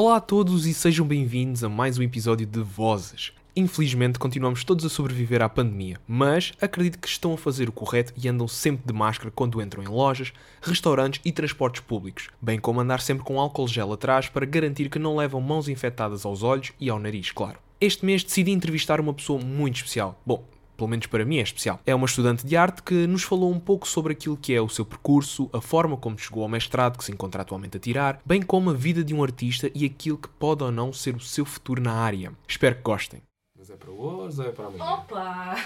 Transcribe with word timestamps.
Olá 0.00 0.18
a 0.18 0.20
todos 0.20 0.64
e 0.64 0.72
sejam 0.72 1.04
bem-vindos 1.04 1.64
a 1.64 1.68
mais 1.68 1.98
um 1.98 2.02
episódio 2.04 2.46
de 2.46 2.60
Vozes. 2.60 3.32
Infelizmente 3.56 4.16
continuamos 4.16 4.62
todos 4.62 4.84
a 4.84 4.88
sobreviver 4.88 5.42
à 5.42 5.48
pandemia, 5.48 5.98
mas 6.06 6.52
acredito 6.60 7.00
que 7.00 7.08
estão 7.08 7.34
a 7.34 7.36
fazer 7.36 7.68
o 7.68 7.72
correto 7.72 8.12
e 8.16 8.28
andam 8.28 8.46
sempre 8.46 8.86
de 8.86 8.92
máscara 8.92 9.32
quando 9.34 9.60
entram 9.60 9.82
em 9.82 9.88
lojas, 9.88 10.32
restaurantes 10.62 11.20
e 11.24 11.32
transportes 11.32 11.80
públicos, 11.80 12.28
bem 12.40 12.60
como 12.60 12.78
andar 12.78 13.00
sempre 13.00 13.24
com 13.24 13.40
álcool 13.40 13.66
gel 13.66 13.92
atrás 13.92 14.28
para 14.28 14.46
garantir 14.46 14.88
que 14.88 15.00
não 15.00 15.16
levam 15.16 15.40
mãos 15.40 15.68
infectadas 15.68 16.24
aos 16.24 16.44
olhos 16.44 16.70
e 16.78 16.88
ao 16.88 17.00
nariz, 17.00 17.32
claro. 17.32 17.58
Este 17.80 18.06
mês 18.06 18.22
decidi 18.22 18.52
entrevistar 18.52 19.00
uma 19.00 19.12
pessoa 19.12 19.42
muito 19.42 19.78
especial. 19.78 20.16
Bom, 20.24 20.44
pelo 20.78 20.88
menos 20.88 21.06
para 21.06 21.24
mim 21.24 21.38
é 21.38 21.42
especial. 21.42 21.80
É 21.84 21.92
uma 21.92 22.06
estudante 22.06 22.46
de 22.46 22.56
arte 22.56 22.84
que 22.84 23.06
nos 23.08 23.24
falou 23.24 23.52
um 23.52 23.58
pouco 23.58 23.86
sobre 23.86 24.12
aquilo 24.12 24.36
que 24.36 24.54
é 24.54 24.60
o 24.60 24.68
seu 24.68 24.84
percurso, 24.84 25.50
a 25.52 25.60
forma 25.60 25.96
como 25.96 26.16
chegou 26.16 26.44
ao 26.44 26.48
mestrado 26.48 26.96
que 26.96 27.04
se 27.04 27.10
encontra 27.10 27.42
atualmente 27.42 27.76
a 27.76 27.80
tirar, 27.80 28.20
bem 28.24 28.40
como 28.40 28.70
a 28.70 28.72
vida 28.72 29.02
de 29.02 29.12
um 29.12 29.22
artista 29.22 29.68
e 29.74 29.84
aquilo 29.84 30.16
que 30.16 30.28
pode 30.28 30.62
ou 30.62 30.70
não 30.70 30.92
ser 30.92 31.16
o 31.16 31.20
seu 31.20 31.44
futuro 31.44 31.82
na 31.82 31.92
área. 31.92 32.32
Espero 32.46 32.76
que 32.76 32.82
gostem. 32.82 33.20
Mas 33.58 33.68
é 33.70 33.74
para 33.74 33.90
hoje 33.90 34.40
ou 34.40 34.46
é 34.46 34.52
para 34.52 34.66
amanhã? 34.66 34.84
Opa! 34.84 35.56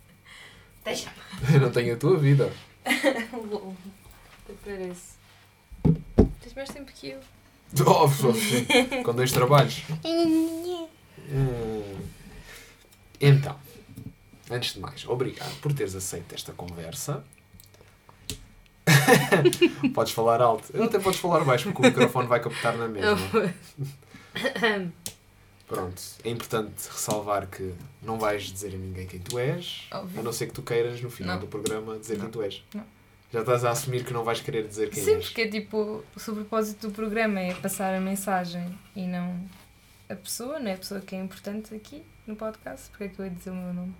Deixa-me. 0.82 1.14
Eu 1.54 1.60
não 1.60 1.70
tenho 1.70 1.94
a 1.94 1.96
tua 1.98 2.16
vida. 2.16 2.50
Uou. 3.34 3.76
Até 4.44 4.54
parece. 4.64 5.12
Tens 6.40 6.54
mais 6.56 6.70
tempo 6.70 6.90
que 6.92 7.10
eu. 7.10 7.20
Oh, 7.86 8.06
sim. 8.08 9.02
Com 9.02 9.14
dois 9.14 9.30
trabalhos. 9.30 9.82
Hum. 11.30 11.98
Então, 13.18 13.56
antes 14.52 14.74
de 14.74 14.80
mais, 14.80 15.06
obrigado 15.08 15.54
por 15.60 15.72
teres 15.72 15.94
aceito 15.94 16.34
esta 16.34 16.52
conversa. 16.52 17.24
podes 19.94 20.12
falar 20.12 20.40
alto. 20.40 20.64
Eu 20.74 20.84
até 20.84 20.98
podes 20.98 21.20
falar 21.20 21.44
baixo 21.44 21.64
porque 21.64 21.82
o 21.82 21.84
microfone 21.84 22.26
vai 22.28 22.40
captar 22.40 22.76
na 22.76 22.88
mesma. 22.88 23.16
Pronto, 25.66 26.02
é 26.24 26.28
importante 26.28 26.86
ressalvar 26.90 27.46
que 27.46 27.72
não 28.02 28.18
vais 28.18 28.42
dizer 28.44 28.74
a 28.74 28.78
ninguém 28.78 29.06
quem 29.06 29.20
tu 29.20 29.38
és, 29.38 29.86
Óbvio. 29.90 30.20
a 30.20 30.22
não 30.22 30.32
ser 30.32 30.46
que 30.48 30.52
tu 30.52 30.62
queiras 30.62 31.00
no 31.00 31.08
final 31.10 31.36
Não. 31.36 31.40
do 31.42 31.46
programa 31.46 31.98
dizer 31.98 32.14
Não. 32.18 32.24
quem 32.24 32.30
tu 32.30 32.42
és. 32.42 32.62
Não. 32.74 32.84
Já 33.32 33.40
estás 33.40 33.64
a 33.64 33.70
assumir 33.70 34.04
que 34.04 34.12
não 34.12 34.22
vais 34.24 34.40
querer 34.42 34.68
dizer 34.68 34.90
quem 34.90 35.02
Sim, 35.02 35.14
és. 35.14 35.24
porque 35.26 35.48
tipo, 35.48 36.04
o 36.14 36.34
propósito 36.34 36.88
do 36.88 36.92
programa 36.92 37.40
é 37.40 37.54
passar 37.54 37.94
a 37.94 38.00
mensagem 38.00 38.78
e 38.94 39.06
não 39.06 39.40
a 40.10 40.14
pessoa, 40.14 40.60
não 40.60 40.70
é 40.70 40.74
a 40.74 40.76
pessoa 40.76 41.00
que 41.00 41.14
é 41.14 41.18
importante 41.18 41.74
aqui 41.74 42.04
no 42.26 42.36
podcast. 42.36 42.90
Porque 42.90 43.04
é 43.04 43.08
que 43.08 43.18
eu 43.18 43.24
ia 43.24 43.30
dizer 43.30 43.50
o 43.50 43.54
meu 43.54 43.72
nome? 43.72 43.94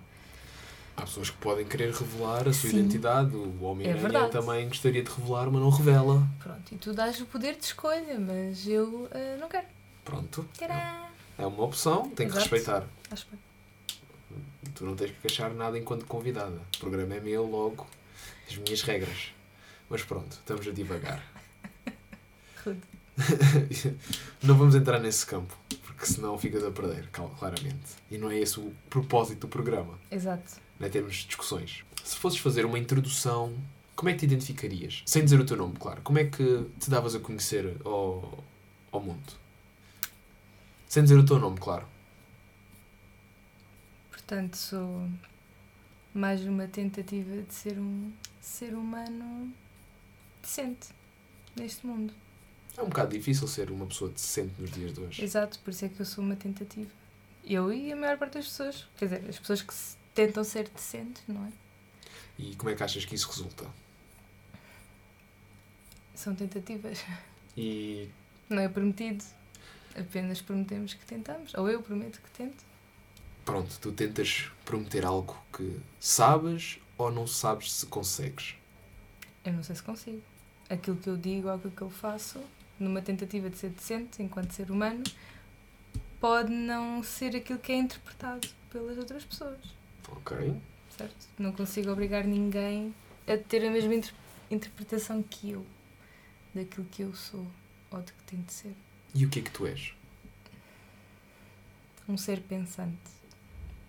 Há 0.95 1.01
pessoas 1.01 1.29
que 1.29 1.37
podem 1.37 1.65
querer 1.65 1.91
revelar 1.91 2.47
a 2.47 2.53
sua 2.53 2.69
Sim. 2.69 2.79
identidade. 2.79 3.35
O 3.35 3.63
Homem-Aranha 3.63 4.01
verdade. 4.01 4.31
também 4.31 4.67
gostaria 4.67 5.03
de 5.03 5.09
revelar, 5.09 5.49
mas 5.49 5.61
não 5.61 5.69
revela. 5.69 6.27
Pronto, 6.39 6.71
e 6.71 6.77
tu 6.77 6.93
dás 6.93 7.19
o 7.19 7.25
poder 7.25 7.55
de 7.55 7.65
escolha, 7.65 8.19
mas 8.19 8.67
eu 8.67 9.09
ah, 9.11 9.37
não 9.39 9.49
quero. 9.49 9.65
Pronto. 10.05 10.47
Tcharam! 10.53 11.07
É 11.37 11.45
uma 11.45 11.63
opção, 11.63 12.09
tem 12.09 12.27
que 12.27 12.33
Exato. 12.33 12.39
respeitar. 12.39 12.87
Acho 13.09 13.27
bem. 13.31 13.39
Tu 14.75 14.85
não 14.85 14.95
tens 14.95 15.11
que 15.11 15.27
achar 15.27 15.51
nada 15.53 15.77
enquanto 15.77 16.05
convidada. 16.05 16.59
O 16.75 16.79
programa 16.79 17.15
é 17.15 17.19
meu, 17.19 17.45
logo, 17.45 17.87
as 18.47 18.55
minhas 18.55 18.81
regras. 18.81 19.33
Mas 19.89 20.03
pronto, 20.03 20.31
estamos 20.31 20.67
a 20.67 20.71
divagar. 20.71 21.23
Rude. 22.63 22.81
não 24.41 24.57
vamos 24.57 24.73
entrar 24.75 24.99
nesse 24.99 25.25
campo, 25.25 25.55
porque 25.83 26.05
senão 26.05 26.37
ficas 26.37 26.63
a 26.63 26.71
perder, 26.71 27.09
claramente. 27.09 27.95
E 28.09 28.17
não 28.17 28.31
é 28.31 28.39
esse 28.39 28.59
o 28.59 28.73
propósito 28.89 29.41
do 29.41 29.47
programa, 29.47 29.99
Exato. 30.09 30.62
Não 30.83 30.87
é 30.87 30.91
termos 30.91 31.15
discussões. 31.15 31.85
Se 32.03 32.17
fosses 32.17 32.39
fazer 32.39 32.65
uma 32.65 32.77
introdução, 32.77 33.55
como 33.95 34.09
é 34.09 34.13
que 34.13 34.19
te 34.19 34.25
identificarias? 34.25 35.01
Sem 35.05 35.23
dizer 35.23 35.39
o 35.39 35.45
teu 35.45 35.55
nome, 35.55 35.75
claro. 35.79 36.01
Como 36.01 36.19
é 36.19 36.25
que 36.25 36.65
te 36.77 36.89
davas 36.89 37.15
a 37.15 37.19
conhecer 37.19 37.77
ao, 37.85 38.43
ao 38.91 38.99
mundo? 39.01 39.33
Sem 40.89 41.03
dizer 41.03 41.17
o 41.17 41.25
teu 41.25 41.39
nome, 41.39 41.57
claro. 41.57 41.85
Portanto, 44.11 44.57
sou 44.57 45.07
mais 46.13 46.41
uma 46.45 46.67
tentativa 46.67 47.41
de 47.41 47.53
ser 47.53 47.79
um 47.79 48.11
ser 48.41 48.73
humano 48.73 49.53
decente 50.41 50.89
neste 51.55 51.85
mundo. 51.87 52.13
É 52.77 52.81
um 52.81 52.89
bocado 52.89 53.15
difícil 53.15 53.47
ser 53.47 53.71
uma 53.71 53.85
pessoa 53.85 54.09
decente 54.11 54.53
nos 54.59 54.71
dias 54.71 54.93
de 54.93 54.99
hoje. 54.99 55.23
Exato, 55.23 55.59
por 55.59 55.69
isso 55.71 55.85
é 55.85 55.89
que 55.89 55.99
eu 55.99 56.05
sou 56.05 56.23
uma 56.23 56.35
tentativa. 56.35 56.89
Eu 57.45 57.71
e 57.71 57.91
a 57.91 57.95
maior 57.95 58.17
parte 58.17 58.33
das 58.33 58.45
pessoas. 58.47 58.87
Quer 58.97 59.05
dizer, 59.05 59.29
as 59.29 59.39
pessoas 59.39 59.61
que 59.61 59.73
se- 59.73 59.95
tentam 60.13 60.43
ser 60.43 60.69
decentes, 60.69 61.23
não 61.27 61.45
é? 61.45 61.51
E 62.37 62.55
como 62.55 62.69
é 62.69 62.75
que 62.75 62.83
achas 62.83 63.05
que 63.05 63.15
isso 63.15 63.27
resulta? 63.29 63.65
São 66.15 66.35
tentativas. 66.35 67.03
E 67.55 68.09
Não 68.49 68.61
é 68.61 68.67
prometido. 68.67 69.23
Apenas 69.95 70.41
prometemos 70.41 70.93
que 70.93 71.05
tentamos. 71.05 71.53
Ou 71.53 71.69
eu 71.69 71.81
prometo 71.83 72.19
que 72.21 72.29
tento. 72.31 72.63
pronto, 73.45 73.77
tu 73.79 73.91
tentas 73.91 74.49
prometer 74.65 75.05
algo 75.05 75.37
que 75.55 75.79
sabes 75.99 76.79
ou 76.97 77.11
não 77.11 77.27
sabes 77.27 77.71
se 77.71 77.85
consegues. 77.85 78.55
Eu 79.45 79.53
não 79.53 79.61
sei 79.63 79.75
se 79.75 79.83
consigo. 79.83 80.21
Aquilo 80.69 80.97
que 80.97 81.07
eu 81.09 81.17
digo 81.17 81.47
ou 81.47 81.53
aquilo 81.53 81.71
que 81.71 81.81
eu 81.81 81.89
faço, 81.89 82.39
numa 82.79 83.01
tentativa 83.01 83.49
de 83.49 83.57
ser 83.57 83.69
decente 83.69 84.23
enquanto 84.23 84.51
ser 84.53 84.71
humano, 84.71 85.03
pode 86.19 86.51
não 86.51 87.03
ser 87.03 87.35
aquilo 87.35 87.59
que 87.59 87.71
é 87.71 87.75
interpretado 87.75 88.47
pelas 88.71 88.97
outras 88.97 89.23
pessoas. 89.25 89.59
Ok? 90.17 90.55
Certo? 90.97 91.27
Não 91.39 91.51
consigo 91.51 91.91
obrigar 91.91 92.23
ninguém 92.25 92.93
a 93.27 93.37
ter 93.37 93.65
a 93.67 93.71
mesma 93.71 93.95
inter- 93.95 94.13
interpretação 94.51 95.21
que 95.23 95.51
eu 95.51 95.65
daquilo 96.53 96.85
que 96.91 97.01
eu 97.01 97.13
sou 97.15 97.45
ou 97.91 98.01
de 98.01 98.11
que 98.13 98.23
tento 98.23 98.51
ser. 98.51 98.75
E 99.15 99.25
o 99.25 99.29
que 99.29 99.39
é 99.39 99.41
que 99.41 99.51
tu 99.51 99.65
és? 99.65 99.93
Um 102.07 102.17
ser 102.17 102.41
pensante. 102.41 102.97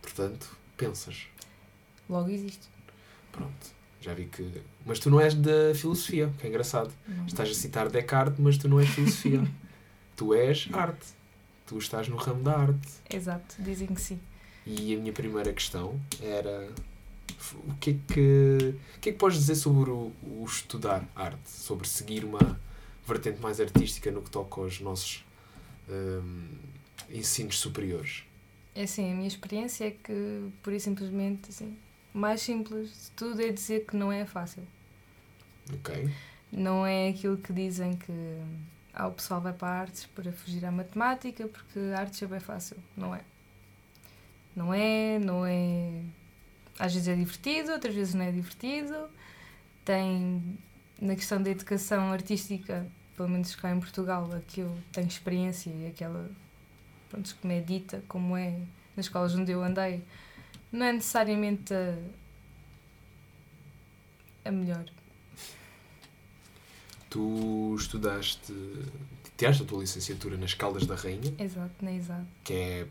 Portanto, 0.00 0.56
pensas. 0.76 1.26
Logo 2.08 2.28
existe. 2.30 2.68
Pronto. 3.32 3.74
Já 4.00 4.12
vi 4.14 4.26
que. 4.26 4.62
Mas 4.84 4.98
tu 4.98 5.10
não 5.10 5.18
és 5.20 5.34
da 5.34 5.74
filosofia, 5.74 6.32
que 6.38 6.46
é 6.46 6.50
engraçado. 6.50 6.92
Não. 7.08 7.26
Estás 7.26 7.50
a 7.50 7.54
citar 7.54 7.88
Descartes, 7.90 8.38
mas 8.38 8.56
tu 8.58 8.68
não 8.68 8.78
és 8.78 8.88
filosofia. 8.88 9.42
tu 10.16 10.34
és 10.34 10.68
arte. 10.72 11.06
Tu 11.66 11.78
estás 11.78 12.06
no 12.08 12.16
ramo 12.16 12.42
da 12.42 12.56
arte. 12.58 12.88
Exato, 13.10 13.56
dizem 13.58 13.88
que 13.88 14.00
sim. 14.00 14.20
E 14.66 14.94
a 14.94 14.98
minha 14.98 15.12
primeira 15.12 15.52
questão 15.52 16.00
era 16.22 16.70
o 17.66 17.74
que 17.74 17.90
é 17.90 17.96
que, 18.12 18.74
o 18.96 19.00
que, 19.00 19.08
é 19.10 19.12
que 19.12 19.18
podes 19.18 19.38
dizer 19.38 19.54
sobre 19.56 19.90
o, 19.90 20.12
o 20.22 20.44
estudar 20.46 21.06
arte? 21.14 21.50
Sobre 21.50 21.86
seguir 21.86 22.24
uma 22.24 22.58
vertente 23.06 23.40
mais 23.40 23.60
artística 23.60 24.10
no 24.10 24.22
que 24.22 24.30
toca 24.30 24.60
aos 24.60 24.80
nossos 24.80 25.24
hum, 25.88 26.48
ensinos 27.10 27.58
superiores? 27.58 28.24
É 28.74 28.84
assim, 28.84 29.12
a 29.12 29.14
minha 29.14 29.28
experiência 29.28 29.86
é 29.86 29.90
que, 29.90 30.50
por 30.62 30.72
e 30.72 30.80
simplesmente, 30.80 31.50
assim, 31.50 31.76
o 32.14 32.18
mais 32.18 32.40
simples 32.40 32.88
de 32.88 33.10
tudo 33.12 33.40
é 33.40 33.50
dizer 33.50 33.84
que 33.86 33.96
não 33.96 34.10
é 34.10 34.24
fácil. 34.24 34.62
Ok? 35.72 36.10
Não 36.50 36.86
é 36.86 37.08
aquilo 37.08 37.36
que 37.36 37.52
dizem 37.52 37.96
que 37.96 38.12
ah, 38.92 39.08
o 39.08 39.12
pessoal 39.12 39.40
vai 39.40 39.52
para 39.52 39.68
artes 39.68 40.06
para 40.06 40.32
fugir 40.32 40.64
à 40.64 40.70
matemática, 40.70 41.46
porque 41.46 41.78
artes 41.96 42.22
é 42.22 42.26
bem 42.26 42.40
fácil. 42.40 42.76
Não 42.96 43.14
é. 43.14 43.20
Não 44.54 44.72
é, 44.72 45.18
não 45.18 45.44
é. 45.44 46.02
Às 46.78 46.92
vezes 46.94 47.08
é 47.08 47.14
divertido, 47.14 47.72
outras 47.72 47.94
vezes 47.94 48.14
não 48.14 48.24
é 48.24 48.32
divertido. 48.32 49.08
Tem, 49.84 50.58
na 51.00 51.14
questão 51.14 51.42
da 51.42 51.50
educação 51.50 52.10
artística, 52.12 52.86
pelo 53.16 53.28
menos 53.28 53.54
cá 53.54 53.70
em 53.70 53.80
Portugal, 53.80 54.30
a 54.32 54.40
que 54.40 54.60
eu 54.60 54.76
tenho 54.92 55.06
experiência 55.08 55.70
e 55.70 55.86
aquela, 55.86 56.30
pronto, 57.10 57.34
que 57.40 57.46
me 57.46 57.54
é 57.58 57.60
dita, 57.60 58.02
como 58.08 58.36
é 58.36 58.58
nas 58.96 59.06
escolas 59.06 59.34
onde 59.34 59.52
eu 59.52 59.62
andei, 59.62 60.02
não 60.70 60.86
é 60.86 60.92
necessariamente 60.92 61.72
a, 61.74 61.98
a 64.48 64.52
melhor. 64.52 64.84
Tu 67.10 67.74
estudaste, 67.76 68.52
tiraste 69.36 69.62
a 69.62 69.66
tua 69.66 69.80
licenciatura 69.80 70.36
nas 70.36 70.54
Caldas 70.54 70.86
da 70.86 70.94
Rainha, 70.96 71.32
Exato, 71.38 71.72
na 71.84 71.92
exato. 71.92 72.26
que 72.42 72.52
é, 72.52 72.86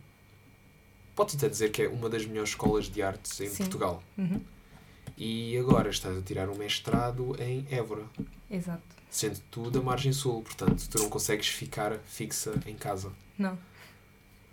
podes 1.16 1.36
até 1.36 1.48
dizer 1.50 1.72
que 1.72 1.84
é 1.84 1.88
uma 1.88 2.10
das 2.10 2.26
melhores 2.26 2.50
escolas 2.52 2.86
de 2.90 3.02
artes 3.02 3.40
em 3.42 3.48
Sim. 3.50 3.58
Portugal. 3.64 4.04
Uhum. 4.18 4.42
E 5.18 5.58
agora 5.58 5.90
estás 5.90 6.18
a 6.18 6.22
tirar 6.22 6.50
um 6.50 6.56
mestrado 6.56 7.36
em 7.40 7.66
Évora. 7.70 8.04
Exato. 8.50 8.82
Sendo 9.10 9.40
tu 9.52 9.70
da 9.70 9.80
margem 9.82 10.12
sul, 10.12 10.42
portanto, 10.42 10.88
tu 10.90 10.98
não 11.00 11.10
consegues 11.10 11.48
ficar 11.48 12.00
fixa 12.06 12.54
em 12.66 12.74
casa. 12.76 13.12
Não. 13.38 13.58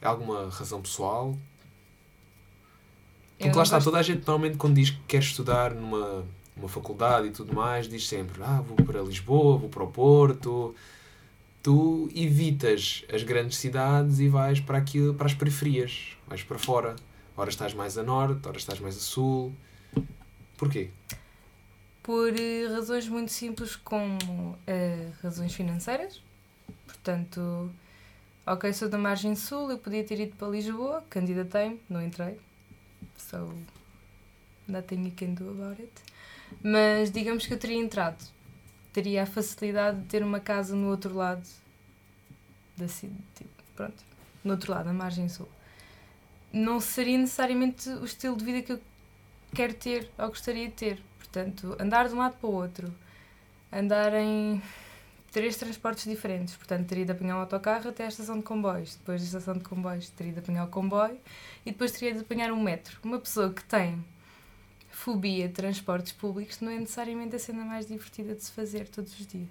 É 0.03 0.07
alguma 0.07 0.51
razão 0.51 0.83
pessoal? 0.83 1.37
Eu 3.39 3.47
Porque 3.47 3.57
lá 3.57 3.62
está, 3.62 3.77
gosto- 3.77 3.85
toda 3.87 3.99
a 3.99 4.03
gente 4.03 4.19
normalmente 4.27 4.57
quando 4.59 4.75
diz 4.75 4.91
que 4.91 5.01
quer 5.09 5.21
estudar 5.23 5.75
numa, 5.75 6.27
numa 6.55 6.69
faculdade 6.69 7.29
e 7.29 7.31
tudo 7.31 7.55
mais, 7.55 7.89
diz 7.89 8.07
sempre, 8.07 8.43
ah, 8.43 8.61
vou 8.61 8.77
para 8.77 9.01
Lisboa, 9.01 9.57
vou 9.57 9.69
para 9.71 9.83
o 9.85 9.89
Porto. 9.91 10.75
Tu 11.62 12.09
evitas 12.15 13.05
as 13.12 13.23
grandes 13.23 13.59
cidades 13.59 14.19
e 14.19 14.29
vais 14.29 14.61
para, 14.61 14.79
aquilo, 14.79 15.12
para 15.15 15.27
as 15.27 15.35
periferias, 15.35 16.17
vais 16.27 16.43
para 16.43 16.59
fora. 16.59 16.97
Ora 17.37 17.51
estás 17.51 17.75
mais 17.75 17.99
a 17.99 18.03
norte, 18.03 18.49
ora 18.49 18.57
estás 18.57 18.81
mais 18.81 18.97
a 18.97 19.01
sul. 19.01 19.53
Porquê? 20.57 20.91
Por 22.03 22.33
eh, 22.39 22.67
razões 22.67 23.09
muito 23.09 23.31
simples, 23.31 23.77
como 23.77 24.59
eh, 24.67 25.11
razões 25.23 25.55
financeiras. 25.55 26.23
Portanto, 26.87 27.71
ok, 28.47 28.73
sou 28.73 28.89
da 28.89 28.99
margem 28.99 29.35
sul, 29.35 29.71
eu 29.71 29.79
podia 29.79 30.03
ter 30.03 30.19
ido 30.19 30.37
para 30.37 30.49
Lisboa, 30.49 31.05
candidatei-me, 31.11 31.81
não 31.89 32.03
entrei. 32.03 32.39
So, 33.17 33.53
nothing 34.67 35.05
you 35.05 35.12
can 35.17 35.35
do 35.35 35.51
about 35.51 35.81
it. 35.81 35.93
Mas 36.62 37.11
digamos 37.11 37.47
que 37.47 37.55
eu 37.55 37.59
teria 37.59 37.79
entrado. 37.79 38.19
Teria 38.93 39.23
a 39.23 39.27
facilidade 39.27 40.01
de 40.01 40.07
ter 40.07 40.23
uma 40.23 40.41
casa 40.41 40.75
no 40.75 40.89
outro 40.89 41.15
lado 41.15 41.47
da 42.77 42.89
cidade. 42.89 43.23
Tipo, 43.37 43.51
pronto, 43.77 44.05
no 44.43 44.53
outro 44.53 44.73
lado, 44.73 44.89
a 44.89 44.93
margem 44.93 45.29
sul. 45.29 45.49
Não 46.53 46.81
seria 46.81 47.19
necessariamente 47.19 47.89
o 47.89 48.05
estilo 48.05 48.37
de 48.37 48.45
vida 48.45 48.63
que 48.63 48.73
eu 48.73 48.81
quero 49.55 49.75
ter 49.75 50.11
ou 50.19 50.29
gostaria 50.29 50.67
de 50.67 50.75
ter. 50.75 51.03
Portanto, 51.19 51.77
andar 51.79 52.09
de 52.09 52.15
um 52.15 52.19
lado 52.19 52.37
para 52.37 52.49
o 52.49 52.53
outro, 52.53 52.93
andar 53.73 54.13
em 54.15 54.61
três 55.31 55.57
transportes 55.57 56.05
diferentes. 56.05 56.57
Portanto, 56.57 56.89
teria 56.89 57.05
de 57.05 57.13
apanhar 57.13 57.37
um 57.37 57.41
autocarro 57.41 57.89
até 57.89 58.05
à 58.05 58.09
estação 58.09 58.39
de 58.39 58.43
comboios. 58.43 58.97
Depois 58.97 59.21
da 59.21 59.27
estação 59.27 59.55
de 59.55 59.65
comboios, 59.65 60.11
teria 60.11 60.33
de 60.33 60.41
apanhar 60.41 60.65
o 60.65 60.69
comboio 60.69 61.19
e 61.65 61.71
depois 61.71 61.93
teria 61.93 62.15
de 62.15 62.21
apanhar 62.21 62.51
um 62.51 62.61
metro. 62.61 62.99
Uma 63.05 63.19
pessoa 63.19 63.53
que 63.53 63.63
tem 63.65 64.05
fobia 65.00 65.49
de 65.49 65.55
transportes 65.55 66.12
públicos 66.12 66.61
não 66.61 66.70
é 66.70 66.79
necessariamente 66.79 67.35
a 67.35 67.38
cena 67.38 67.64
mais 67.64 67.87
divertida 67.87 68.35
de 68.35 68.44
se 68.44 68.52
fazer 68.52 68.87
todos 68.87 69.19
os 69.19 69.26
dias. 69.26 69.49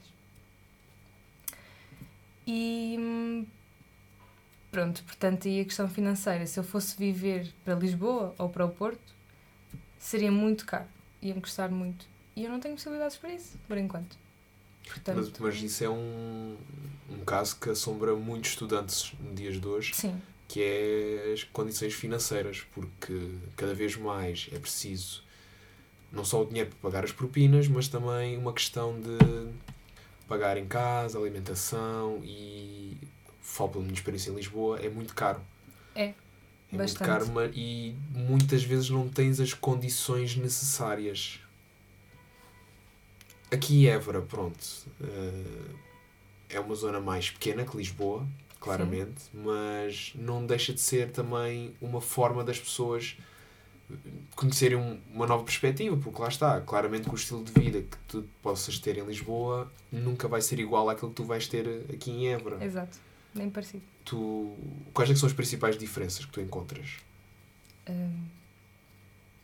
E 2.45 3.47
pronto, 4.71 5.03
portanto, 5.03 5.47
aí 5.47 5.61
a 5.61 5.65
questão 5.65 5.89
financeira, 5.89 6.45
se 6.45 6.59
eu 6.59 6.63
fosse 6.63 6.95
viver 6.95 7.51
para 7.65 7.73
Lisboa 7.73 8.35
ou 8.37 8.47
para 8.47 8.63
o 8.65 8.69
Porto, 8.69 9.15
seria 9.97 10.31
muito 10.31 10.67
caro, 10.67 10.87
ia-me 11.19 11.41
custar 11.41 11.71
muito. 11.71 12.05
E 12.35 12.43
eu 12.43 12.49
não 12.51 12.59
tenho 12.59 12.75
possibilidades 12.75 13.17
para 13.17 13.33
isso, 13.33 13.57
por 13.67 13.77
enquanto. 13.77 14.17
Portanto, 14.85 15.17
mas, 15.17 15.39
mas 15.39 15.63
isso 15.63 15.83
é 15.83 15.89
um, 15.89 16.57
um 17.09 17.25
caso 17.25 17.59
que 17.59 17.71
assombra 17.71 18.15
muitos 18.15 18.51
estudantes 18.51 19.13
nos 19.19 19.35
dias 19.35 19.59
de 19.59 19.67
hoje, 19.67 19.95
sim. 19.95 20.21
que 20.47 20.61
é 20.61 21.33
as 21.33 21.43
condições 21.43 21.93
financeiras, 21.93 22.61
porque 22.71 23.31
cada 23.55 23.73
vez 23.73 23.95
mais 23.95 24.47
é 24.51 24.59
preciso 24.59 25.27
não 26.11 26.25
só 26.25 26.41
o 26.41 26.45
dinheiro 26.45 26.69
para 26.69 26.89
pagar 26.89 27.03
as 27.03 27.11
propinas, 27.11 27.67
mas 27.67 27.87
também 27.87 28.37
uma 28.37 28.53
questão 28.53 28.99
de 28.99 29.49
pagar 30.27 30.57
em 30.57 30.67
casa, 30.67 31.17
alimentação 31.17 32.21
e 32.23 32.97
falo 33.41 33.71
pela 33.71 33.83
minha 33.83 33.95
experiência 33.95 34.31
em 34.31 34.35
Lisboa, 34.35 34.79
é 34.79 34.89
muito 34.89 35.13
caro. 35.15 35.41
É. 35.95 36.13
É 36.71 36.77
Bastante. 36.77 37.09
muito 37.09 37.33
caro 37.33 37.51
e 37.55 37.95
muitas 38.13 38.63
vezes 38.63 38.89
não 38.91 39.09
tens 39.09 39.39
as 39.39 39.53
condições 39.53 40.35
necessárias. 40.35 41.39
Aqui 43.51 43.87
Évora, 43.87 44.21
pronto, 44.21 44.63
uh, 45.01 45.75
é 46.47 46.59
uma 46.59 46.75
zona 46.75 46.99
mais 46.99 47.31
pequena 47.31 47.65
que 47.65 47.75
Lisboa, 47.75 48.27
claramente, 48.59 49.21
Sim. 49.21 49.41
mas 49.43 50.11
não 50.13 50.45
deixa 50.45 50.71
de 50.71 50.79
ser 50.79 51.11
também 51.11 51.73
uma 51.81 51.99
forma 51.99 52.43
das 52.43 52.59
pessoas 52.59 53.17
conhecerem 54.35 54.77
uma 55.13 55.27
nova 55.27 55.43
perspectiva, 55.43 55.97
porque 55.97 56.21
lá 56.21 56.27
está, 56.27 56.61
claramente 56.61 57.09
que 57.09 57.13
o 57.13 57.15
estilo 57.15 57.43
de 57.43 57.51
vida 57.51 57.81
que 57.81 57.97
tu 58.07 58.27
possas 58.41 58.79
ter 58.79 58.97
em 58.97 59.05
Lisboa 59.05 59.71
nunca 59.91 60.27
vai 60.27 60.41
ser 60.41 60.59
igual 60.59 60.89
àquilo 60.89 61.09
que 61.09 61.17
tu 61.17 61.23
vais 61.23 61.47
ter 61.47 61.85
aqui 61.93 62.11
em 62.11 62.27
Évora. 62.29 62.63
Exato, 62.63 62.97
nem 63.33 63.49
parecido. 63.49 63.83
Tu, 64.05 64.55
quais 64.93 65.09
é 65.09 65.15
são 65.15 65.27
as 65.27 65.33
principais 65.33 65.77
diferenças 65.77 66.25
que 66.25 66.31
tu 66.31 66.41
encontras? 66.41 66.97
Hum, 67.89 68.25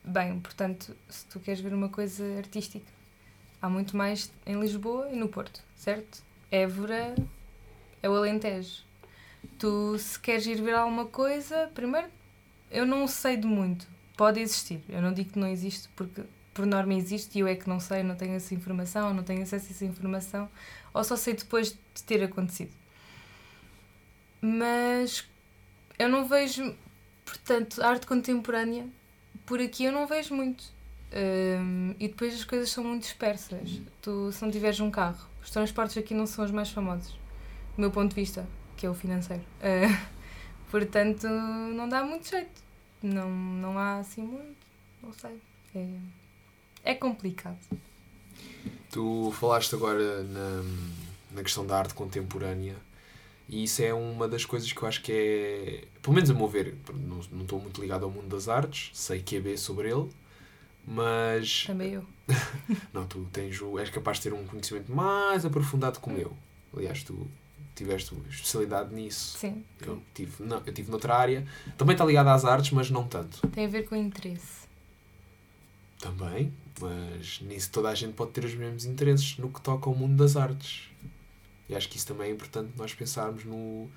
bem, 0.03 0.39
portanto, 0.39 0.95
se 1.09 1.25
tu 1.25 1.39
queres 1.39 1.59
ver 1.59 1.74
uma 1.74 1.89
coisa 1.89 2.24
artística, 2.38 2.86
há 3.62 3.69
muito 3.69 3.98
mais 3.98 4.31
em 4.45 4.59
Lisboa 4.59 5.09
e 5.09 5.15
no 5.15 5.27
Porto, 5.27 5.62
certo? 5.75 6.24
Évora 6.51 7.15
é 8.01 8.09
o 8.09 8.15
Alentejo. 8.15 8.83
Tu, 9.59 9.98
se 10.00 10.19
queres 10.19 10.45
ir 10.45 10.62
ver 10.62 10.75
alguma 10.75 11.06
coisa, 11.06 11.69
primeiro, 11.74 12.07
eu 12.71 12.86
não 12.86 13.07
sei 13.07 13.38
de 13.38 13.45
muito 13.45 13.94
pode 14.15 14.39
existir. 14.39 14.81
Eu 14.89 15.01
não 15.01 15.13
digo 15.13 15.31
que 15.31 15.39
não 15.39 15.47
existe, 15.47 15.89
porque 15.95 16.23
por 16.53 16.65
norma 16.65 16.94
existe 16.94 17.38
e 17.38 17.41
eu 17.41 17.47
é 17.47 17.56
que 17.56 17.67
não 17.67 17.79
sei, 17.79 18.01
não 18.01 18.15
tenho 18.15 18.33
essa 18.33 18.53
informação, 18.56 19.13
não 19.13 19.23
tenho 19.23 19.44
acesso 19.44 19.67
a 19.67 19.71
essa 19.71 19.85
informação, 19.85 20.50
ou 20.94 21.03
só 21.03 21.15
sei 21.15 21.33
depois 21.33 21.71
de 21.71 22.03
ter 22.03 22.23
acontecido. 22.23 22.71
Mas 24.41 25.27
eu 26.00 26.07
não 26.07 26.25
vejo, 26.25 26.75
portanto, 27.25 27.81
arte 27.83 28.07
contemporânea, 28.07 28.88
por 29.45 29.59
aqui 29.59 29.83
eu 29.85 29.91
não 29.91 30.07
vejo 30.07 30.33
muito. 30.33 30.63
Um, 31.13 31.95
e 32.00 32.07
depois 32.07 32.33
as 32.33 32.44
coisas 32.44 32.69
são 32.69 32.83
muito 32.83 33.03
dispersas. 33.03 33.81
Tu, 34.01 34.31
se 34.31 34.41
não 34.44 34.51
tiveres 34.51 34.79
um 34.79 34.91
carro, 34.91 35.27
os 35.41 35.50
transportes 35.50 35.97
aqui 35.97 36.13
não 36.13 36.25
são 36.25 36.44
os 36.44 36.51
mais 36.51 36.69
famosos, 36.69 37.12
do 37.75 37.81
meu 37.81 37.91
ponto 37.91 38.09
de 38.09 38.15
vista, 38.15 38.47
que 38.77 38.85
é 38.85 38.89
o 38.89 38.94
financeiro. 38.94 39.44
Uh, 39.59 39.97
portanto, 40.71 41.27
não 41.27 41.88
dá 41.88 42.03
muito 42.03 42.29
jeito. 42.29 42.64
Não, 43.05 43.29
não 43.29 43.77
há 43.77 43.99
assim 43.99 44.23
muito, 44.23 44.57
não 45.03 45.13
sei. 45.13 45.39
É, 45.75 45.87
é 46.83 46.95
complicado. 46.95 47.59
Tu 48.91 49.31
falaste 49.39 49.75
agora 49.75 50.23
na, 50.23 50.63
na 51.31 51.43
questão 51.43 51.65
da 51.67 51.77
arte 51.77 51.93
contemporânea 51.93 52.75
e 53.47 53.63
isso 53.63 53.83
é 53.83 53.93
uma 53.93 54.27
das 54.27 54.43
coisas 54.43 54.71
que 54.71 54.81
eu 54.81 54.87
acho 54.87 55.03
que 55.03 55.11
é, 55.11 55.87
pelo 56.01 56.15
menos 56.15 56.29
a 56.31 56.33
meu 56.33 56.47
ver, 56.47 56.75
não, 56.93 57.19
não 57.31 57.41
estou 57.43 57.59
muito 57.59 57.79
ligado 57.79 58.05
ao 58.05 58.09
mundo 58.09 58.27
das 58.27 58.49
artes, 58.49 58.89
sei 58.93 59.21
que 59.21 59.35
é 59.35 59.39
bem 59.39 59.55
sobre 59.55 59.91
ele, 59.91 60.09
mas. 60.87 61.65
Também 61.67 61.93
eu. 61.93 62.05
não, 62.91 63.05
tu 63.05 63.27
tens, 63.31 63.59
és 63.79 63.89
capaz 63.91 64.17
de 64.17 64.23
ter 64.23 64.33
um 64.33 64.47
conhecimento 64.47 64.91
mais 64.91 65.45
aprofundado 65.45 65.99
como 65.99 66.17
eu. 66.17 66.35
Aliás, 66.75 67.03
tu 67.03 67.27
tiveste 67.75 68.16
especialidade 68.30 68.94
nisso. 68.94 69.38
Sim. 69.38 69.63
Eu 69.81 70.01
tive, 70.13 70.44
não, 70.44 70.62
eu 70.66 70.74
tive 70.74 70.89
noutra 70.89 71.16
área. 71.16 71.45
Também 71.77 71.94
está 71.94 72.06
ligado 72.06 72.27
às 72.27 72.45
artes, 72.45 72.72
mas 72.72 72.89
não 72.89 73.07
tanto. 73.07 73.45
Tem 73.50 73.66
a 73.66 73.69
ver 73.69 73.88
com 73.88 73.95
interesse. 73.95 74.66
Também, 76.00 76.54
mas 76.80 77.42
nisso 77.42 77.72
toda 77.72 77.89
a 77.89 77.95
gente 77.95 78.13
pode 78.13 78.31
ter 78.31 78.44
os 78.44 78.54
mesmos 78.54 78.86
interesses 78.86 79.38
no 79.38 79.50
que 79.50 79.62
toca 79.62 79.89
ao 79.89 79.95
mundo 79.95 80.16
das 80.16 80.36
artes. 80.36 80.89
E 81.68 81.75
acho 81.75 81.89
que 81.89 81.98
isso 81.98 82.07
também 82.07 82.30
é 82.30 82.31
importante 82.31 82.72
nós 82.77 82.94
pensarmos 82.94 83.44
no 83.44 83.89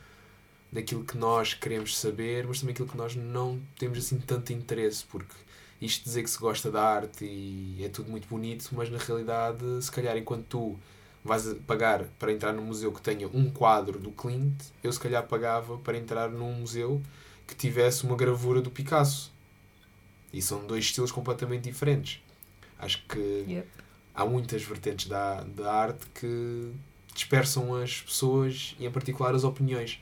naquilo 0.71 1.03
que 1.03 1.17
nós 1.17 1.55
queremos 1.55 1.97
saber, 1.97 2.47
mas 2.47 2.61
também 2.61 2.73
aquilo 2.73 2.89
que 2.89 2.97
nós 2.97 3.17
não 3.17 3.59
temos 3.79 3.99
assim 3.99 4.19
tanto 4.19 4.53
interesse, 4.53 5.03
porque 5.05 5.35
isto 5.81 6.05
dizer 6.05 6.23
que 6.23 6.31
se 6.31 6.39
gosta 6.39 6.71
da 6.71 6.83
arte 6.83 7.25
e 7.25 7.83
é 7.83 7.89
tudo 7.89 8.11
muito 8.11 8.29
bonito, 8.29 8.69
mas 8.73 8.91
na 8.91 8.99
realidade, 8.99 9.65
se 9.83 9.91
calhar 9.91 10.17
enquanto 10.17 10.45
tu 10.45 10.79
vais 11.29 11.55
pagar 11.67 12.05
para 12.19 12.33
entrar 12.33 12.53
num 12.53 12.65
museu 12.65 12.91
que 12.91 13.01
tenha 13.01 13.29
um 13.29 13.51
quadro 13.51 13.99
do 13.99 14.11
Clint, 14.11 14.61
eu 14.83 14.91
se 14.91 14.99
calhar 14.99 15.25
pagava 15.27 15.77
para 15.79 15.97
entrar 15.97 16.29
num 16.31 16.53
museu 16.55 17.01
que 17.47 17.55
tivesse 17.55 18.05
uma 18.05 18.17
gravura 18.17 18.61
do 18.61 18.71
Picasso. 18.71 19.33
E 20.33 20.43
são 20.43 20.67
dois 20.67 20.85
estilos 20.85 21.13
completamente 21.13 21.65
diferentes. 21.65 22.21
Acho 22.79 23.03
que 23.07 23.45
yep. 23.49 23.69
há 24.15 24.25
muitas 24.25 24.63
vertentes 24.63 25.07
da, 25.07 25.43
da 25.43 25.73
arte 25.73 26.07
que 26.15 26.73
dispersam 27.15 27.75
as 27.75 28.01
pessoas 28.01 28.75
e, 28.79 28.87
em 28.87 28.91
particular, 28.91 29.35
as 29.35 29.45
opiniões. 29.45 30.01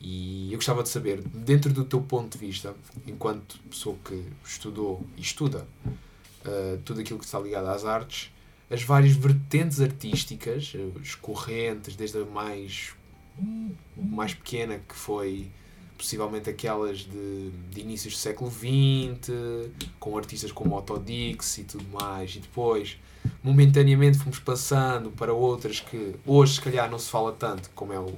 E 0.00 0.52
eu 0.52 0.58
gostava 0.58 0.82
de 0.82 0.88
saber, 0.88 1.22
dentro 1.22 1.72
do 1.72 1.84
teu 1.84 2.00
ponto 2.00 2.36
de 2.36 2.46
vista, 2.46 2.74
enquanto 3.06 3.58
pessoa 3.70 3.96
que 4.04 4.24
estudou 4.44 5.04
e 5.16 5.22
estuda 5.22 5.66
uh, 5.86 6.78
tudo 6.84 7.00
aquilo 7.00 7.18
que 7.18 7.24
está 7.24 7.38
ligado 7.38 7.68
às 7.68 7.84
artes, 7.84 8.30
as 8.70 8.82
várias 8.82 9.14
vertentes 9.14 9.80
artísticas, 9.80 10.72
as 11.00 11.14
correntes, 11.14 11.96
desde 11.96 12.18
a 12.18 12.24
mais, 12.24 12.92
mais 13.96 14.34
pequena, 14.34 14.80
que 14.88 14.94
foi 14.94 15.48
possivelmente 15.96 16.50
aquelas 16.50 16.98
de, 16.98 17.50
de 17.70 17.80
inícios 17.80 18.14
do 18.14 18.18
século 18.18 18.50
XX, 18.50 19.30
com 19.98 20.16
artistas 20.16 20.50
como 20.50 20.76
Otto 20.76 20.98
Dix 20.98 21.58
e 21.58 21.64
tudo 21.64 21.84
mais, 21.92 22.36
e 22.36 22.40
depois, 22.40 22.98
momentaneamente, 23.42 24.18
fomos 24.18 24.38
passando 24.38 25.10
para 25.10 25.32
outras 25.32 25.80
que 25.80 26.14
hoje, 26.26 26.54
se 26.54 26.60
calhar, 26.60 26.90
não 26.90 26.98
se 26.98 27.08
fala 27.08 27.32
tanto, 27.32 27.70
como 27.74 27.92
é 27.92 27.98
o, 27.98 28.12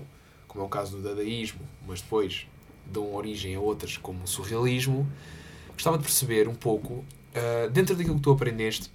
como 0.48 0.64
é 0.64 0.66
o 0.66 0.68
caso 0.68 0.96
do 0.96 1.02
dadaísmo, 1.02 1.60
mas 1.86 2.00
depois 2.00 2.46
dão 2.86 3.14
origem 3.14 3.54
a 3.54 3.60
outras, 3.60 3.96
como 3.96 4.22
o 4.24 4.26
surrealismo. 4.26 5.06
Gostava 5.72 5.98
de 5.98 6.04
perceber 6.04 6.48
um 6.48 6.54
pouco, 6.54 6.94
uh, 6.94 7.70
dentro 7.70 7.94
daquilo 7.94 8.16
que 8.16 8.22
tu 8.22 8.30
aprendeste, 8.30 8.90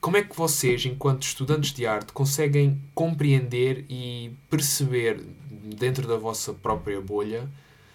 como 0.00 0.16
é 0.16 0.22
que 0.22 0.34
vocês, 0.34 0.86
enquanto 0.86 1.22
estudantes 1.22 1.72
de 1.72 1.86
arte, 1.86 2.12
conseguem 2.12 2.80
compreender 2.94 3.84
e 3.88 4.32
perceber, 4.48 5.20
dentro 5.76 6.08
da 6.08 6.16
vossa 6.16 6.54
própria 6.54 7.00
bolha, 7.00 7.48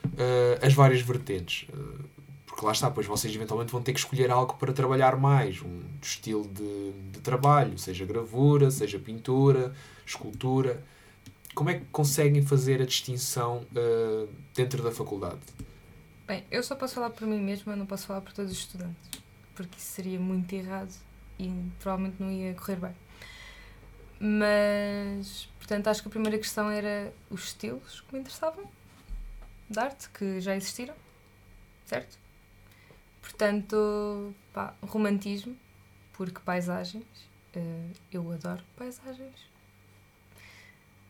uh, 0.06 0.66
as 0.66 0.74
várias 0.74 1.02
vertentes? 1.02 1.68
Uh, 1.70 2.06
porque 2.46 2.64
lá 2.64 2.72
está, 2.72 2.92
pois 2.92 3.08
vocês 3.08 3.34
eventualmente 3.34 3.72
vão 3.72 3.82
ter 3.82 3.92
que 3.92 4.00
escolher 4.00 4.30
algo 4.30 4.54
para 4.54 4.72
trabalhar 4.72 5.18
mais, 5.18 5.62
um 5.62 5.82
estilo 6.02 6.48
de, 6.48 6.92
de 7.12 7.20
trabalho, 7.22 7.78
seja 7.78 8.06
gravura, 8.06 8.70
seja 8.70 9.00
pintura, 9.00 9.74
escultura. 10.06 10.84
Como 11.56 11.72
é 11.72 11.74
que 11.74 11.86
conseguem 11.86 12.44
fazer 12.44 12.82
a 12.82 12.86
distinção 12.86 13.66
uh, 13.76 14.30
dentro 14.54 14.84
da 14.84 14.92
faculdade? 14.92 15.40
Bem, 16.28 16.44
eu 16.52 16.62
só 16.62 16.76
posso 16.76 16.96
falar 16.96 17.10
por 17.10 17.28
mim 17.28 17.40
mesma, 17.40 17.76
não 17.76 17.86
posso 17.86 18.06
falar 18.06 18.22
por 18.22 18.32
todos 18.32 18.52
os 18.52 18.60
estudantes, 18.60 19.10
porque 19.56 19.78
isso 19.78 19.88
seria 19.88 20.20
muito 20.20 20.54
errado 20.54 20.94
e 21.40 21.72
provavelmente 21.80 22.22
não 22.22 22.32
ia 22.32 22.54
correr 22.54 22.78
bem. 22.78 22.96
Mas, 24.20 25.50
portanto, 25.58 25.88
acho 25.88 26.02
que 26.02 26.08
a 26.08 26.12
primeira 26.12 26.38
questão 26.38 26.70
era 26.70 27.14
os 27.30 27.46
estilos 27.46 28.02
que 28.02 28.14
me 28.14 28.20
interessavam. 28.22 28.66
de 29.70 29.80
arte 29.80 30.10
que 30.10 30.40
já 30.40 30.56
existiram, 30.56 30.94
certo? 31.86 32.18
Portanto, 33.22 34.34
pá, 34.54 34.76
romantismo, 34.84 35.58
porque 36.14 36.40
paisagens, 36.40 37.04
uh, 37.56 37.92
eu 38.12 38.32
adoro 38.32 38.64
paisagens. 38.78 39.36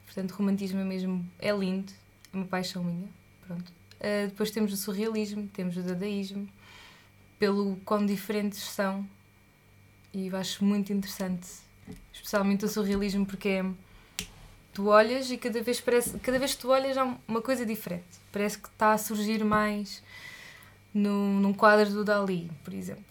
Portanto, 0.06 0.32
romantismo 0.32 0.80
é 0.80 0.84
mesmo, 0.86 1.30
é 1.40 1.52
lindo, 1.52 1.92
é 2.34 2.38
uma 2.38 2.46
paixão 2.46 2.84
minha, 2.84 3.10
pronto. 3.46 3.70
Uh, 3.96 4.28
depois 4.30 4.52
temos 4.52 4.72
o 4.72 4.78
surrealismo, 4.78 5.50
temos 5.50 5.76
o 5.76 5.84
dadaísmo, 5.84 6.48
pelo 7.38 7.76
quão 7.84 8.06
diferentes 8.06 8.60
são, 8.60 9.06
e 10.16 10.28
eu 10.28 10.38
acho 10.38 10.64
muito 10.64 10.94
interessante, 10.94 11.46
especialmente 12.14 12.64
o 12.64 12.70
surrealismo, 12.70 13.26
porque 13.26 13.50
é 13.50 13.66
tu 14.74 14.88
olhas 14.88 15.30
e 15.30 15.38
cada 15.38 15.62
vez 15.62 15.82
parece 15.82 16.18
cada 16.20 16.40
vez 16.40 16.56
que 16.56 16.62
tu 16.62 16.70
olhas 16.70 16.98
há 16.98 17.18
uma 17.28 17.42
coisa 17.42 17.66
diferente. 17.66 18.06
Parece 18.32 18.58
que 18.58 18.70
está 18.70 18.94
a 18.94 18.98
surgir 18.98 19.44
mais 19.44 20.02
no, 20.94 21.40
num 21.42 21.54
quadro 21.54 21.90
do 21.92 22.06
Dali 22.06 22.50
por 22.64 22.74
exemplo. 22.74 23.04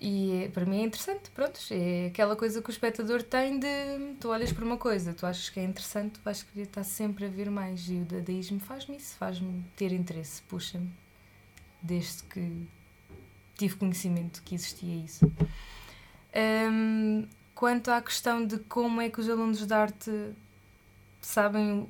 E 0.00 0.44
é, 0.44 0.48
para 0.48 0.64
mim 0.64 0.80
é 0.80 0.84
interessante 0.86 1.30
pronto 1.30 1.60
é 1.70 2.06
aquela 2.06 2.34
coisa 2.34 2.60
que 2.60 2.68
o 2.68 2.72
espectador 2.72 3.22
tem 3.22 3.60
de 3.60 4.14
tu 4.18 4.28
olhas 4.30 4.52
para 4.52 4.64
uma 4.64 4.78
coisa 4.78 5.12
tu 5.12 5.26
achas 5.26 5.50
que 5.50 5.60
é 5.60 5.64
interessante 5.64 6.14
tu 6.14 6.20
vais 6.24 6.42
querer 6.42 6.66
estar 6.66 6.82
sempre 6.82 7.26
a 7.26 7.28
ver 7.28 7.48
mais. 7.48 7.88
E 7.88 7.94
o 7.94 8.04
dadaísmo 8.04 8.58
faz-me 8.58 8.96
isso 8.96 9.14
faz-me 9.16 9.64
ter 9.76 9.92
interesse 9.92 10.42
puxa-me 10.42 10.90
desde 11.82 12.24
que 12.24 12.66
tive 13.60 13.76
conhecimento 13.76 14.42
que 14.42 14.54
existia 14.54 15.04
isso 15.04 15.30
um, 16.34 17.26
Quanto 17.60 17.90
à 17.90 18.00
questão 18.00 18.46
de 18.46 18.56
como 18.56 19.02
é 19.02 19.10
que 19.10 19.20
os 19.20 19.28
alunos 19.28 19.66
de 19.66 19.74
arte 19.74 20.10
sabem, 21.20 21.86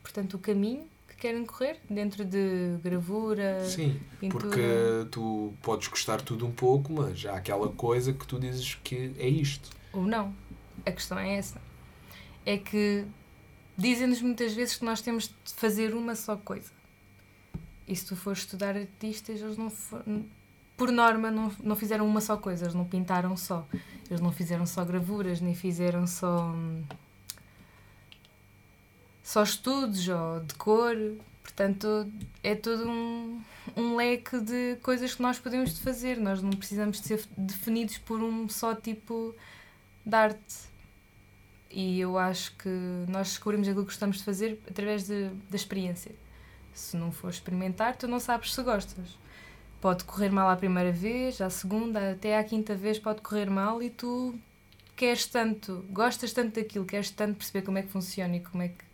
portanto, 0.00 0.34
o 0.34 0.38
caminho 0.38 0.86
que 1.08 1.16
querem 1.16 1.44
correr 1.44 1.80
dentro 1.90 2.24
de 2.24 2.78
gravura, 2.84 3.64
Sim, 3.64 4.00
pintura. 4.20 4.44
porque 4.44 5.10
tu 5.10 5.52
podes 5.60 5.88
gostar 5.88 6.22
tudo 6.22 6.46
um 6.46 6.52
pouco, 6.52 6.92
mas 6.92 7.26
há 7.26 7.34
aquela 7.34 7.68
coisa 7.68 8.12
que 8.12 8.24
tu 8.28 8.38
dizes 8.38 8.76
que 8.76 9.12
é 9.18 9.28
isto. 9.28 9.70
Ou 9.92 10.06
não. 10.06 10.32
A 10.86 10.92
questão 10.92 11.18
é 11.18 11.34
essa. 11.34 11.60
É 12.46 12.56
que 12.56 13.04
dizem-nos 13.76 14.22
muitas 14.22 14.52
vezes 14.52 14.76
que 14.76 14.84
nós 14.84 15.00
temos 15.00 15.24
de 15.26 15.52
fazer 15.54 15.94
uma 15.94 16.14
só 16.14 16.36
coisa. 16.36 16.70
E 17.88 17.96
se 17.96 18.06
tu 18.06 18.14
fores 18.14 18.42
estudar 18.42 18.76
artistas, 18.76 19.40
eles 19.40 19.56
não 19.56 19.68
for, 19.68 20.04
por 20.78 20.92
norma 20.92 21.28
não, 21.28 21.52
não 21.62 21.74
fizeram 21.74 22.06
uma 22.06 22.20
só 22.20 22.36
coisa, 22.36 22.64
eles 22.64 22.74
não 22.74 22.84
pintaram 22.84 23.36
só. 23.36 23.66
Eles 24.08 24.20
não 24.20 24.32
fizeram 24.32 24.64
só 24.64 24.84
gravuras, 24.84 25.40
nem 25.40 25.54
fizeram 25.54 26.06
só. 26.06 26.54
só 29.22 29.42
estudos 29.42 30.08
ou 30.08 30.40
de 30.40 30.54
cor. 30.54 30.96
Portanto, 31.42 32.10
é 32.44 32.54
todo 32.54 32.88
um, 32.88 33.42
um 33.76 33.96
leque 33.96 34.38
de 34.40 34.76
coisas 34.80 35.14
que 35.14 35.20
nós 35.20 35.38
podemos 35.38 35.76
fazer. 35.80 36.16
Nós 36.16 36.40
não 36.40 36.50
precisamos 36.50 37.00
de 37.00 37.08
ser 37.08 37.26
definidos 37.36 37.98
por 37.98 38.22
um 38.22 38.48
só 38.48 38.74
tipo 38.74 39.34
de 40.06 40.14
arte. 40.14 40.68
E 41.70 42.00
eu 42.00 42.16
acho 42.16 42.54
que 42.56 42.68
nós 43.08 43.28
descobrimos 43.28 43.66
aquilo 43.66 43.82
que 43.82 43.90
gostamos 43.90 44.18
de 44.18 44.24
fazer 44.24 44.60
através 44.70 45.06
de, 45.06 45.28
da 45.50 45.56
experiência. 45.56 46.14
Se 46.72 46.96
não 46.96 47.10
for 47.10 47.30
experimentar, 47.30 47.96
tu 47.96 48.06
não 48.06 48.20
sabes 48.20 48.54
se 48.54 48.62
gostas 48.62 49.18
pode 49.80 50.04
correr 50.04 50.30
mal 50.30 50.50
a 50.50 50.56
primeira 50.56 50.92
vez, 50.92 51.40
à 51.40 51.50
segunda, 51.50 52.12
até 52.12 52.36
à 52.38 52.44
quinta 52.44 52.74
vez 52.74 52.98
pode 52.98 53.20
correr 53.20 53.48
mal 53.48 53.82
e 53.82 53.90
tu 53.90 54.38
queres 54.96 55.26
tanto, 55.26 55.84
gostas 55.90 56.32
tanto 56.32 56.56
daquilo, 56.60 56.84
queres 56.84 57.10
tanto 57.10 57.36
perceber 57.36 57.62
como 57.62 57.78
é 57.78 57.82
que 57.82 57.88
funciona 57.88 58.36
e 58.36 58.40
como 58.40 58.62
é 58.62 58.68
que 58.68 58.84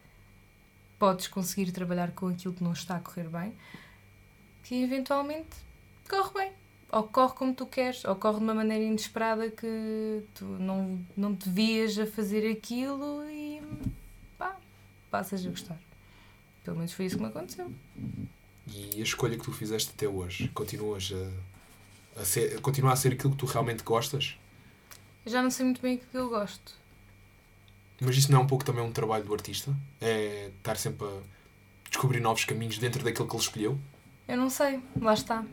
podes 0.98 1.26
conseguir 1.28 1.72
trabalhar 1.72 2.12
com 2.12 2.28
aquilo 2.28 2.54
que 2.54 2.62
não 2.62 2.72
está 2.72 2.96
a 2.96 3.00
correr 3.00 3.28
bem, 3.28 3.54
que 4.62 4.82
eventualmente 4.82 5.56
corre 6.08 6.32
bem. 6.34 6.52
Ou 6.92 7.02
corre 7.02 7.34
como 7.34 7.52
tu 7.52 7.66
queres, 7.66 8.04
ou 8.04 8.14
corre 8.14 8.38
de 8.38 8.44
uma 8.44 8.54
maneira 8.54 8.84
inesperada 8.84 9.50
que 9.50 10.22
tu 10.32 10.44
não, 10.44 11.04
não 11.16 11.32
devias 11.32 11.98
a 11.98 12.06
fazer 12.06 12.48
aquilo 12.48 13.28
e 13.28 13.60
pá, 14.38 14.56
passas 15.10 15.44
a 15.44 15.48
gostar. 15.48 15.78
Pelo 16.62 16.76
menos 16.76 16.92
foi 16.92 17.06
isso 17.06 17.16
que 17.16 17.22
me 17.22 17.28
aconteceu. 17.30 17.72
E 18.66 19.00
a 19.00 19.02
escolha 19.02 19.36
que 19.36 19.44
tu 19.44 19.52
fizeste 19.52 19.92
até 19.94 20.08
hoje, 20.08 20.48
continuas 20.48 21.12
a, 21.12 22.20
a 22.20 22.24
ser, 22.24 22.60
continua 22.60 22.92
a 22.92 22.96
ser 22.96 23.12
aquilo 23.12 23.32
que 23.32 23.38
tu 23.38 23.46
realmente 23.46 23.82
gostas? 23.82 24.36
Eu 25.24 25.32
já 25.32 25.42
não 25.42 25.50
sei 25.50 25.64
muito 25.64 25.80
bem 25.80 25.96
o 25.96 25.98
que 25.98 26.16
eu 26.16 26.28
gosto. 26.28 26.74
Mas 28.00 28.16
isso 28.16 28.30
não 28.32 28.40
é 28.40 28.42
um 28.42 28.46
pouco 28.46 28.64
também 28.64 28.82
um 28.82 28.92
trabalho 28.92 29.24
do 29.24 29.32
artista? 29.32 29.74
É 30.00 30.50
estar 30.56 30.76
sempre 30.76 31.06
a 31.06 31.20
descobrir 31.88 32.20
novos 32.20 32.44
caminhos 32.44 32.78
dentro 32.78 33.02
daquilo 33.04 33.28
que 33.28 33.34
ele 33.34 33.42
escolheu? 33.42 33.78
Eu 34.26 34.36
não 34.36 34.50
sei, 34.50 34.80
lá 35.00 35.14
está. 35.14 35.44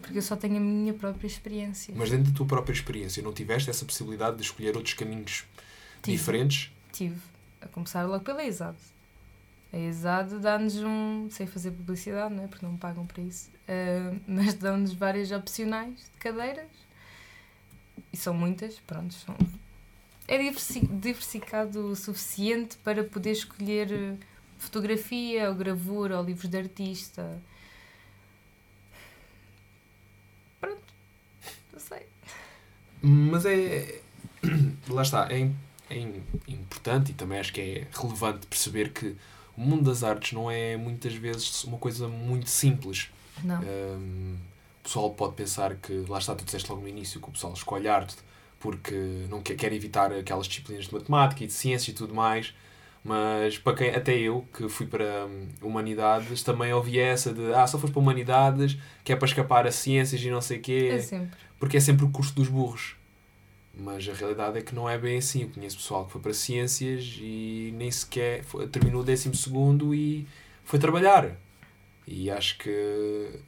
Porque 0.00 0.18
eu 0.18 0.22
só 0.22 0.36
tenho 0.36 0.56
a 0.56 0.60
minha 0.60 0.94
própria 0.94 1.26
experiência. 1.26 1.94
Mas 1.96 2.10
dentro 2.10 2.30
da 2.30 2.36
tua 2.36 2.46
própria 2.46 2.72
experiência, 2.72 3.22
não 3.22 3.32
tiveste 3.32 3.70
essa 3.70 3.84
possibilidade 3.84 4.36
de 4.36 4.42
escolher 4.42 4.76
outros 4.76 4.94
caminhos 4.94 5.44
Tive. 6.02 6.16
diferentes? 6.16 6.70
Tive. 6.92 7.20
A 7.60 7.66
começar 7.68 8.04
logo 8.04 8.24
pela 8.24 8.44
ESAD. 8.44 8.76
A 9.74 9.76
ESAD 9.76 10.38
dá-nos 10.38 10.76
um. 10.76 11.28
sem 11.28 11.48
fazer 11.48 11.72
publicidade, 11.72 12.32
não 12.32 12.44
é? 12.44 12.46
Porque 12.46 12.64
não 12.64 12.74
me 12.74 12.78
pagam 12.78 13.04
para 13.04 13.20
isso. 13.20 13.50
Uh, 13.68 14.20
mas 14.24 14.54
dão-nos 14.54 14.92
várias 14.94 15.32
opcionais 15.32 15.98
de 15.98 16.18
cadeiras. 16.20 16.70
E 18.12 18.16
são 18.16 18.32
muitas, 18.32 18.78
pronto. 18.86 19.12
São, 19.12 19.36
é 20.28 20.38
diversificado 20.38 21.88
o 21.88 21.96
suficiente 21.96 22.76
para 22.84 23.02
poder 23.02 23.32
escolher 23.32 23.92
eh, 23.92 24.16
fotografia, 24.58 25.48
ou 25.50 25.56
gravura, 25.56 26.18
ou 26.18 26.24
livros 26.24 26.48
de 26.48 26.56
artista. 26.56 27.36
Pronto. 30.60 30.82
Não 31.72 31.80
sei. 31.80 32.06
Mas 33.02 33.44
é. 33.44 34.00
Lá 34.88 35.02
está. 35.02 35.28
É, 35.32 35.50
é 35.90 35.98
importante 36.46 37.10
e 37.10 37.14
também 37.14 37.40
acho 37.40 37.52
que 37.52 37.60
é 37.60 37.86
relevante 37.92 38.46
perceber 38.46 38.92
que 38.92 39.16
o 39.56 39.60
mundo 39.60 39.84
das 39.84 40.02
artes 40.02 40.32
não 40.32 40.50
é 40.50 40.76
muitas 40.76 41.14
vezes 41.14 41.64
uma 41.64 41.78
coisa 41.78 42.08
muito 42.08 42.48
simples. 42.50 43.10
Não. 43.42 43.60
Um, 43.62 44.36
o 44.80 44.82
pessoal 44.84 45.10
pode 45.10 45.34
pensar 45.34 45.74
que, 45.76 46.04
lá 46.08 46.18
está, 46.18 46.34
tu 46.34 46.44
disseste 46.44 46.70
logo 46.70 46.82
no 46.82 46.88
início 46.88 47.20
que 47.20 47.28
o 47.28 47.32
pessoal 47.32 47.52
escolhe 47.54 47.88
arte 47.88 48.16
porque 48.64 49.26
não 49.28 49.42
quer, 49.42 49.56
quer 49.56 49.74
evitar 49.74 50.10
aquelas 50.10 50.46
disciplinas 50.46 50.86
de 50.86 50.94
matemática 50.94 51.44
e 51.44 51.46
de 51.46 51.52
ciência 51.52 51.90
e 51.90 51.94
tudo 51.94 52.14
mais, 52.14 52.54
mas 53.04 53.58
para 53.58 53.76
quem, 53.76 53.90
até 53.90 54.16
eu, 54.16 54.48
que 54.56 54.66
fui 54.70 54.86
para 54.86 55.26
hum, 55.26 55.48
humanidades, 55.60 56.42
também 56.42 56.72
ouvi 56.72 56.98
essa 56.98 57.34
de 57.34 57.52
ah, 57.52 57.66
só 57.66 57.78
foste 57.78 57.92
para 57.92 58.00
humanidades, 58.00 58.78
que 59.04 59.12
é 59.12 59.16
para 59.16 59.26
escapar 59.28 59.66
a 59.66 59.70
ciências 59.70 60.22
e 60.22 60.30
não 60.30 60.40
sei 60.40 60.56
o 60.56 60.60
quê. 60.62 60.88
É 60.92 60.98
sempre. 60.98 61.38
Porque 61.58 61.76
é 61.76 61.80
sempre 61.80 62.06
o 62.06 62.10
curso 62.10 62.34
dos 62.34 62.48
burros. 62.48 62.96
Mas 63.76 64.08
a 64.08 64.12
realidade 64.12 64.58
é 64.58 64.62
que 64.62 64.74
não 64.74 64.88
é 64.88 64.96
bem 64.96 65.18
assim. 65.18 65.42
Eu 65.42 65.48
conheço 65.48 65.76
pessoal 65.76 66.06
que 66.06 66.12
foi 66.12 66.20
para 66.20 66.32
ciências 66.32 67.18
e 67.20 67.72
nem 67.76 67.90
sequer 67.90 68.44
foi, 68.44 68.68
terminou 68.68 69.02
o 69.02 69.04
décimo 69.04 69.34
segundo 69.34 69.94
e 69.94 70.26
foi 70.64 70.78
trabalhar. 70.78 71.36
E 72.06 72.30
acho 72.30 72.58
que 72.58 73.40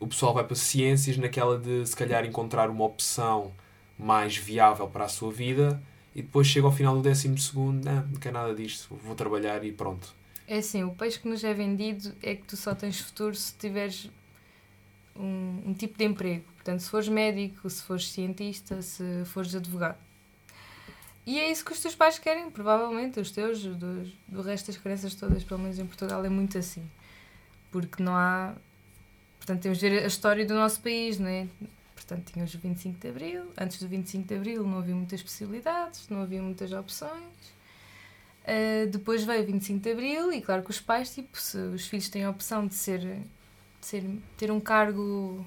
o 0.00 0.06
pessoal 0.06 0.34
vai 0.34 0.44
para 0.44 0.56
ciências 0.56 1.16
naquela 1.16 1.58
de 1.58 1.86
se 1.86 1.94
calhar 1.94 2.24
encontrar 2.24 2.70
uma 2.70 2.84
opção 2.84 3.52
mais 3.98 4.36
viável 4.36 4.88
para 4.88 5.04
a 5.04 5.08
sua 5.08 5.30
vida 5.30 5.80
e 6.14 6.22
depois 6.22 6.46
chega 6.46 6.66
ao 6.66 6.72
final 6.72 6.96
do 6.96 7.02
décimo 7.02 7.38
segundo, 7.38 7.84
não, 7.84 8.06
não 8.06 8.18
quer 8.18 8.32
nada 8.32 8.54
disto, 8.54 8.94
vou 9.04 9.14
trabalhar 9.14 9.62
e 9.64 9.70
pronto. 9.70 10.12
É 10.48 10.58
assim, 10.58 10.82
o 10.82 10.90
peixe 10.90 11.20
que 11.20 11.28
nos 11.28 11.44
é 11.44 11.54
vendido 11.54 12.12
é 12.22 12.34
que 12.34 12.42
tu 12.42 12.56
só 12.56 12.74
tens 12.74 12.98
futuro 12.98 13.34
se 13.36 13.54
tiveres 13.54 14.10
um, 15.16 15.62
um 15.66 15.74
tipo 15.74 15.96
de 15.96 16.04
emprego. 16.04 16.44
Portanto, 16.54 16.80
se 16.80 16.90
fores 16.90 17.08
médico, 17.08 17.68
se 17.68 17.82
fores 17.82 18.10
cientista, 18.10 18.82
se 18.82 19.24
fores 19.26 19.54
advogado. 19.54 19.98
E 21.26 21.38
é 21.38 21.50
isso 21.50 21.64
que 21.64 21.72
os 21.72 21.80
teus 21.80 21.94
pais 21.94 22.18
querem, 22.18 22.50
provavelmente, 22.50 23.20
os 23.20 23.30
teus, 23.30 23.62
do, 23.62 24.10
do 24.26 24.42
resto 24.42 24.66
das 24.66 24.76
crianças 24.76 25.14
todas, 25.14 25.44
pelo 25.44 25.60
menos 25.60 25.78
em 25.78 25.86
Portugal, 25.86 26.24
é 26.24 26.28
muito 26.28 26.58
assim. 26.58 26.88
Porque 27.70 28.02
não 28.02 28.16
há. 28.16 28.54
Portanto, 29.38 29.62
temos 29.62 29.78
de 29.78 29.88
ver 29.88 30.02
a 30.02 30.06
história 30.06 30.44
do 30.44 30.54
nosso 30.54 30.80
país, 30.80 31.18
não 31.18 31.28
é? 31.28 31.46
Portanto, 31.94 32.32
tínhamos 32.32 32.52
o 32.54 32.58
25 32.58 32.98
de 32.98 33.08
Abril. 33.08 33.44
Antes 33.56 33.78
do 33.78 33.86
25 33.86 34.26
de 34.26 34.34
Abril 34.34 34.66
não 34.66 34.78
havia 34.78 34.94
muitas 34.94 35.22
possibilidades, 35.22 36.08
não 36.08 36.22
havia 36.22 36.42
muitas 36.42 36.72
opções. 36.72 37.60
Uh, 38.42 38.88
depois 38.90 39.22
veio 39.22 39.42
o 39.42 39.46
25 39.46 39.80
de 39.80 39.92
Abril 39.92 40.32
e, 40.32 40.40
claro 40.40 40.62
que 40.62 40.70
os 40.70 40.80
pais, 40.80 41.14
tipo, 41.14 41.38
se 41.38 41.56
os 41.56 41.86
filhos 41.86 42.08
têm 42.08 42.24
a 42.24 42.30
opção 42.30 42.66
de 42.66 42.74
ser 42.74 43.22
ser, 43.86 44.04
ter 44.36 44.50
um 44.50 44.60
cargo 44.60 45.46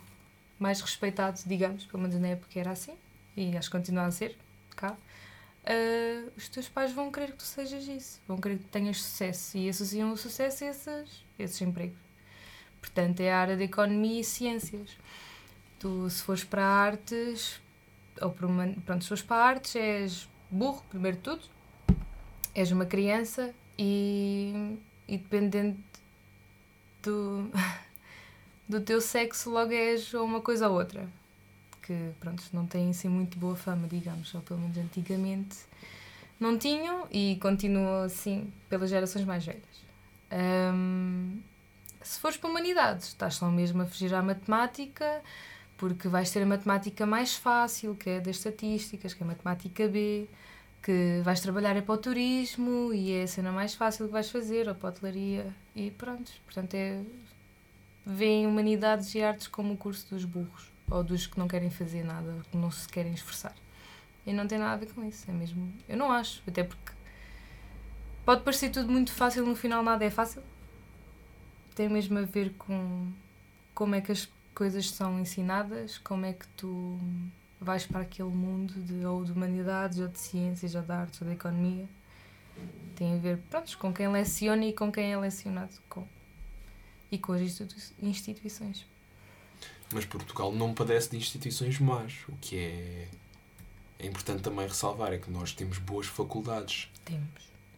mais 0.59 0.79
respeitado, 0.81 1.39
digamos, 1.45 1.85
pelo 1.85 2.03
menos 2.03 2.19
na 2.19 2.29
época 2.29 2.59
era 2.59 2.71
assim, 2.71 2.95
e 3.35 3.57
acho 3.57 3.69
que 3.69 3.77
continua 3.77 4.05
a 4.05 4.11
ser 4.11 4.37
cá, 4.75 4.93
uh, 4.93 6.31
os 6.35 6.47
teus 6.49 6.67
pais 6.69 6.91
vão 6.91 7.11
querer 7.11 7.31
que 7.31 7.37
tu 7.37 7.43
sejas 7.43 7.87
isso, 7.87 8.21
vão 8.27 8.37
querer 8.37 8.57
que 8.57 8.65
tenhas 8.65 9.01
sucesso 9.01 9.57
e 9.57 9.69
associam 9.69 10.11
o 10.11 10.17
sucesso 10.17 10.63
a 10.63 10.67
esses, 10.67 11.25
esses 11.37 11.61
empregos. 11.61 11.97
Portanto, 12.79 13.21
é 13.21 13.31
a 13.31 13.39
área 13.39 13.55
de 13.57 13.63
economia 13.63 14.19
e 14.19 14.23
ciências. 14.23 14.97
Tu, 15.79 16.09
se 16.09 16.21
fores 16.21 16.43
para 16.43 16.65
artes, 16.65 17.61
ou 18.21 18.29
para 18.29 18.45
uma, 18.45 18.67
pronto, 18.85 19.03
se 19.03 19.07
fores 19.07 19.23
para 19.23 19.43
artes, 19.43 19.75
és 19.75 20.29
burro, 20.51 20.83
primeiro 20.89 21.17
de 21.17 21.23
tudo, 21.23 21.41
és 22.53 22.71
uma 22.71 22.85
criança 22.85 23.53
e, 23.77 24.77
e 25.07 25.17
dependendo 25.17 25.77
do, 27.01 27.49
do 28.67 28.81
teu 28.81 29.01
sexo 29.01 29.49
logo 29.49 29.71
és 29.71 30.13
ou 30.13 30.25
uma 30.25 30.41
coisa 30.41 30.69
ou 30.69 30.77
outra. 30.77 31.07
Que, 31.81 32.11
pronto, 32.19 32.43
não 32.53 32.65
têm 32.65 32.89
assim 32.89 33.09
muito 33.09 33.37
boa 33.37 33.55
fama, 33.55 33.87
digamos, 33.87 34.33
ou 34.33 34.41
pelo 34.41 34.59
menos 34.59 34.77
antigamente 34.77 35.57
não 36.39 36.57
tinham 36.57 37.07
e 37.11 37.37
continuam 37.41 38.03
assim 38.03 38.51
pelas 38.69 38.89
gerações 38.89 39.25
mais 39.25 39.45
velhas. 39.45 39.63
Um, 40.31 41.39
se 42.01 42.19
fores 42.19 42.37
para 42.37 42.49
humanidades, 42.49 43.07
estás 43.07 43.35
só 43.35 43.49
mesmo 43.49 43.81
a 43.81 43.85
fugir 43.85 44.13
à 44.13 44.21
matemática, 44.21 45.21
porque 45.77 46.07
vais 46.07 46.29
ter 46.31 46.43
a 46.43 46.45
matemática 46.45 47.05
mais 47.05 47.35
fácil, 47.35 47.95
que 47.95 48.09
é 48.09 48.19
das 48.19 48.37
estatísticas, 48.37 49.13
que 49.13 49.23
é 49.23 49.25
a 49.25 49.27
matemática 49.27 49.87
B, 49.87 50.27
que 50.81 51.21
vais 51.23 51.39
trabalhar 51.39 51.77
é 51.77 51.81
para 51.81 51.95
o 51.95 51.97
turismo 51.97 52.93
e 52.93 53.13
é 53.13 53.23
a 53.23 53.27
cena 53.27 53.51
mais 53.51 53.73
fácil 53.73 54.07
que 54.07 54.11
vais 54.11 54.29
fazer, 54.29 54.67
ou 54.67 54.75
para 54.75 54.89
a 54.89 54.91
hotelaria, 54.91 55.53
e 55.75 55.91
pronto. 55.91 56.31
Portanto, 56.45 56.73
é. 56.73 57.01
Vêem 58.05 58.45
humanidades 58.45 59.13
e 59.15 59.21
artes 59.21 59.47
como 59.47 59.73
o 59.73 59.77
curso 59.77 60.09
dos 60.09 60.25
burros, 60.25 60.71
ou 60.89 61.03
dos 61.03 61.25
que 61.25 61.39
não 61.39 61.47
querem 61.47 61.69
fazer 61.69 62.03
nada, 62.03 62.41
que 62.51 62.57
não 62.57 62.69
se 62.69 62.87
querem 62.87 63.13
esforçar. 63.13 63.55
E 64.25 64.33
não 64.33 64.47
tem 64.47 64.57
nada 64.57 64.73
a 64.73 64.77
ver 64.77 64.93
com 64.93 65.03
isso, 65.05 65.29
é 65.29 65.33
mesmo. 65.33 65.73
Eu 65.87 65.97
não 65.97 66.11
acho, 66.11 66.41
até 66.47 66.63
porque 66.63 66.91
pode 68.25 68.43
parecer 68.43 68.69
tudo 68.69 68.91
muito 68.91 69.11
fácil, 69.11 69.45
no 69.45 69.55
final 69.55 69.83
nada 69.83 70.03
é 70.03 70.09
fácil. 70.09 70.41
Tem 71.75 71.89
mesmo 71.89 72.19
a 72.19 72.23
ver 72.23 72.53
com 72.57 73.11
como 73.73 73.95
é 73.95 74.01
que 74.01 74.11
as 74.11 74.29
coisas 74.53 74.89
são 74.91 75.19
ensinadas, 75.19 75.97
como 75.97 76.25
é 76.25 76.33
que 76.33 76.47
tu 76.49 76.99
vais 77.59 77.85
para 77.85 78.01
aquele 78.01 78.29
mundo 78.29 78.73
de, 78.73 79.05
ou 79.05 79.23
de 79.23 79.31
humanidades, 79.31 79.99
ou 79.99 80.07
de 80.07 80.19
ciências, 80.19 80.75
ou 80.75 80.81
de 80.81 80.91
artes, 80.91 81.21
ou 81.21 81.27
de 81.27 81.33
economia. 81.33 81.87
Tem 82.95 83.15
a 83.15 83.17
ver, 83.17 83.39
pronto, 83.49 83.77
com 83.77 83.93
quem 83.93 84.07
leciona 84.07 84.65
e 84.65 84.73
com 84.73 84.91
quem 84.91 85.11
é 85.11 85.17
lecionado 85.17 85.73
com. 85.89 86.07
E 87.13 87.17
com 87.19 87.33
as 87.33 87.41
instituições. 88.01 88.85
Mas 89.93 90.05
Portugal 90.05 90.51
não 90.51 90.73
padece 90.73 91.11
de 91.11 91.17
instituições 91.17 91.79
más, 91.79 92.13
o 92.27 92.35
que 92.41 92.57
é 92.57 93.07
é 94.03 94.07
importante 94.07 94.41
também 94.41 94.67
ressalvar 94.67 95.13
é 95.13 95.17
que 95.17 95.31
nós 95.31 95.53
temos 95.53 95.77
boas 95.77 96.07
faculdades. 96.07 96.89
Temos. 97.05 97.23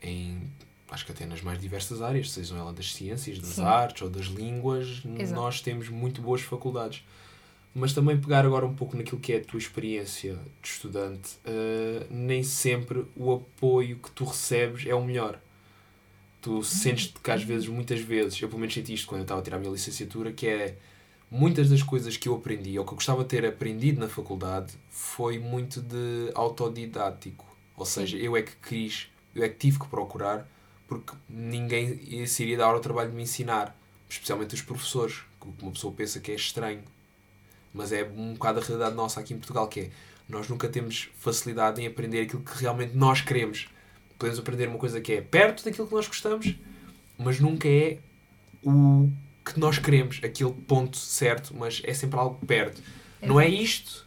Em, 0.02 0.42
acho 0.90 1.06
que 1.06 1.12
até 1.12 1.26
nas 1.26 1.42
mais 1.42 1.62
diversas 1.62 2.02
áreas, 2.02 2.32
sejam 2.32 2.58
elas 2.58 2.74
das 2.74 2.94
ciências, 2.94 3.38
das 3.38 3.50
Sim. 3.56 3.64
artes 3.64 4.02
ou 4.02 4.10
das 4.10 4.26
línguas, 4.26 5.04
Exato. 5.20 5.40
nós 5.40 5.62
temos 5.62 5.88
muito 5.88 6.22
boas 6.22 6.42
faculdades. 6.42 7.04
Mas 7.76 7.94
também 7.94 8.20
pegar 8.20 8.46
agora 8.46 8.66
um 8.66 8.74
pouco 8.74 8.98
naquilo 8.98 9.20
que 9.20 9.34
é 9.34 9.38
a 9.38 9.44
tua 9.44 9.60
experiência 9.60 10.40
de 10.64 10.68
estudante, 10.68 11.36
uh, 11.46 12.08
nem 12.10 12.42
sempre 12.42 13.06
o 13.16 13.34
apoio 13.34 13.98
que 13.98 14.10
tu 14.12 14.24
recebes 14.24 14.88
é 14.88 14.96
o 14.96 15.04
melhor. 15.04 15.40
Tu 16.46 16.62
sentes-te 16.62 17.20
que 17.20 17.32
às 17.32 17.42
vezes, 17.42 17.68
muitas 17.68 18.00
vezes, 18.00 18.40
eu 18.40 18.48
pelo 18.48 18.60
menos 18.60 18.76
senti 18.76 18.94
isto 18.94 19.08
quando 19.08 19.22
eu 19.22 19.24
estava 19.24 19.42
a 19.42 19.44
tirar 19.44 19.58
a 19.58 19.60
minha 19.60 19.72
licenciatura, 19.72 20.32
que 20.32 20.46
é 20.46 20.78
muitas 21.32 21.72
das 21.72 21.82
coisas 21.82 22.18
que 22.18 22.30
eu 22.30 22.36
aprendi, 22.36 22.78
ou 22.78 22.86
que 22.86 22.92
eu 22.92 22.96
gostava 22.98 23.24
de 23.24 23.30
ter 23.30 23.44
aprendido 23.44 24.00
na 24.00 24.08
faculdade, 24.08 24.76
foi 24.92 25.40
muito 25.40 25.82
de 25.82 26.30
autodidático. 26.36 27.44
Ou 27.76 27.84
seja, 27.84 28.16
eu 28.18 28.38
é 28.38 28.44
que 28.44 28.52
quis, 28.58 29.08
eu 29.34 29.44
é 29.44 29.50
que 29.50 29.56
tive 29.56 29.80
que 29.80 29.88
procurar, 29.88 30.48
porque 30.88 31.14
ninguém 31.28 32.28
se 32.28 32.44
iria 32.44 32.58
dar 32.58 32.76
o 32.76 32.80
trabalho 32.80 33.10
de 33.10 33.16
me 33.16 33.24
ensinar, 33.24 33.76
especialmente 34.08 34.54
os 34.54 34.62
professores, 34.62 35.24
que 35.42 35.48
uma 35.64 35.72
pessoa 35.72 35.92
pensa 35.96 36.20
que 36.20 36.32
é 36.32 36.36
estranho. 36.36 36.84
Mas 37.74 37.92
é 37.92 38.04
um 38.04 38.34
bocado 38.34 38.60
a 38.60 38.64
realidade 38.64 38.96
nossa 38.96 39.20
aqui 39.20 39.34
em 39.34 39.38
Portugal, 39.40 39.68
que 39.68 39.80
é 39.80 39.90
nós 40.30 40.48
nunca 40.48 40.70
temos 40.70 41.10
facilidade 41.18 41.82
em 41.82 41.88
aprender 41.88 42.22
aquilo 42.22 42.44
que 42.44 42.62
realmente 42.62 42.96
nós 42.96 43.22
queremos. 43.22 43.68
Podemos 44.18 44.40
aprender 44.40 44.68
uma 44.68 44.78
coisa 44.78 45.02
que 45.02 45.14
é 45.14 45.22
perto 45.22 45.64
daquilo 45.66 45.88
que 45.88 45.94
nós 45.94 46.08
gostamos, 46.08 46.56
mas 47.18 47.40
nunca 47.40 47.68
é 47.68 48.00
o 48.64 49.10
que 49.46 49.60
nós 49.60 49.78
queremos, 49.78 50.20
aquele 50.24 50.52
ponto 50.52 50.98
certo, 50.98 51.56
mas 51.56 51.82
é 51.86 51.94
sempre 51.94 52.20
algo 52.20 52.44
perto. 52.46 52.82
É. 53.22 53.28
Não 53.28 53.40
é 53.40 53.48
isto, 53.48 54.06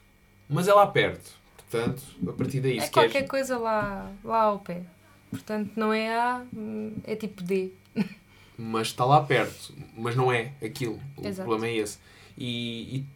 mas 0.48 0.66
é 0.66 0.74
lá 0.74 0.86
perto. 0.86 1.38
Portanto, 1.56 2.02
a 2.26 2.32
partir 2.32 2.60
daí, 2.60 2.78
é 2.78 2.88
qualquer 2.88 3.12
queres... 3.12 3.28
coisa 3.28 3.58
lá, 3.58 4.10
lá 4.24 4.42
ao 4.42 4.58
pé. 4.58 4.82
Portanto, 5.30 5.72
não 5.76 5.92
é 5.92 6.08
A, 6.14 6.44
é 7.04 7.14
tipo 7.14 7.42
D. 7.42 7.70
Mas 8.60 8.88
está 8.88 9.04
lá 9.04 9.22
perto, 9.22 9.72
mas 9.96 10.16
não 10.16 10.32
é 10.32 10.52
aquilo. 10.60 11.00
O 11.16 11.24
Exato. 11.24 11.48
problema 11.48 11.72
é 11.72 11.76
esse. 11.76 11.96
E, 12.36 12.96
e, 12.96 13.06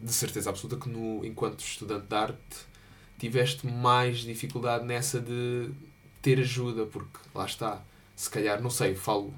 de 0.00 0.12
certeza 0.12 0.50
absoluta 0.50 0.76
que 0.76 0.88
no, 0.88 1.24
enquanto 1.24 1.60
estudante 1.60 2.08
de 2.08 2.14
arte 2.16 2.66
tiveste 3.18 3.66
mais 3.66 4.18
dificuldade 4.18 4.84
nessa 4.84 5.20
de 5.20 5.70
ter 6.20 6.40
ajuda, 6.40 6.86
porque 6.86 7.18
lá 7.34 7.44
está, 7.44 7.82
se 8.16 8.28
calhar, 8.30 8.60
não 8.60 8.70
sei, 8.70 8.94
falo 8.94 9.32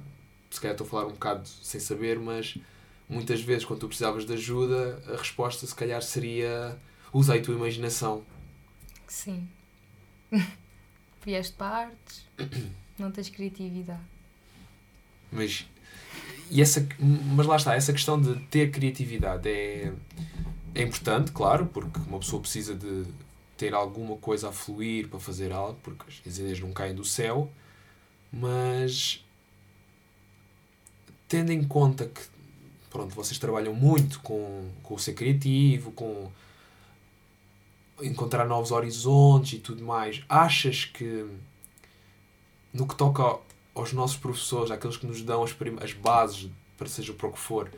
se 0.51 0.61
calhar 0.61 0.75
estou 0.75 0.87
a 0.87 0.91
falar 0.91 1.07
um 1.07 1.13
bocado 1.13 1.47
sem 1.47 1.81
saber, 1.81 2.19
mas 2.19 2.57
muitas 3.09 3.41
vezes 3.41 3.65
quando 3.65 3.81
tu 3.81 3.89
precisavas 3.89 4.25
de 4.25 4.33
ajuda, 4.33 5.03
a 5.13 5.17
resposta 5.17 5.67
se 5.67 5.75
calhar 5.75 6.03
seria 6.03 6.77
usa 7.13 7.35
a 7.35 7.41
tua 7.41 7.55
imaginação. 7.55 8.25
Sim. 9.07 9.49
Vieste 11.25 11.55
para 11.55 11.89
artes, 11.89 12.25
não 12.99 13.11
tens 13.11 13.29
criatividade. 13.29 14.01
Mas, 15.31 15.67
e 16.51 16.63
essa, 16.63 16.87
mas 17.01 17.47
lá 17.47 17.57
está, 17.57 17.75
essa 17.75 17.93
questão 17.93 18.21
de 18.21 18.37
ter 18.47 18.71
criatividade 18.71 19.49
é, 19.49 19.93
é 20.75 20.83
importante, 20.83 21.33
claro, 21.33 21.67
porque 21.67 21.99
uma 22.07 22.21
pessoa 22.21 22.41
precisa 22.41 22.75
de 22.75 23.05
ter 23.57 23.75
alguma 23.75 24.17
coisa 24.17 24.51
a 24.51 24.53
fluir 24.53 25.09
para 25.09 25.19
fazer 25.19 25.53
algo, 25.53 25.79
porque 25.83 26.05
as 26.27 26.39
ideias 26.39 26.61
não 26.61 26.73
caem 26.73 26.95
do 26.95 27.05
céu, 27.05 27.51
mas 28.33 29.25
tendo 31.29 31.53
em 31.53 31.65
conta 31.65 32.07
que 32.07 32.21
pronto, 32.91 33.15
vocês 33.15 33.39
trabalham 33.39 33.75
muito 33.75 34.21
com, 34.21 34.71
com 34.83 34.95
o 34.95 34.99
ser 34.99 35.15
criativo, 35.15 35.93
com 35.93 36.31
encontrar 38.01 38.47
novos 38.47 38.71
horizontes 38.73 39.55
e 39.55 39.59
tudo 39.59 39.83
mais, 39.83 40.23
achas 40.29 40.85
que 40.85 41.27
no 42.73 42.87
que 42.87 42.95
toca 42.95 43.39
aos 43.75 43.93
nossos 43.93 44.17
professores, 44.17 44.71
aqueles 44.71 44.97
que 44.97 45.07
nos 45.07 45.23
dão 45.23 45.43
as, 45.43 45.55
as 45.83 45.93
bases 45.93 46.51
para 46.77 46.89
seja 46.89 47.13
para 47.13 47.27
o 47.29 47.33
que 47.33 47.39
for, 47.39 47.71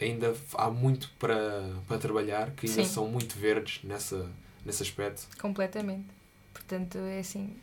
ainda 0.00 0.34
há 0.54 0.70
muito 0.70 1.10
para, 1.18 1.70
para 1.86 1.98
trabalhar, 1.98 2.50
que 2.52 2.66
ainda 2.66 2.84
Sim. 2.84 2.90
são 2.90 3.06
muito 3.06 3.38
verdes 3.38 3.80
nessa, 3.84 4.28
nesse 4.64 4.82
aspecto? 4.82 5.28
Completamente. 5.38 6.08
Portanto, 6.52 6.98
é 6.98 7.18
assim. 7.18 7.56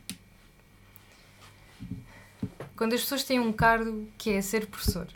Quando 2.76 2.94
as 2.94 3.00
pessoas 3.02 3.24
têm 3.24 3.38
um 3.38 3.52
cargo 3.52 4.08
que 4.16 4.30
é 4.30 4.40
ser 4.40 4.66
professor, 4.66 5.06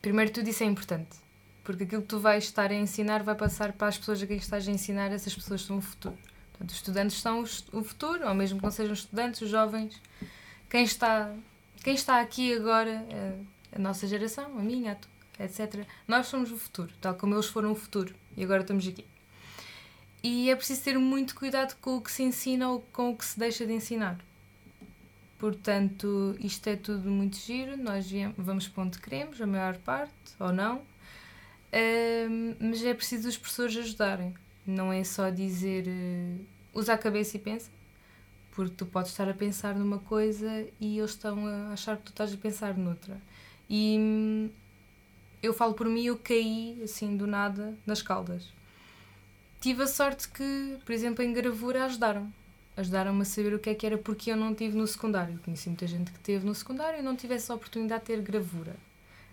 primeiro 0.00 0.32
tudo 0.32 0.48
isso 0.48 0.62
é 0.62 0.66
importante. 0.66 1.18
Porque 1.62 1.84
aquilo 1.84 2.02
que 2.02 2.08
tu 2.08 2.18
vais 2.18 2.44
estar 2.44 2.70
a 2.70 2.74
ensinar 2.74 3.22
vai 3.22 3.34
passar 3.34 3.72
para 3.72 3.88
as 3.88 3.98
pessoas 3.98 4.22
a 4.22 4.26
quem 4.26 4.38
estás 4.38 4.66
a 4.66 4.70
ensinar, 4.70 5.12
essas 5.12 5.34
pessoas 5.34 5.62
são 5.62 5.78
o 5.78 5.80
futuro. 5.80 6.18
Portanto, 6.52 6.70
os 6.70 6.76
estudantes 6.76 7.20
são 7.20 7.44
o 7.72 7.84
futuro, 7.84 8.26
ou 8.26 8.34
mesmo 8.34 8.58
que 8.58 8.64
não 8.64 8.70
sejam 8.70 8.94
estudantes, 8.94 9.40
os 9.42 9.50
jovens. 9.50 10.00
Quem 10.68 10.84
está, 10.84 11.34
quem 11.84 11.94
está 11.94 12.20
aqui 12.20 12.54
agora, 12.54 12.90
é 12.90 13.38
a 13.76 13.78
nossa 13.78 14.06
geração, 14.06 14.58
a 14.58 14.62
minha, 14.62 14.98
a 15.38 15.44
etc. 15.44 15.86
Nós 16.08 16.26
somos 16.26 16.50
o 16.50 16.56
futuro, 16.56 16.92
tal 17.00 17.14
como 17.14 17.34
eles 17.34 17.46
foram 17.46 17.72
o 17.72 17.74
futuro. 17.74 18.14
E 18.36 18.42
agora 18.42 18.62
estamos 18.62 18.86
aqui. 18.86 19.04
E 20.22 20.50
é 20.50 20.56
preciso 20.56 20.82
ter 20.82 20.98
muito 20.98 21.34
cuidado 21.34 21.76
com 21.80 21.96
o 21.96 22.00
que 22.00 22.10
se 22.10 22.22
ensina 22.22 22.68
ou 22.70 22.80
com 22.92 23.10
o 23.10 23.16
que 23.16 23.24
se 23.24 23.38
deixa 23.38 23.64
de 23.64 23.72
ensinar. 23.72 24.18
Portanto, 25.38 26.36
isto 26.38 26.66
é 26.68 26.76
tudo 26.76 27.10
muito 27.10 27.38
giro, 27.38 27.74
nós 27.74 28.06
vamos 28.36 28.68
para 28.68 28.82
onde 28.82 28.98
queremos, 28.98 29.40
a 29.40 29.46
maior 29.46 29.78
parte, 29.78 30.12
ou 30.38 30.52
não, 30.52 30.82
um, 31.72 32.54
mas 32.60 32.84
é 32.84 32.92
preciso 32.92 33.26
os 33.26 33.38
professores 33.38 33.74
ajudarem. 33.78 34.34
Não 34.66 34.92
é 34.92 35.02
só 35.02 35.30
dizer 35.30 35.86
uh, 35.88 36.44
usa 36.74 36.92
a 36.92 36.98
cabeça 36.98 37.38
e 37.38 37.40
pensa, 37.40 37.70
porque 38.52 38.74
tu 38.76 38.84
podes 38.84 39.12
estar 39.12 39.28
a 39.30 39.34
pensar 39.34 39.74
numa 39.74 39.98
coisa 39.98 40.66
e 40.78 40.98
eles 40.98 41.12
estão 41.12 41.46
a 41.46 41.72
achar 41.72 41.96
que 41.96 42.02
tu 42.02 42.10
estás 42.10 42.34
a 42.34 42.36
pensar 42.36 42.76
noutra. 42.76 43.16
E 43.68 43.96
hum, 43.98 44.50
eu 45.42 45.54
falo 45.54 45.72
por 45.72 45.88
mim, 45.88 46.04
eu 46.04 46.18
caí 46.18 46.78
assim 46.84 47.16
do 47.16 47.26
nada 47.26 47.74
nas 47.86 48.02
caldas. 48.02 48.52
Tive 49.60 49.82
a 49.82 49.86
sorte 49.86 50.28
que, 50.28 50.78
por 50.84 50.92
exemplo, 50.92 51.22
em 51.22 51.32
gravura 51.32 51.84
ajudaram 51.84 52.32
ajudaram-me 52.76 53.22
a 53.22 53.24
saber 53.24 53.52
o 53.54 53.58
que 53.58 53.70
é 53.70 53.74
que 53.74 53.84
era 53.84 53.98
porque 53.98 54.30
eu 54.30 54.36
não 54.36 54.54
tive 54.54 54.76
no 54.76 54.86
secundário. 54.86 55.38
Conheci 55.44 55.68
muita 55.68 55.86
gente 55.86 56.10
que 56.10 56.18
teve 56.20 56.46
no 56.46 56.54
secundário 56.54 56.98
e 56.98 57.02
não 57.02 57.14
tivesse 57.14 57.50
a 57.52 57.54
oportunidade 57.54 58.00
de 58.02 58.06
ter 58.06 58.20
gravura. 58.22 58.74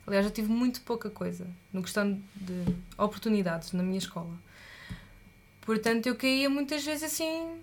Aliás, 0.05 0.25
eu 0.25 0.31
tive 0.31 0.49
muito 0.49 0.81
pouca 0.81 1.09
coisa 1.09 1.47
no 1.71 1.81
questão 1.81 2.21
de 2.35 2.75
oportunidades 2.97 3.73
na 3.73 3.83
minha 3.83 3.97
escola. 3.97 4.33
Portanto, 5.61 6.07
eu 6.07 6.15
caía 6.15 6.49
muitas 6.49 6.83
vezes 6.83 7.03
assim, 7.03 7.59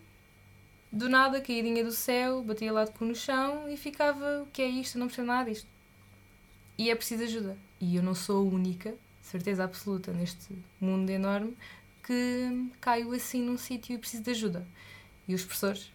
do 0.92 1.08
nada, 1.08 1.40
caidinha 1.40 1.82
do 1.82 1.92
céu, 1.92 2.42
batia 2.42 2.72
lá 2.72 2.84
de 2.84 2.92
cu 2.92 3.04
no 3.04 3.14
chão 3.14 3.68
e 3.68 3.76
ficava: 3.76 4.42
o 4.42 4.46
que 4.46 4.60
é 4.60 4.68
isto? 4.68 4.96
Eu 4.96 5.00
não 5.00 5.06
percebo 5.06 5.28
nada 5.28 5.50
disto. 5.50 5.66
E 6.76 6.90
é 6.90 6.94
preciso 6.94 7.22
ajuda. 7.22 7.56
E 7.80 7.96
eu 7.96 8.02
não 8.02 8.14
sou 8.14 8.46
a 8.46 8.54
única, 8.54 8.94
certeza 9.22 9.64
absoluta, 9.64 10.12
neste 10.12 10.54
mundo 10.80 11.08
enorme, 11.08 11.56
que 12.04 12.70
caio 12.80 13.12
assim 13.12 13.42
num 13.42 13.56
sítio 13.56 13.94
e 13.94 13.98
preciso 13.98 14.22
de 14.22 14.30
ajuda 14.30 14.66
e 15.26 15.34
os 15.34 15.42
professores, 15.42 15.90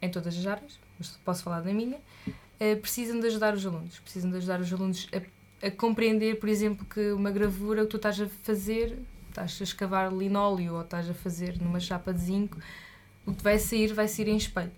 em 0.00 0.10
todas 0.10 0.36
as 0.36 0.46
áreas, 0.46 0.78
mas 0.98 1.18
posso 1.24 1.42
falar 1.42 1.60
da 1.60 1.72
minha, 1.72 1.96
uh, 1.96 2.76
precisam 2.80 3.18
de 3.18 3.26
ajudar 3.26 3.54
os 3.54 3.64
alunos. 3.64 3.98
Precisam 3.98 4.30
de 4.30 4.36
ajudar 4.36 4.60
os 4.60 4.72
alunos 4.72 5.08
a, 5.12 5.66
a, 5.66 5.70
compreender, 5.70 6.38
por 6.38 6.48
exemplo, 6.48 6.84
que 6.84 7.12
uma 7.12 7.30
gravura 7.30 7.82
que 7.82 7.88
tu 7.88 7.96
estás 7.96 8.20
a 8.20 8.28
fazer, 8.28 8.98
estás 9.28 9.58
a 9.60 9.64
escavar 9.64 10.12
linóleo 10.12 10.74
ou 10.74 10.82
estás 10.82 11.08
a 11.08 11.14
fazer 11.14 11.60
numa 11.60 11.80
chapa 11.80 12.12
de 12.12 12.20
zinco, 12.20 12.58
o 13.24 13.32
que 13.32 13.42
vai 13.42 13.58
sair 13.58 13.92
vai 13.92 14.08
sair 14.08 14.28
em 14.28 14.36
espelho. 14.36 14.72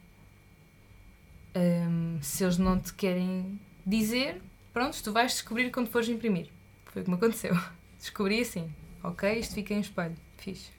Um, 1.54 2.18
se 2.22 2.44
eles 2.44 2.58
não 2.58 2.78
te 2.78 2.94
querem 2.94 3.60
dizer, 3.84 4.40
pronto, 4.72 5.02
tu 5.02 5.12
vais 5.12 5.32
descobrir 5.32 5.70
quando 5.70 5.88
fores 5.88 6.08
imprimir. 6.08 6.48
Foi 6.86 7.02
o 7.02 7.04
que 7.04 7.10
me 7.10 7.16
aconteceu. 7.16 7.56
Descobri 7.98 8.40
assim, 8.40 8.72
ok, 9.02 9.38
isto 9.38 9.54
fica 9.54 9.74
em 9.74 9.80
espelho, 9.80 10.16
fixe. 10.42 10.70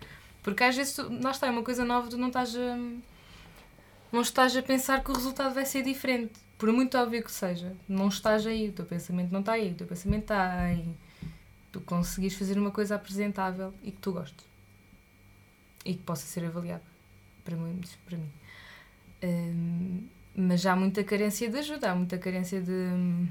Porque 0.43 0.63
às 0.63 0.76
vezes, 0.76 0.97
lá 0.97 1.32
está, 1.32 1.47
é 1.47 1.52
uma 1.52 1.63
coisa 1.63 1.86
nova, 1.86 2.10
tu 2.10 2.17
não 2.17 2.28
estás 2.28 2.56
a, 2.56 2.78
não 4.12 4.21
estás 4.21 4.56
a 4.56 4.62
pensar 4.62 5.04
que 5.04 5.12
o 5.12 5.13
resultado 5.13 5.54
vai 5.54 5.65
ser 5.65 5.84
diferente. 5.84 6.34
Por 6.58 6.71
muito 6.71 6.97
óbvio 6.97 7.24
que 7.24 7.32
seja, 7.32 7.76
não 7.88 8.08
estás 8.08 8.45
aí, 8.45 8.69
o 8.69 8.71
teu 8.71 8.86
pensamento 8.86 9.32
não 9.32 9.39
está 9.39 9.54
aí, 9.54 9.71
o 9.71 9.76
teu 9.76 9.88
pensamento 9.88 10.24
está 10.24 10.71
em 10.71 10.95
tu 11.71 11.80
conseguires 11.82 12.38
fazer 12.38 12.58
uma 12.58 12.71
coisa 12.71 12.95
apresentável 12.95 13.74
e 13.82 13.91
que 13.91 13.97
tu 13.97 14.12
gostes. 14.12 14.45
E 15.86 15.93
que 15.93 16.04
possa 16.04 16.26
ser 16.26 16.45
avaliada. 16.45 16.84
Para 17.43 17.56
mim. 17.56 17.82
Para 18.06 18.17
mim. 18.17 18.32
Um, 19.24 20.08
mas 20.36 20.65
há 20.65 20.76
muita 20.76 21.04
carência 21.04 21.50
de 21.50 21.58
ajuda, 21.58 21.91
há 21.91 21.95
muita 21.95 22.17
carência 22.17 22.62
de. 22.62 23.28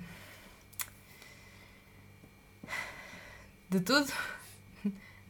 de 3.68 3.80
tudo. 3.80 4.12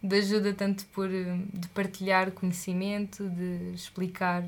De 0.03 0.17
ajuda 0.17 0.55
tanto 0.55 0.87
por 0.87 1.09
de 1.09 1.69
partilhar 1.69 2.31
conhecimento, 2.33 3.29
de 3.29 3.75
explicar, 3.75 4.45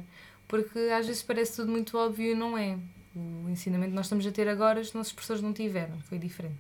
porque 0.49 0.79
às 0.79 1.07
vezes 1.07 1.23
parece 1.23 1.57
tudo 1.57 1.71
muito 1.71 1.97
óbvio 1.97 2.33
e 2.33 2.35
não 2.35 2.57
é. 2.57 2.79
O 3.15 3.49
ensinamento 3.49 3.91
que 3.91 3.97
nós 3.97 4.07
estamos 4.07 4.27
a 4.27 4.33
ter 4.33 4.49
agora, 4.49 4.81
os 4.81 4.93
nossos 4.95 5.13
professores 5.13 5.43
não 5.43 5.53
tiveram, 5.53 6.01
foi 6.03 6.19
diferente. 6.19 6.57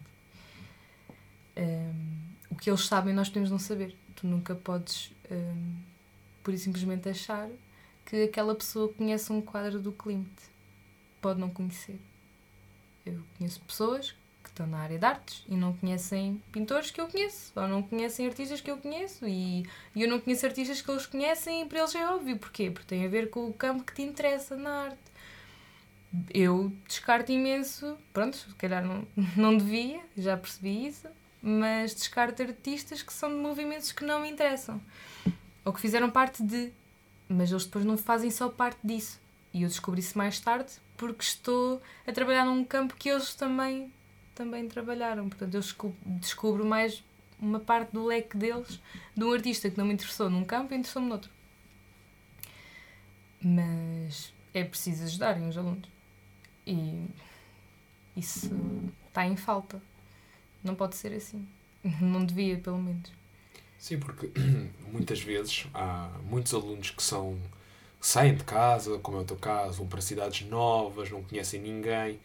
Um, 1.56 2.22
o 2.50 2.56
que 2.56 2.68
eles 2.68 2.84
sabem, 2.84 3.14
nós 3.14 3.28
podemos 3.28 3.50
não 3.50 3.58
saber. 3.58 3.96
Tu 4.14 4.26
nunca 4.26 4.54
podes, 4.54 5.12
um, 5.30 5.76
por 6.42 6.56
simplesmente, 6.58 7.08
achar 7.08 7.48
que 8.04 8.24
aquela 8.24 8.54
pessoa 8.54 8.92
conhece 8.92 9.32
um 9.32 9.40
quadro 9.40 9.80
do 9.80 9.92
Klimt 9.92 10.28
pode 11.20 11.40
não 11.40 11.48
conhecer. 11.48 11.98
Eu 13.06 13.22
conheço 13.38 13.60
pessoas 13.60 14.14
estão 14.52 14.66
na 14.66 14.78
área 14.78 14.98
de 14.98 15.04
artes 15.04 15.44
e 15.48 15.56
não 15.56 15.72
conhecem 15.72 16.42
pintores 16.52 16.90
que 16.90 17.00
eu 17.00 17.08
conheço, 17.08 17.52
ou 17.56 17.66
não 17.66 17.82
conhecem 17.82 18.26
artistas 18.26 18.60
que 18.60 18.70
eu 18.70 18.76
conheço, 18.76 19.26
e, 19.26 19.66
e 19.94 20.02
eu 20.02 20.08
não 20.08 20.20
conheço 20.20 20.46
artistas 20.46 20.80
que 20.80 20.90
eles 20.90 21.06
conhecem, 21.06 21.62
e 21.62 21.66
para 21.66 21.80
eles 21.80 21.94
é 21.94 22.06
óbvio. 22.06 22.38
Porquê? 22.38 22.70
Porque 22.70 22.86
tem 22.86 23.04
a 23.04 23.08
ver 23.08 23.30
com 23.30 23.48
o 23.48 23.52
campo 23.52 23.82
que 23.82 23.94
te 23.94 24.02
interessa 24.02 24.56
na 24.56 24.84
arte. 24.84 25.12
Eu 26.32 26.70
descarto 26.86 27.32
imenso, 27.32 27.96
pronto, 28.12 28.36
se 28.36 28.54
calhar 28.56 28.84
não, 28.84 29.06
não 29.36 29.56
devia, 29.56 30.00
já 30.16 30.36
percebi 30.36 30.86
isso, 30.86 31.08
mas 31.40 31.94
descarto 31.94 32.42
artistas 32.42 33.02
que 33.02 33.12
são 33.12 33.30
de 33.30 33.36
movimentos 33.36 33.90
que 33.92 34.04
não 34.04 34.20
me 34.20 34.30
interessam, 34.30 34.80
ou 35.64 35.72
que 35.72 35.80
fizeram 35.80 36.10
parte 36.10 36.42
de, 36.42 36.70
mas 37.28 37.50
eles 37.50 37.64
depois 37.64 37.84
não 37.84 37.96
fazem 37.96 38.30
só 38.30 38.48
parte 38.50 38.78
disso. 38.84 39.20
E 39.54 39.62
eu 39.62 39.68
descobri 39.68 40.00
isso 40.00 40.16
mais 40.16 40.38
tarde 40.40 40.72
porque 40.96 41.24
estou 41.24 41.82
a 42.06 42.12
trabalhar 42.12 42.44
num 42.44 42.64
campo 42.64 42.94
que 42.94 43.08
eles 43.08 43.34
também, 43.34 43.92
também 44.34 44.68
trabalharam. 44.68 45.28
Portanto, 45.28 45.54
eu 45.54 45.94
descubro 46.18 46.64
mais 46.64 47.02
uma 47.40 47.60
parte 47.60 47.92
do 47.92 48.04
leque 48.04 48.36
deles 48.36 48.80
de 49.16 49.24
um 49.24 49.32
artista 49.32 49.70
que 49.70 49.76
não 49.76 49.84
me 49.84 49.94
interessou 49.94 50.30
num 50.30 50.44
campo 50.44 50.72
e 50.72 50.76
interessou-me 50.76 51.08
noutro. 51.08 51.30
Mas 53.40 54.32
é 54.54 54.62
preciso 54.62 55.04
ajudarem 55.04 55.48
os 55.48 55.58
alunos. 55.58 55.88
E 56.66 57.06
isso 58.16 58.50
está 59.08 59.26
em 59.26 59.36
falta. 59.36 59.82
Não 60.62 60.74
pode 60.74 60.96
ser 60.96 61.12
assim. 61.12 61.46
Não 62.00 62.24
devia, 62.24 62.58
pelo 62.58 62.78
menos. 62.78 63.10
Sim, 63.78 63.98
porque 63.98 64.30
muitas 64.92 65.20
vezes 65.20 65.66
há 65.74 66.08
muitos 66.24 66.54
alunos 66.54 66.90
que 66.90 67.02
são 67.02 67.36
saem 68.00 68.34
de 68.34 68.44
casa, 68.44 68.98
como 68.98 69.18
é 69.18 69.20
o 69.20 69.24
teu 69.24 69.36
caso, 69.36 69.78
vão 69.78 69.86
para 69.86 70.00
cidades 70.00 70.46
novas, 70.48 71.10
não 71.10 71.22
conhecem 71.22 71.60
ninguém. 71.60 72.18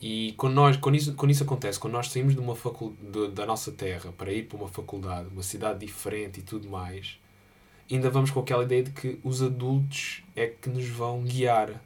E 0.00 0.32
quando, 0.38 0.54
nós, 0.54 0.76
quando, 0.78 0.94
isso, 0.94 1.14
quando 1.14 1.30
isso 1.30 1.42
acontece, 1.42 1.78
quando 1.78 1.92
nós 1.92 2.08
saímos 2.08 2.34
de 2.34 2.40
uma 2.40 2.56
facul 2.56 2.96
de, 3.00 3.28
da 3.28 3.44
nossa 3.44 3.70
terra 3.70 4.10
para 4.16 4.32
ir 4.32 4.44
para 4.44 4.56
uma 4.56 4.68
faculdade, 4.68 5.28
uma 5.30 5.42
cidade 5.42 5.84
diferente 5.84 6.40
e 6.40 6.42
tudo 6.42 6.70
mais, 6.70 7.18
ainda 7.90 8.08
vamos 8.08 8.30
com 8.30 8.40
aquela 8.40 8.64
ideia 8.64 8.82
de 8.82 8.92
que 8.92 9.18
os 9.22 9.42
adultos 9.42 10.22
é 10.34 10.46
que 10.46 10.70
nos 10.70 10.88
vão 10.88 11.22
guiar. 11.22 11.82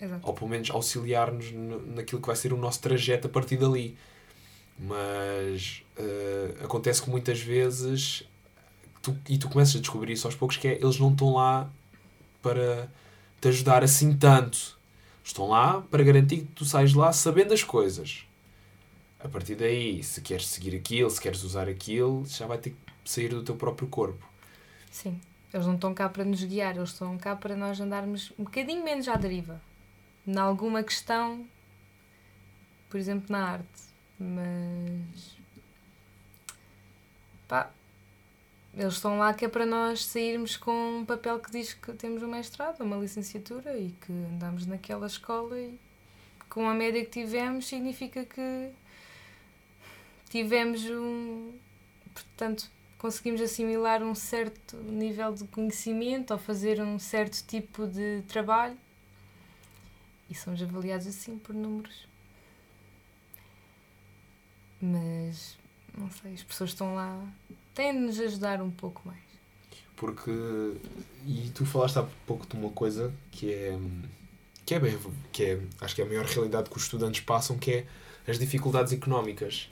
Exato. 0.00 0.24
Ou 0.24 0.32
pelo 0.32 0.48
menos 0.48 0.70
auxiliar-nos 0.70 1.50
naquilo 1.52 2.20
que 2.20 2.28
vai 2.28 2.36
ser 2.36 2.52
o 2.52 2.56
nosso 2.56 2.80
trajeto 2.80 3.26
a 3.26 3.30
partir 3.30 3.56
dali. 3.56 3.96
Mas 4.78 5.82
uh, 5.98 6.64
acontece 6.64 7.02
que 7.02 7.10
muitas 7.10 7.40
vezes, 7.40 8.22
tu, 9.02 9.18
e 9.28 9.36
tu 9.36 9.48
começas 9.48 9.74
a 9.74 9.80
descobrir 9.80 10.12
isso 10.12 10.28
aos 10.28 10.36
poucos, 10.36 10.56
que 10.56 10.68
é 10.68 10.74
eles 10.80 11.00
não 11.00 11.10
estão 11.10 11.34
lá 11.34 11.68
para 12.40 12.88
te 13.40 13.48
ajudar 13.48 13.82
assim 13.82 14.16
tanto. 14.16 14.77
Estão 15.28 15.46
lá 15.46 15.82
para 15.82 16.02
garantir 16.02 16.38
que 16.38 16.52
tu 16.54 16.64
sais 16.64 16.94
lá 16.94 17.12
sabendo 17.12 17.52
as 17.52 17.62
coisas. 17.62 18.26
A 19.20 19.28
partir 19.28 19.56
daí, 19.56 20.02
se 20.02 20.22
queres 20.22 20.46
seguir 20.46 20.74
aquilo, 20.74 21.10
se 21.10 21.20
queres 21.20 21.42
usar 21.42 21.68
aquilo, 21.68 22.24
já 22.26 22.46
vai 22.46 22.56
ter 22.56 22.70
que 22.70 22.76
sair 23.04 23.28
do 23.28 23.42
teu 23.42 23.54
próprio 23.54 23.86
corpo. 23.88 24.26
Sim. 24.90 25.20
Eles 25.52 25.66
não 25.66 25.74
estão 25.74 25.92
cá 25.92 26.08
para 26.08 26.24
nos 26.24 26.42
guiar, 26.42 26.76
eles 26.76 26.88
estão 26.88 27.18
cá 27.18 27.36
para 27.36 27.54
nós 27.54 27.78
andarmos 27.78 28.32
um 28.38 28.44
bocadinho 28.44 28.82
menos 28.82 29.06
à 29.06 29.16
deriva. 29.16 29.60
Em 30.26 30.38
alguma 30.38 30.82
questão, 30.82 31.46
por 32.88 32.98
exemplo, 32.98 33.26
na 33.28 33.50
arte. 33.50 33.82
Mas. 34.18 35.36
pá, 37.46 37.70
eles 38.78 38.94
estão 38.94 39.18
lá 39.18 39.34
que 39.34 39.44
é 39.44 39.48
para 39.48 39.66
nós 39.66 40.04
sairmos 40.04 40.56
com 40.56 41.00
um 41.00 41.04
papel 41.04 41.40
que 41.40 41.50
diz 41.50 41.74
que 41.74 41.92
temos 41.94 42.22
um 42.22 42.28
mestrado, 42.28 42.80
uma 42.80 42.96
licenciatura 42.96 43.76
e 43.76 43.90
que 43.90 44.12
andamos 44.12 44.66
naquela 44.66 45.08
escola 45.08 45.58
e 45.58 45.76
com 46.48 46.68
a 46.68 46.72
média 46.72 47.04
que 47.04 47.10
tivemos 47.10 47.66
significa 47.66 48.24
que 48.24 48.70
tivemos 50.30 50.84
um. 50.84 51.58
Portanto, 52.14 52.70
conseguimos 52.98 53.40
assimilar 53.40 54.00
um 54.00 54.14
certo 54.14 54.76
nível 54.76 55.34
de 55.34 55.44
conhecimento 55.48 56.30
ou 56.32 56.38
fazer 56.38 56.80
um 56.80 57.00
certo 57.00 57.44
tipo 57.48 57.84
de 57.84 58.22
trabalho 58.28 58.78
e 60.30 60.36
somos 60.36 60.62
avaliados 60.62 61.08
assim 61.08 61.36
por 61.36 61.52
números. 61.52 62.06
Mas, 64.80 65.58
não 65.96 66.08
sei, 66.12 66.34
as 66.34 66.44
pessoas 66.44 66.70
estão 66.70 66.94
lá 66.94 67.26
tem 67.78 67.92
de 67.92 68.00
nos 68.00 68.18
ajudar 68.18 68.60
um 68.60 68.72
pouco 68.72 69.02
mais. 69.06 69.20
Porque, 69.94 70.32
e 71.24 71.48
tu 71.54 71.64
falaste 71.64 71.96
há 71.96 72.08
pouco 72.26 72.44
de 72.44 72.56
uma 72.56 72.70
coisa 72.70 73.14
que 73.30 73.52
é, 73.52 73.78
que 74.66 74.74
é 74.74 74.80
bem, 74.80 74.98
que 75.30 75.44
é, 75.44 75.60
acho 75.80 75.94
que 75.94 76.02
é 76.02 76.04
a 76.04 76.08
maior 76.08 76.24
realidade 76.24 76.68
que 76.68 76.76
os 76.76 76.82
estudantes 76.82 77.20
passam, 77.20 77.56
que 77.56 77.70
é 77.70 77.86
as 78.26 78.36
dificuldades 78.36 78.92
económicas. 78.92 79.68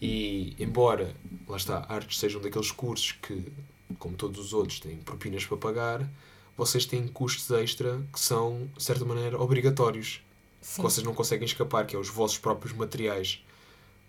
E, 0.00 0.54
embora, 0.60 1.12
lá 1.48 1.56
está, 1.56 1.84
artes 1.88 2.20
sejam 2.20 2.40
daqueles 2.40 2.70
cursos 2.70 3.12
que, 3.20 3.52
como 3.98 4.14
todos 4.14 4.38
os 4.38 4.52
outros, 4.52 4.78
têm 4.78 4.98
propinas 4.98 5.44
para 5.44 5.56
pagar, 5.56 6.08
vocês 6.56 6.86
têm 6.86 7.08
custos 7.08 7.50
extra 7.50 8.00
que 8.12 8.20
são, 8.20 8.70
de 8.76 8.82
certa 8.82 9.04
maneira, 9.04 9.40
obrigatórios. 9.40 10.22
Sim. 10.60 10.76
Que 10.76 10.82
vocês 10.82 11.04
não 11.04 11.14
conseguem 11.14 11.46
escapar, 11.46 11.84
que 11.84 11.96
é 11.96 11.98
os 11.98 12.08
vossos 12.08 12.38
próprios 12.38 12.72
materiais 12.76 13.42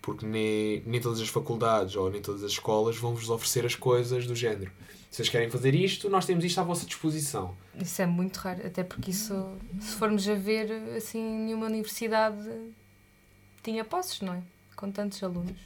porque 0.02 0.26
nem, 0.26 0.82
nem 0.84 1.00
todas 1.00 1.20
as 1.20 1.28
faculdades 1.28 1.94
ou 1.94 2.10
nem 2.10 2.20
todas 2.20 2.42
as 2.42 2.52
escolas 2.52 2.96
vão 2.96 3.14
vos 3.14 3.30
oferecer 3.30 3.64
as 3.64 3.76
coisas 3.76 4.26
do 4.26 4.34
género. 4.34 4.70
Se 5.08 5.16
vocês 5.16 5.28
querem 5.28 5.48
fazer 5.48 5.74
isto, 5.74 6.10
nós 6.10 6.26
temos 6.26 6.44
isto 6.44 6.58
à 6.58 6.64
vossa 6.64 6.84
disposição. 6.84 7.56
Isso 7.78 8.02
é 8.02 8.06
muito 8.06 8.36
raro, 8.38 8.66
até 8.66 8.82
porque 8.82 9.10
isso, 9.10 9.56
se 9.80 9.94
formos 9.96 10.28
a 10.28 10.34
ver, 10.34 10.72
assim, 10.96 11.22
nenhuma 11.22 11.66
universidade 11.66 12.50
tinha 13.62 13.84
posses, 13.84 14.20
não 14.22 14.34
é? 14.34 14.42
Com 14.74 14.90
tantos 14.90 15.22
alunos. 15.22 15.60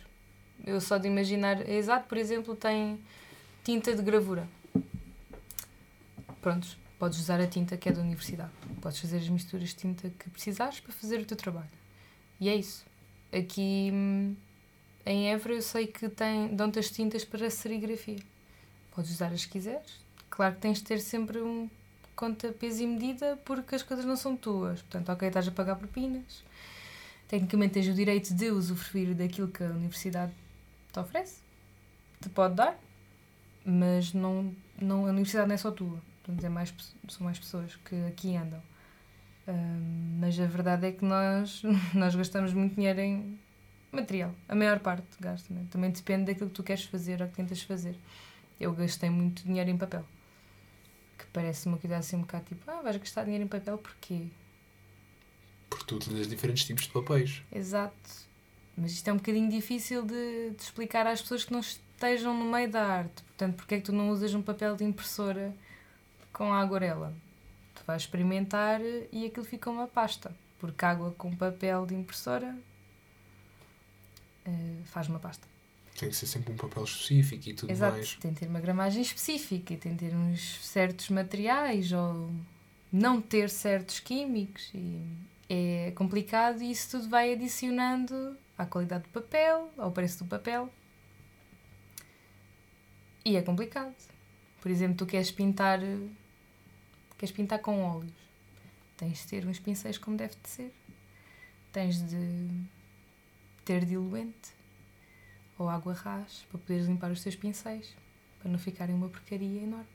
Eu 0.64 0.80
só 0.80 0.98
de 0.98 1.08
imaginar, 1.08 1.66
Exato, 1.68 2.08
por 2.08 2.18
exemplo, 2.18 2.54
tem 2.54 3.00
tinta 3.64 3.94
de 3.94 4.02
gravura. 4.02 4.48
Prontos, 6.42 6.76
podes 6.98 7.18
usar 7.18 7.40
a 7.40 7.46
tinta 7.46 7.76
que 7.76 7.88
é 7.88 7.92
da 7.92 8.00
universidade. 8.00 8.50
Podes 8.82 8.98
fazer 8.98 9.18
as 9.18 9.28
misturas 9.28 9.70
de 9.70 9.76
tinta 9.76 10.10
que 10.10 10.28
precisares 10.28 10.80
para 10.80 10.92
fazer 10.92 11.20
o 11.20 11.24
teu 11.24 11.36
trabalho. 11.36 11.70
E 12.40 12.48
é 12.48 12.54
isso. 12.54 12.84
Aqui 13.32 13.92
em 15.04 15.32
Évora 15.32 15.54
eu 15.54 15.62
sei 15.62 15.86
que 15.86 16.08
tem, 16.08 16.54
dão-te 16.54 16.78
as 16.78 16.90
tintas 16.90 17.24
para 17.24 17.48
serigrafia. 17.50 18.18
Podes 18.94 19.10
usar 19.10 19.32
as 19.32 19.44
que 19.44 19.52
quiseres. 19.52 20.00
Claro 20.28 20.54
que 20.54 20.60
tens 20.60 20.78
de 20.78 20.84
ter 20.84 21.00
sempre 21.00 21.38
um 21.40 21.68
conta, 22.16 22.50
peso 22.52 22.82
e 22.82 22.86
medida 22.86 23.38
porque 23.44 23.74
as 23.74 23.82
coisas 23.82 24.04
não 24.04 24.16
são 24.16 24.36
tuas. 24.36 24.82
Portanto, 24.82 25.10
ok, 25.12 25.28
estás 25.28 25.46
a 25.46 25.50
pagar 25.50 25.76
propinas. 25.76 26.42
Tecnicamente 27.28 27.74
tens 27.74 27.88
o 27.88 27.94
direito 27.94 28.34
de 28.34 28.50
usufruir 28.50 29.14
daquilo 29.14 29.48
que 29.48 29.62
a 29.62 29.68
universidade 29.68 30.32
te 30.92 30.98
oferece. 30.98 31.40
Te 32.20 32.28
pode 32.28 32.54
dar. 32.54 32.78
Mas 33.64 34.12
não, 34.12 34.54
não, 34.80 35.06
a 35.06 35.10
universidade 35.10 35.48
não 35.48 35.54
é 35.54 35.58
só 35.58 35.70
tua. 35.70 36.00
Portanto, 36.22 36.44
é 36.44 36.48
mais, 36.48 36.72
são 37.08 37.24
mais 37.24 37.38
pessoas 37.38 37.76
que 37.76 37.94
aqui 38.06 38.36
andam. 38.36 38.62
Um, 39.48 40.18
mas 40.20 40.38
a 40.40 40.46
verdade 40.46 40.86
é 40.86 40.92
que 40.92 41.04
nós, 41.04 41.62
nós 41.94 42.14
gastamos 42.14 42.52
muito 42.52 42.74
dinheiro 42.74 43.00
em 43.00 43.38
material. 43.92 44.34
A 44.48 44.54
maior 44.54 44.78
parte 44.80 45.06
gasta. 45.20 45.52
Né? 45.52 45.66
Também 45.70 45.90
depende 45.90 46.26
daquilo 46.26 46.50
que 46.50 46.56
tu 46.56 46.62
queres 46.62 46.84
fazer 46.84 47.22
ou 47.22 47.28
que 47.28 47.34
tentas 47.34 47.62
fazer. 47.62 47.96
Eu 48.60 48.72
gastei 48.72 49.10
muito 49.10 49.44
dinheiro 49.44 49.70
em 49.70 49.76
papel. 49.76 50.04
Que 51.18 51.26
parece 51.32 51.66
uma 51.66 51.78
coisa 51.78 51.96
assim 51.96 52.16
um 52.16 52.20
bocado 52.20 52.44
tipo, 52.44 52.70
ah, 52.70 52.82
vais 52.82 52.96
gastar 52.96 53.24
dinheiro 53.24 53.44
em 53.44 53.48
papel 53.48 53.78
porquê? 53.78 54.26
Porque 55.70 55.84
tu 55.86 55.96
utilizas 55.96 56.28
diferentes 56.28 56.64
tipos 56.64 56.84
de 56.84 56.90
papéis. 56.90 57.42
Exato. 57.52 58.26
Mas 58.76 58.92
isto 58.92 59.08
é 59.08 59.12
um 59.12 59.16
bocadinho 59.16 59.48
difícil 59.50 60.02
de, 60.02 60.50
de 60.50 60.62
explicar 60.62 61.06
às 61.06 61.22
pessoas 61.22 61.44
que 61.44 61.52
não 61.52 61.60
estejam 61.60 62.34
no 62.34 62.44
meio 62.44 62.70
da 62.70 62.84
arte. 62.84 63.22
Portanto, 63.22 63.56
porque 63.56 63.76
é 63.76 63.78
que 63.78 63.84
tu 63.84 63.92
não 63.92 64.10
usas 64.10 64.34
um 64.34 64.42
papel 64.42 64.76
de 64.76 64.84
impressora 64.84 65.54
com 66.32 66.52
a 66.52 66.60
aguarela? 66.60 67.14
Tu 67.86 67.92
vais 67.92 68.02
experimentar 68.02 68.80
e 69.12 69.26
aquilo 69.26 69.46
fica 69.46 69.70
uma 69.70 69.86
pasta. 69.86 70.34
Porque 70.58 70.84
água 70.84 71.14
com 71.16 71.34
papel 71.36 71.86
de 71.86 71.94
impressora 71.94 72.52
uh, 74.44 74.84
faz 74.86 75.08
uma 75.08 75.20
pasta. 75.20 75.46
Tem 75.96 76.08
que 76.08 76.16
ser 76.16 76.26
sempre 76.26 76.52
um 76.52 76.56
papel 76.56 76.82
específico 76.82 77.48
e 77.48 77.54
tudo 77.54 77.70
Exato. 77.70 77.92
mais. 77.92 78.14
Tem 78.16 78.34
que 78.34 78.40
ter 78.40 78.48
uma 78.48 78.58
gramagem 78.58 79.00
específica 79.02 79.72
e 79.72 79.76
tem 79.76 79.96
que 79.96 80.04
ter 80.04 80.16
uns 80.16 80.66
certos 80.66 81.10
materiais 81.10 81.92
ou 81.92 82.28
não 82.92 83.20
ter 83.20 83.48
certos 83.48 84.00
químicos 84.00 84.68
e 84.74 85.00
é 85.48 85.92
complicado 85.94 86.62
e 86.62 86.72
isso 86.72 86.90
tudo 86.90 87.08
vai 87.08 87.32
adicionando 87.32 88.36
à 88.58 88.66
qualidade 88.66 89.04
do 89.04 89.10
papel, 89.10 89.70
ao 89.78 89.92
preço 89.92 90.24
do 90.24 90.28
papel. 90.28 90.68
E 93.24 93.36
é 93.36 93.42
complicado. 93.42 93.94
Por 94.60 94.72
exemplo, 94.72 94.96
tu 94.96 95.06
queres 95.06 95.30
pintar 95.30 95.78
queres 97.18 97.34
pintar 97.34 97.58
com 97.60 97.82
óleos. 97.82 98.12
Tens 98.96 99.18
de 99.18 99.26
ter 99.26 99.46
uns 99.46 99.58
pincéis 99.58 99.98
como 99.98 100.16
deve 100.16 100.34
de 100.42 100.48
ser. 100.48 100.74
Tens 101.72 102.00
de 102.08 102.48
ter 103.64 103.84
diluente 103.84 104.54
ou 105.58 105.68
água 105.68 105.92
ras 105.94 106.44
para 106.50 106.58
poderes 106.58 106.86
limpar 106.86 107.10
os 107.10 107.22
teus 107.22 107.36
pincéis, 107.36 107.94
para 108.38 108.50
não 108.50 108.58
ficarem 108.58 108.94
uma 108.94 109.08
porcaria 109.08 109.62
enorme. 109.62 109.86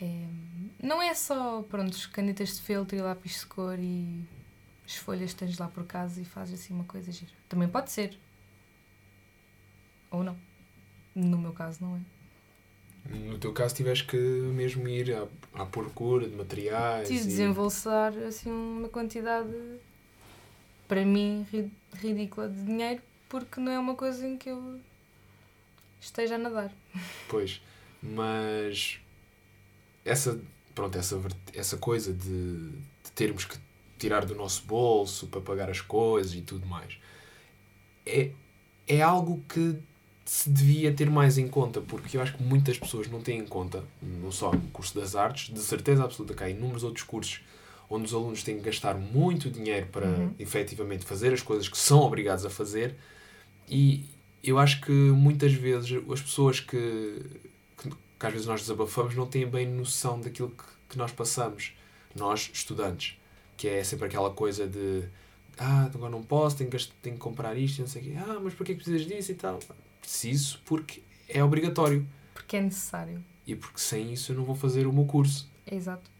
É, 0.00 0.26
não 0.82 1.00
é 1.00 1.14
só, 1.14 1.62
pronto, 1.62 1.96
canetas 2.10 2.56
de 2.56 2.62
feltro 2.62 2.96
e 2.96 3.00
lápis 3.00 3.40
de 3.40 3.46
cor 3.46 3.78
e 3.78 4.24
as 4.84 4.96
folhas 4.96 5.32
que 5.32 5.40
tens 5.40 5.58
lá 5.58 5.68
por 5.68 5.86
casa 5.86 6.20
e 6.20 6.24
fazes 6.24 6.60
assim 6.60 6.74
uma 6.74 6.84
coisa 6.84 7.12
gira. 7.12 7.32
Também 7.48 7.68
pode 7.68 7.90
ser. 7.90 8.18
Ou 10.10 10.22
não. 10.22 10.36
No 11.14 11.38
meu 11.38 11.52
caso, 11.52 11.78
não 11.82 11.96
é. 11.96 12.00
No 13.08 13.38
teu 13.38 13.52
caso, 13.52 13.74
tiveste 13.74 14.06
que 14.06 14.16
mesmo 14.16 14.88
ir 14.88 15.14
à, 15.14 15.26
à 15.62 15.66
procura 15.66 16.26
de 16.28 16.34
materiais. 16.34 17.06
Tive 17.06 17.20
de 17.20 17.26
desembolsar 17.26 18.16
assim, 18.26 18.50
uma 18.50 18.88
quantidade, 18.88 19.52
para 20.88 21.04
mim, 21.04 21.46
ridícula 21.94 22.48
de 22.48 22.62
dinheiro, 22.62 23.02
porque 23.28 23.60
não 23.60 23.70
é 23.70 23.78
uma 23.78 23.94
coisa 23.94 24.26
em 24.26 24.38
que 24.38 24.48
eu 24.48 24.80
esteja 26.00 26.36
a 26.36 26.38
nadar. 26.38 26.72
Pois, 27.28 27.60
mas 28.02 28.98
essa, 30.04 30.40
pronto, 30.74 30.96
essa, 30.96 31.20
essa 31.54 31.76
coisa 31.76 32.12
de, 32.12 32.70
de 32.70 33.12
termos 33.14 33.44
que 33.44 33.58
tirar 33.98 34.24
do 34.24 34.34
nosso 34.34 34.64
bolso 34.64 35.26
para 35.28 35.40
pagar 35.40 35.70
as 35.70 35.80
coisas 35.80 36.34
e 36.34 36.42
tudo 36.42 36.66
mais. 36.66 36.98
É, 38.04 38.30
é 38.86 39.00
algo 39.00 39.42
que 39.48 39.78
se 40.24 40.48
devia 40.48 40.92
ter 40.92 41.10
mais 41.10 41.36
em 41.36 41.46
conta, 41.46 41.80
porque 41.80 42.16
eu 42.16 42.22
acho 42.22 42.34
que 42.36 42.42
muitas 42.42 42.78
pessoas 42.78 43.08
não 43.08 43.20
têm 43.20 43.40
em 43.40 43.46
conta, 43.46 43.84
não 44.02 44.32
só 44.32 44.52
no 44.52 44.60
curso 44.72 44.94
das 44.98 45.14
artes, 45.14 45.52
de 45.52 45.60
certeza 45.60 46.04
absoluta 46.04 46.34
que 46.34 46.42
há 46.42 46.48
inúmeros 46.48 46.82
outros 46.82 47.04
cursos 47.04 47.40
onde 47.90 48.06
os 48.06 48.14
alunos 48.14 48.42
têm 48.42 48.56
que 48.56 48.62
gastar 48.64 48.94
muito 48.94 49.50
dinheiro 49.50 49.86
para 49.92 50.06
uhum. 50.06 50.34
efetivamente 50.38 51.04
fazer 51.04 51.32
as 51.34 51.42
coisas 51.42 51.68
que 51.68 51.76
são 51.76 52.00
obrigados 52.00 52.46
a 52.46 52.50
fazer, 52.50 52.94
e 53.68 54.04
eu 54.42 54.58
acho 54.58 54.80
que 54.80 54.92
muitas 54.92 55.52
vezes 55.52 56.02
as 56.10 56.20
pessoas 56.22 56.60
que, 56.60 57.22
que, 57.78 57.90
que 57.90 58.26
às 58.26 58.32
vezes 58.32 58.46
nós 58.46 58.60
desabafamos 58.60 59.14
não 59.14 59.26
têm 59.26 59.46
bem 59.46 59.66
noção 59.66 60.20
daquilo 60.20 60.50
que, 60.50 60.64
que 60.90 60.98
nós 60.98 61.12
passamos, 61.12 61.72
nós 62.14 62.50
estudantes 62.52 63.18
que 63.56 63.68
é 63.68 63.82
sempre 63.84 64.06
aquela 64.06 64.30
coisa 64.30 64.66
de 64.66 65.04
ah, 65.58 65.84
agora 65.94 66.10
não 66.10 66.22
posso, 66.22 66.56
tenho 66.56 66.70
que, 66.70 66.76
tenho 67.00 67.14
que 67.14 67.20
comprar 67.20 67.56
isto, 67.56 67.80
não 67.80 67.86
sei 67.86 68.02
o 68.02 68.04
quê. 68.04 68.12
Ah, 68.18 68.40
mas 68.42 68.54
porquê 68.54 68.74
que 68.74 68.82
precisas 68.82 69.06
disso 69.06 69.32
e 69.32 69.34
tal? 69.34 69.60
Preciso 70.04 70.60
porque 70.66 71.02
é 71.26 71.42
obrigatório. 71.42 72.06
Porque 72.34 72.58
é 72.58 72.60
necessário. 72.60 73.24
E 73.46 73.56
porque 73.56 73.80
sem 73.80 74.12
isso 74.12 74.32
eu 74.32 74.36
não 74.36 74.44
vou 74.44 74.54
fazer 74.54 74.86
o 74.86 74.92
meu 74.92 75.06
curso. 75.06 75.50
Exato. 75.66 76.10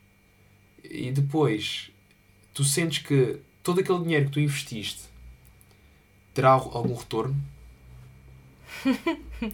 E 0.83 1.13
depois, 1.13 1.91
tu 2.55 2.65
sentes 2.65 3.05
que 3.05 3.41
todo 3.63 3.81
aquele 3.81 4.03
dinheiro 4.03 4.25
que 4.27 4.33
tu 4.33 4.41
investiste 4.41 5.03
terá 6.33 6.53
algum 6.53 6.95
retorno? 6.95 7.37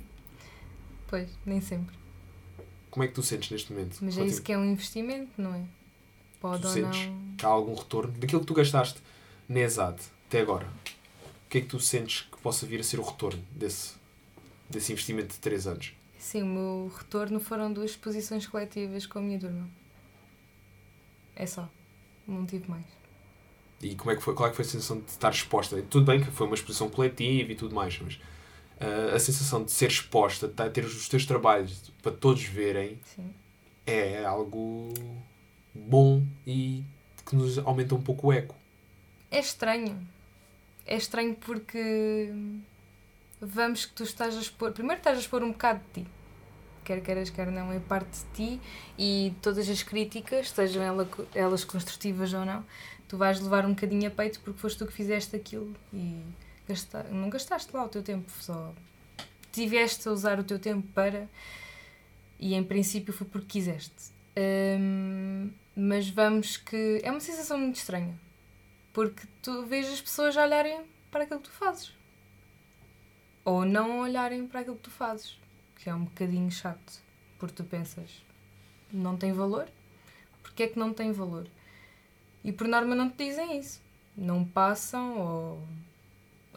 pois, 1.09 1.29
nem 1.45 1.61
sempre. 1.61 1.97
Como 2.89 3.03
é 3.03 3.09
que 3.09 3.15
tu 3.15 3.23
sentes 3.25 3.51
neste 3.51 3.73
momento? 3.73 3.99
Mas 4.01 4.17
é 4.17 4.25
isso 4.25 4.43
que 4.43 4.53
é 4.53 4.59
um 4.59 4.65
investimento, 4.65 5.33
não 5.37 5.53
é? 5.53 5.65
Pode 6.41 6.63
tu 6.63 6.69
ou 6.69 6.73
sentes 6.73 7.07
não. 7.07 7.35
que 7.37 7.45
há 7.45 7.49
algum 7.49 7.75
retorno 7.75 8.13
daquilo 8.13 8.43
que 8.43 8.47
tu 8.47 8.55
gastaste 8.55 9.01
na 9.49 9.59
ESAD 9.59 10.01
até 10.29 10.41
agora? 10.41 10.69
O 11.47 11.51
que 11.51 11.59
é 11.59 11.61
que 11.63 11.67
tu 11.67 11.81
sentes 11.81 12.23
que 12.23 12.41
possa 12.41 12.65
vir 12.65 12.79
a 12.79 12.85
ser 12.85 13.01
o 13.01 13.03
retorno 13.03 13.45
desse, 13.51 14.00
desse 14.71 14.93
investimento 14.93 15.35
de 15.35 15.41
3 15.41 15.67
anos? 15.67 15.93
Sim, 16.19 16.43
o 16.43 16.47
meu 16.47 16.93
retorno 16.97 17.41
foram 17.41 17.73
duas 17.73 17.93
exposições 17.93 18.47
coletivas 18.47 19.07
com 19.07 19.19
a 19.19 19.23
minha 19.23 19.39
turma. 19.39 19.69
É 21.35 21.47
só. 21.47 21.69
Não 22.27 22.47
tive 22.47 22.69
mais. 22.71 22.85
E 23.83 23.95
como 23.95 24.11
é 24.11 24.17
que 24.17 24.23
foi, 24.23 24.35
qual 24.35 24.47
é 24.47 24.51
que 24.51 24.57
foi 24.57 24.65
a 24.65 24.69
sensação 24.69 25.01
de 25.01 25.11
estar 25.11 25.31
exposta? 25.31 25.81
Tudo 25.83 26.05
bem 26.05 26.21
que 26.21 26.31
foi 26.31 26.47
uma 26.47 26.55
exposição 26.55 26.91
coletiva 26.91 27.51
e 27.51 27.55
tudo 27.55 27.75
mais, 27.75 27.99
mas 27.99 28.15
uh, 28.15 29.15
a 29.15 29.19
sensação 29.19 29.65
de 29.65 29.73
ser 29.73 29.89
exposta, 29.89 30.47
de 30.47 30.71
ter 30.71 30.85
os 30.85 31.09
teus 31.09 31.25
trabalhos 31.25 31.91
para 32.03 32.13
todos 32.13 32.43
verem, 32.43 33.01
Sim. 33.05 33.35
é 33.87 34.23
algo 34.25 34.93
bom 35.75 36.23
e 36.47 36.85
que 37.25 37.35
nos 37.35 37.59
aumenta 37.59 37.95
um 37.95 38.03
pouco 38.03 38.29
o 38.29 38.33
eco. 38.33 38.55
É 39.31 39.41
estranho. 39.41 40.07
É 40.85 40.97
estranho 40.97 41.35
porque 41.37 42.31
vamos 43.41 43.87
que 43.87 43.93
tu 43.93 44.03
estás 44.03 44.37
a 44.37 44.41
expor. 44.41 44.73
Primeiro 44.73 44.99
estás 44.99 45.17
a 45.17 45.21
expor 45.21 45.43
um 45.43 45.53
bocado 45.53 45.81
de 45.81 46.03
ti. 46.03 46.11
Quer 46.85 47.01
queiras, 47.03 47.31
quer 47.31 47.51
não, 47.51 47.73
é 47.73 47.79
parte 47.79 48.19
de 48.19 48.25
ti 48.35 48.61
e 48.99 49.35
todas 49.43 49.69
as 49.69 49.83
críticas, 49.83 50.51
sejam 50.51 50.83
elas 51.35 51.63
construtivas 51.63 52.33
ou 52.33 52.45
não, 52.45 52.65
tu 53.07 53.17
vais 53.17 53.41
levar 53.41 53.65
um 53.67 53.71
bocadinho 53.71 54.09
a 54.09 54.11
peito 54.11 54.41
porque 54.41 54.59
foste 54.59 54.79
tu 54.79 54.87
que 54.87 54.93
fizeste 54.93 55.37
aquilo 55.37 55.75
e 55.93 56.23
não 57.11 57.29
gastaste 57.29 57.75
lá 57.75 57.85
o 57.85 57.89
teu 57.89 58.03
tempo, 58.03 58.31
só 58.41 58.73
tiveste 59.53 60.09
a 60.09 60.13
usar 60.13 60.39
o 60.39 60.45
teu 60.45 60.59
tempo 60.59 60.87
para 60.95 61.29
e 62.39 62.55
em 62.55 62.65
princípio 62.65 63.13
foi 63.13 63.27
porque 63.27 63.47
quiseste. 63.47 64.13
Hum, 64.37 65.51
mas 65.77 66.09
vamos 66.09 66.57
que. 66.57 67.01
É 67.03 67.11
uma 67.11 67.21
sensação 67.21 67.59
muito 67.59 67.77
estranha. 67.77 68.19
Porque 68.93 69.27
tu 69.43 69.67
vês 69.67 69.87
as 69.89 70.01
pessoas 70.01 70.37
olharem 70.37 70.81
para 71.11 71.25
aquilo 71.25 71.41
que 71.41 71.49
tu 71.49 71.55
fazes. 71.55 71.93
Ou 73.45 73.65
não 73.65 74.01
olharem 74.01 74.47
para 74.47 74.61
aquilo 74.61 74.77
que 74.77 74.83
tu 74.83 74.91
fazes. 74.91 75.39
Que 75.77 75.89
é 75.89 75.95
um 75.95 76.05
bocadinho 76.05 76.51
chato. 76.51 77.03
Porque 77.39 77.55
tu 77.55 77.65
pensas, 77.65 78.23
não 78.93 79.17
tem 79.17 79.33
valor? 79.33 79.67
Porquê 80.43 80.65
é 80.65 80.69
que 80.69 80.79
não 80.79 80.93
tem 80.93 81.11
valor? 81.13 81.47
E 82.45 82.53
por 82.53 82.69
norma 82.69 82.95
não 82.95 83.09
te 83.09 83.25
dizem 83.25 83.59
isso. 83.59 83.81
Não 84.17 84.45
passam 84.45 85.19
ou, 85.19 85.69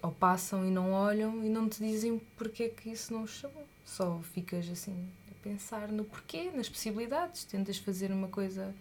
ou 0.02 0.12
passam 0.12 0.66
e 0.66 0.72
não 0.72 0.92
olham 0.92 1.44
e 1.44 1.50
não 1.50 1.70
te 1.70 1.80
dizem 1.80 2.20
porque 2.38 2.64
é 2.64 2.70
que 2.70 2.90
isso 2.90 3.14
não 3.14 3.24
os 3.24 3.32
chamou. 3.32 3.66
Só 3.86 4.20
ficas 4.34 4.70
assim 4.70 5.10
a 5.32 5.44
pensar 5.44 5.88
no 5.88 6.04
porquê, 6.04 6.52
nas 6.52 6.68
possibilidades. 6.68 7.46
Tentas 7.46 7.78
fazer 7.78 8.12
uma 8.12 8.28
coisa 8.28 8.76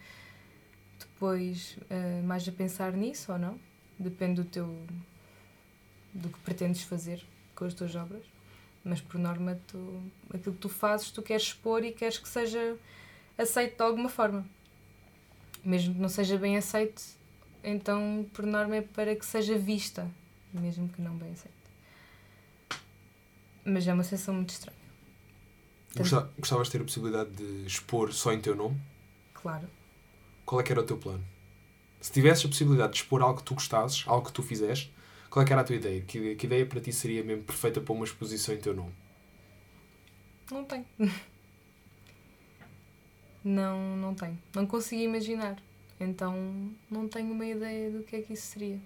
depois 0.98 1.76
uh, 1.82 2.22
mais 2.24 2.48
a 2.48 2.52
pensar 2.52 2.92
nisso 2.92 3.32
ou 3.32 3.38
não. 3.38 3.60
Depende 3.98 4.42
do 4.42 4.48
teu 4.48 4.66
do 6.14 6.28
que 6.28 6.38
pretendes 6.40 6.82
fazer 6.82 7.24
com 7.62 7.68
as 7.68 7.74
tuas 7.74 7.94
obras. 7.94 8.22
Mas 8.84 9.00
por 9.00 9.18
norma 9.18 9.58
tu, 9.68 10.02
aquilo 10.32 10.54
que 10.54 10.60
tu 10.60 10.68
fazes 10.68 11.10
tu 11.10 11.22
queres 11.22 11.44
expor 11.44 11.84
e 11.84 11.92
queres 11.92 12.18
que 12.18 12.28
seja 12.28 12.76
aceito 13.38 13.76
de 13.76 13.82
alguma 13.82 14.08
forma. 14.08 14.44
Mesmo 15.64 15.94
que 15.94 16.00
não 16.00 16.08
seja 16.08 16.36
bem 16.36 16.56
aceito, 16.56 17.00
então 17.62 18.26
por 18.32 18.44
norma 18.44 18.76
é 18.76 18.82
para 18.82 19.14
que 19.14 19.24
seja 19.24 19.56
vista, 19.56 20.10
mesmo 20.52 20.88
que 20.88 21.00
não 21.00 21.14
bem 21.14 21.32
aceito. 21.32 21.54
Mas 23.64 23.86
é 23.86 23.94
uma 23.94 24.02
sensação 24.02 24.34
muito 24.34 24.50
estranha. 24.50 24.82
Gostavas 26.38 26.66
de 26.66 26.72
ter 26.72 26.80
a 26.80 26.84
possibilidade 26.84 27.30
de 27.30 27.66
expor 27.66 28.12
só 28.12 28.32
em 28.32 28.40
teu 28.40 28.56
nome? 28.56 28.80
Claro 29.34 29.68
qual 30.52 30.60
é 30.60 30.64
que 30.64 30.70
era 30.70 30.82
o 30.82 30.84
teu 30.84 30.98
plano? 30.98 31.24
Se 31.98 32.12
tivesses 32.12 32.44
a 32.44 32.48
possibilidade 32.48 32.92
de 32.92 32.98
expor 32.98 33.22
algo 33.22 33.38
que 33.38 33.44
tu 33.44 33.54
gostasses, 33.54 34.04
algo 34.06 34.26
que 34.26 34.32
tu 34.32 34.42
fizeste, 34.42 34.92
qual 35.32 35.42
é 35.42 35.46
que 35.46 35.52
era 35.54 35.62
a 35.62 35.64
tua 35.64 35.76
ideia? 35.76 36.02
Que, 36.02 36.34
que 36.34 36.44
ideia 36.44 36.66
para 36.66 36.78
ti 36.78 36.92
seria 36.92 37.24
mesmo 37.24 37.42
perfeita 37.44 37.80
para 37.80 37.94
uma 37.94 38.04
exposição 38.04 38.54
em 38.54 38.58
teu 38.58 38.74
nome? 38.74 38.92
Não 40.50 40.62
tenho. 40.62 40.84
Não, 43.42 43.96
não 43.96 44.14
tenho. 44.14 44.38
Não 44.54 44.64
consigo 44.64 45.02
imaginar. 45.02 45.60
Então 45.98 46.70
não 46.88 47.08
tenho 47.08 47.32
uma 47.32 47.44
ideia 47.44 47.90
do 47.90 48.04
que 48.04 48.14
é 48.14 48.22
que 48.22 48.34
isso 48.34 48.46
seria. 48.46 48.78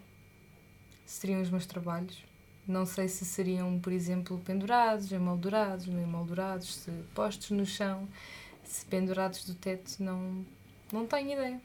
Seriam 1.04 1.42
os 1.42 1.50
meus 1.50 1.66
trabalhos. 1.66 2.24
Não 2.66 2.86
sei 2.86 3.06
se 3.06 3.26
seriam, 3.26 3.78
por 3.78 3.92
exemplo, 3.92 4.38
pendurados, 4.38 5.12
emoldurados, 5.12 5.86
não 5.86 6.00
emoldurados, 6.00 6.74
se 6.76 6.90
postos 7.14 7.50
no 7.50 7.66
chão, 7.66 8.08
se 8.64 8.86
pendurados 8.86 9.44
do 9.44 9.54
teto, 9.54 10.02
não, 10.02 10.42
não 10.90 11.06
tenho 11.06 11.32
ideia. 11.32 11.60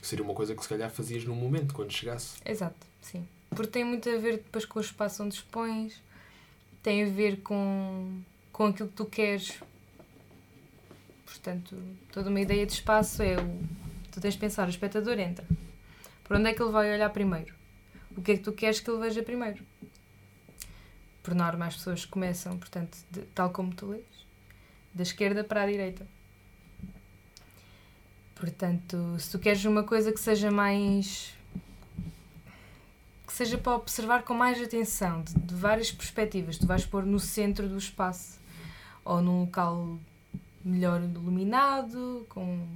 Seria 0.00 0.24
uma 0.24 0.34
coisa 0.34 0.54
que 0.54 0.62
se 0.62 0.68
calhar 0.68 0.90
fazias 0.90 1.24
no 1.24 1.34
momento, 1.34 1.74
quando 1.74 1.90
chegasse. 1.90 2.36
Exato, 2.44 2.86
sim. 3.00 3.26
Porque 3.56 3.72
tem 3.72 3.84
muito 3.84 4.08
a 4.08 4.18
ver 4.18 4.36
depois 4.36 4.64
com 4.64 4.78
o 4.78 4.82
espaço 4.82 5.24
onde 5.24 5.34
expões, 5.34 6.00
tem 6.82 7.02
a 7.02 7.08
ver 7.08 7.40
com, 7.40 8.20
com 8.52 8.66
aquilo 8.66 8.88
que 8.88 8.94
tu 8.94 9.06
queres. 9.06 9.58
Portanto, 11.24 11.76
toda 12.12 12.28
uma 12.30 12.40
ideia 12.40 12.66
de 12.66 12.72
espaço 12.72 13.22
é 13.22 13.36
o. 13.36 13.60
Tu 14.12 14.20
tens 14.20 14.34
de 14.34 14.40
pensar, 14.40 14.66
o 14.66 14.70
espectador 14.70 15.18
entra. 15.18 15.46
Por 16.22 16.36
onde 16.36 16.50
é 16.50 16.54
que 16.54 16.62
ele 16.62 16.70
vai 16.70 16.92
olhar 16.92 17.08
primeiro? 17.10 17.54
O 18.16 18.22
que 18.22 18.32
é 18.32 18.36
que 18.36 18.42
tu 18.42 18.52
queres 18.52 18.80
que 18.80 18.90
ele 18.90 19.00
veja 19.00 19.22
primeiro? 19.22 19.64
Por 21.22 21.34
norma, 21.34 21.66
as 21.66 21.76
pessoas 21.76 22.04
começam, 22.04 22.56
portanto, 22.58 22.96
de, 23.10 23.22
tal 23.34 23.50
como 23.50 23.74
tu 23.74 23.88
lês, 23.88 24.04
da 24.94 25.02
esquerda 25.02 25.42
para 25.42 25.62
a 25.62 25.66
direita. 25.66 26.06
Portanto, 28.34 29.16
se 29.18 29.30
tu 29.30 29.38
queres 29.38 29.64
uma 29.64 29.82
coisa 29.82 30.12
que 30.12 30.20
seja 30.20 30.50
mais. 30.50 31.35
Seja 33.36 33.58
para 33.58 33.76
observar 33.76 34.22
com 34.22 34.32
mais 34.32 34.58
atenção, 34.60 35.22
de, 35.22 35.34
de 35.34 35.54
várias 35.54 35.92
perspectivas, 35.92 36.56
tu 36.56 36.66
vais 36.66 36.86
pôr 36.86 37.04
no 37.04 37.20
centro 37.20 37.68
do 37.68 37.76
espaço 37.76 38.40
ou 39.04 39.20
num 39.20 39.40
local 39.40 39.98
melhor 40.64 41.02
iluminado, 41.02 42.24
com, 42.30 42.66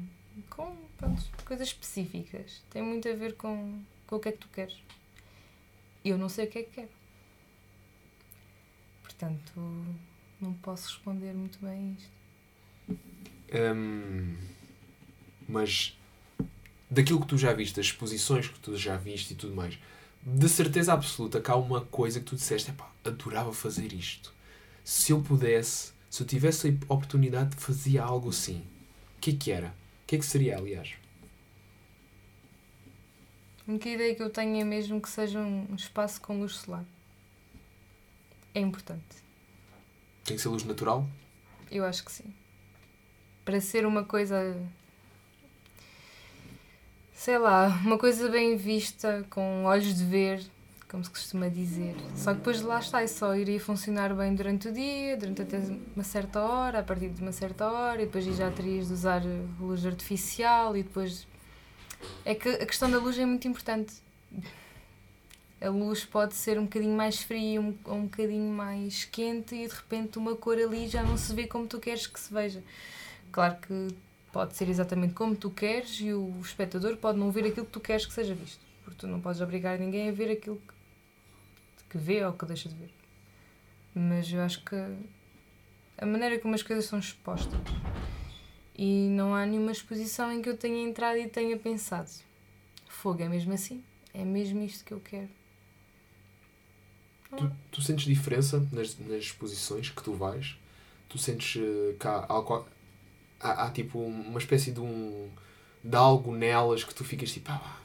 com 0.50 0.76
pronto, 0.98 1.24
coisas 1.46 1.68
específicas. 1.68 2.62
Tem 2.68 2.82
muito 2.82 3.08
a 3.08 3.14
ver 3.14 3.36
com, 3.36 3.80
com 4.06 4.16
o 4.16 4.20
que 4.20 4.28
é 4.28 4.32
que 4.32 4.38
tu 4.38 4.48
queres. 4.48 4.76
Eu 6.04 6.18
não 6.18 6.28
sei 6.28 6.44
o 6.44 6.50
que 6.50 6.58
é 6.58 6.62
que 6.62 6.70
quero. 6.72 6.88
Portanto, 9.02 9.52
não 10.38 10.52
posso 10.52 10.88
responder 10.88 11.32
muito 11.32 11.58
bem 11.60 11.96
isto. 11.98 13.00
Hum, 13.74 14.36
mas 15.48 15.98
daquilo 16.90 17.20
que 17.20 17.26
tu 17.26 17.38
já 17.38 17.54
viste, 17.54 17.76
das 17.76 17.86
exposições 17.86 18.46
que 18.46 18.58
tu 18.60 18.76
já 18.76 18.98
viste 18.98 19.32
e 19.32 19.36
tudo 19.36 19.54
mais, 19.54 19.78
de 20.22 20.48
certeza 20.48 20.92
absoluta 20.92 21.40
que 21.40 21.50
há 21.50 21.56
uma 21.56 21.80
coisa 21.82 22.20
que 22.20 22.26
tu 22.26 22.36
disseste, 22.36 22.70
epá, 22.70 22.90
adorava 23.04 23.52
fazer 23.52 23.92
isto. 23.92 24.32
Se 24.84 25.12
eu 25.12 25.22
pudesse, 25.22 25.92
se 26.08 26.22
eu 26.22 26.26
tivesse 26.26 26.68
a 26.68 26.94
oportunidade, 26.94 27.56
fazia 27.56 28.02
algo 28.02 28.28
assim. 28.28 28.62
O 29.16 29.20
que 29.20 29.30
é 29.30 29.36
que 29.36 29.50
era? 29.50 29.68
O 29.68 30.06
que 30.06 30.16
é 30.16 30.18
que 30.18 30.26
seria, 30.26 30.56
aliás? 30.56 30.94
A 33.66 33.70
única 33.70 33.88
ideia 33.88 34.14
que 34.14 34.22
eu 34.22 34.30
tenho 34.30 34.60
é 34.60 34.64
mesmo 34.64 35.00
que 35.00 35.08
seja 35.08 35.38
um 35.38 35.74
espaço 35.74 36.20
com 36.20 36.40
luz 36.40 36.56
solar. 36.56 36.84
É 38.54 38.60
importante. 38.60 39.20
Tem 40.24 40.36
que 40.36 40.42
ser 40.42 40.48
luz 40.48 40.64
natural? 40.64 41.06
Eu 41.70 41.84
acho 41.84 42.04
que 42.04 42.10
sim. 42.10 42.34
Para 43.44 43.60
ser 43.60 43.86
uma 43.86 44.04
coisa. 44.04 44.56
Sei 47.20 47.36
lá, 47.36 47.66
uma 47.84 47.98
coisa 47.98 48.30
bem 48.30 48.56
vista, 48.56 49.26
com 49.28 49.64
olhos 49.64 49.94
de 49.94 50.06
ver, 50.06 50.42
como 50.88 51.04
se 51.04 51.10
costuma 51.10 51.48
dizer. 51.48 51.94
Só 52.16 52.30
que 52.30 52.38
depois 52.38 52.60
de 52.60 52.64
lá 52.64 52.80
está, 52.80 53.04
e 53.04 53.08
só 53.08 53.36
iria 53.36 53.60
funcionar 53.60 54.14
bem 54.14 54.34
durante 54.34 54.68
o 54.68 54.72
dia, 54.72 55.18
durante 55.18 55.42
até 55.42 55.58
uma 55.94 56.02
certa 56.02 56.40
hora, 56.40 56.78
a 56.78 56.82
partir 56.82 57.10
de 57.10 57.20
uma 57.20 57.30
certa 57.30 57.70
hora, 57.70 58.00
e 58.00 58.06
depois 58.06 58.24
já 58.24 58.50
terias 58.50 58.86
de 58.86 58.94
usar 58.94 59.20
luz 59.60 59.84
artificial, 59.84 60.74
e 60.74 60.82
depois. 60.82 61.28
É 62.24 62.34
que 62.34 62.48
a 62.48 62.64
questão 62.64 62.90
da 62.90 62.96
luz 62.96 63.18
é 63.18 63.26
muito 63.26 63.46
importante. 63.46 63.92
A 65.60 65.68
luz 65.68 66.06
pode 66.06 66.32
ser 66.32 66.58
um 66.58 66.64
bocadinho 66.64 66.96
mais 66.96 67.20
fria 67.20 67.60
um, 67.60 67.76
ou 67.84 67.96
um 67.96 68.04
bocadinho 68.04 68.50
mais 68.50 69.04
quente, 69.04 69.54
e 69.54 69.68
de 69.68 69.74
repente 69.74 70.16
uma 70.16 70.34
cor 70.36 70.56
ali 70.56 70.88
já 70.88 71.02
não 71.02 71.18
se 71.18 71.34
vê 71.34 71.46
como 71.46 71.66
tu 71.66 71.78
queres 71.78 72.06
que 72.06 72.18
se 72.18 72.32
veja. 72.32 72.62
Claro 73.30 73.58
que 73.60 73.88
pode 74.32 74.56
ser 74.56 74.68
exatamente 74.68 75.14
como 75.14 75.36
tu 75.36 75.50
queres, 75.50 76.00
e 76.00 76.12
o 76.12 76.40
espectador 76.40 76.96
pode 76.96 77.18
não 77.18 77.30
ver 77.30 77.46
aquilo 77.46 77.66
que 77.66 77.72
tu 77.72 77.80
queres 77.80 78.06
que 78.06 78.12
seja 78.12 78.34
visto. 78.34 78.60
Porque 78.84 78.98
tu 78.98 79.06
não 79.06 79.20
podes 79.20 79.40
obrigar 79.40 79.78
ninguém 79.78 80.08
a 80.08 80.12
ver 80.12 80.30
aquilo 80.30 80.56
que 80.56 80.80
que 81.90 81.98
vê 81.98 82.24
ou 82.24 82.32
que 82.32 82.46
deixa 82.46 82.68
de 82.68 82.74
ver. 82.76 82.90
Mas 83.92 84.32
eu 84.32 84.40
acho 84.40 84.64
que 84.64 84.76
a 85.98 86.06
maneira 86.06 86.38
como 86.38 86.54
as 86.54 86.62
coisas 86.62 86.84
são 86.84 86.98
expostas 86.98 87.60
e 88.76 89.08
não 89.10 89.34
há 89.34 89.44
nenhuma 89.44 89.72
exposição 89.72 90.32
em 90.32 90.40
que 90.40 90.48
eu 90.48 90.56
tenha 90.56 90.88
entrado 90.88 91.18
e 91.18 91.26
tenha 91.26 91.58
pensado 91.58 92.08
fogo, 92.88 93.22
é 93.22 93.28
mesmo 93.28 93.52
assim? 93.52 93.82
É 94.14 94.24
mesmo 94.24 94.62
isto 94.62 94.84
que 94.84 94.92
eu 94.92 95.00
quero? 95.00 95.28
Tu, 97.36 97.52
tu 97.70 97.82
sentes 97.82 98.04
diferença 98.04 98.58
nas, 98.72 98.98
nas 98.98 99.22
exposições 99.22 99.90
que 99.90 100.02
tu 100.02 100.14
vais? 100.14 100.56
Tu 101.08 101.18
sentes 101.18 101.56
uh, 101.56 101.96
que 101.98 102.06
há, 102.06 102.26
há, 103.40 103.66
há, 103.66 103.70
tipo 103.70 103.98
uma 103.98 104.38
espécie 104.38 104.70
de 104.70 104.80
um 104.80 105.28
de 105.82 105.96
algo 105.96 106.34
nelas 106.34 106.84
que 106.84 106.94
tu 106.94 107.04
ficas 107.04 107.32
tipo 107.32 107.50
ah, 107.50 107.80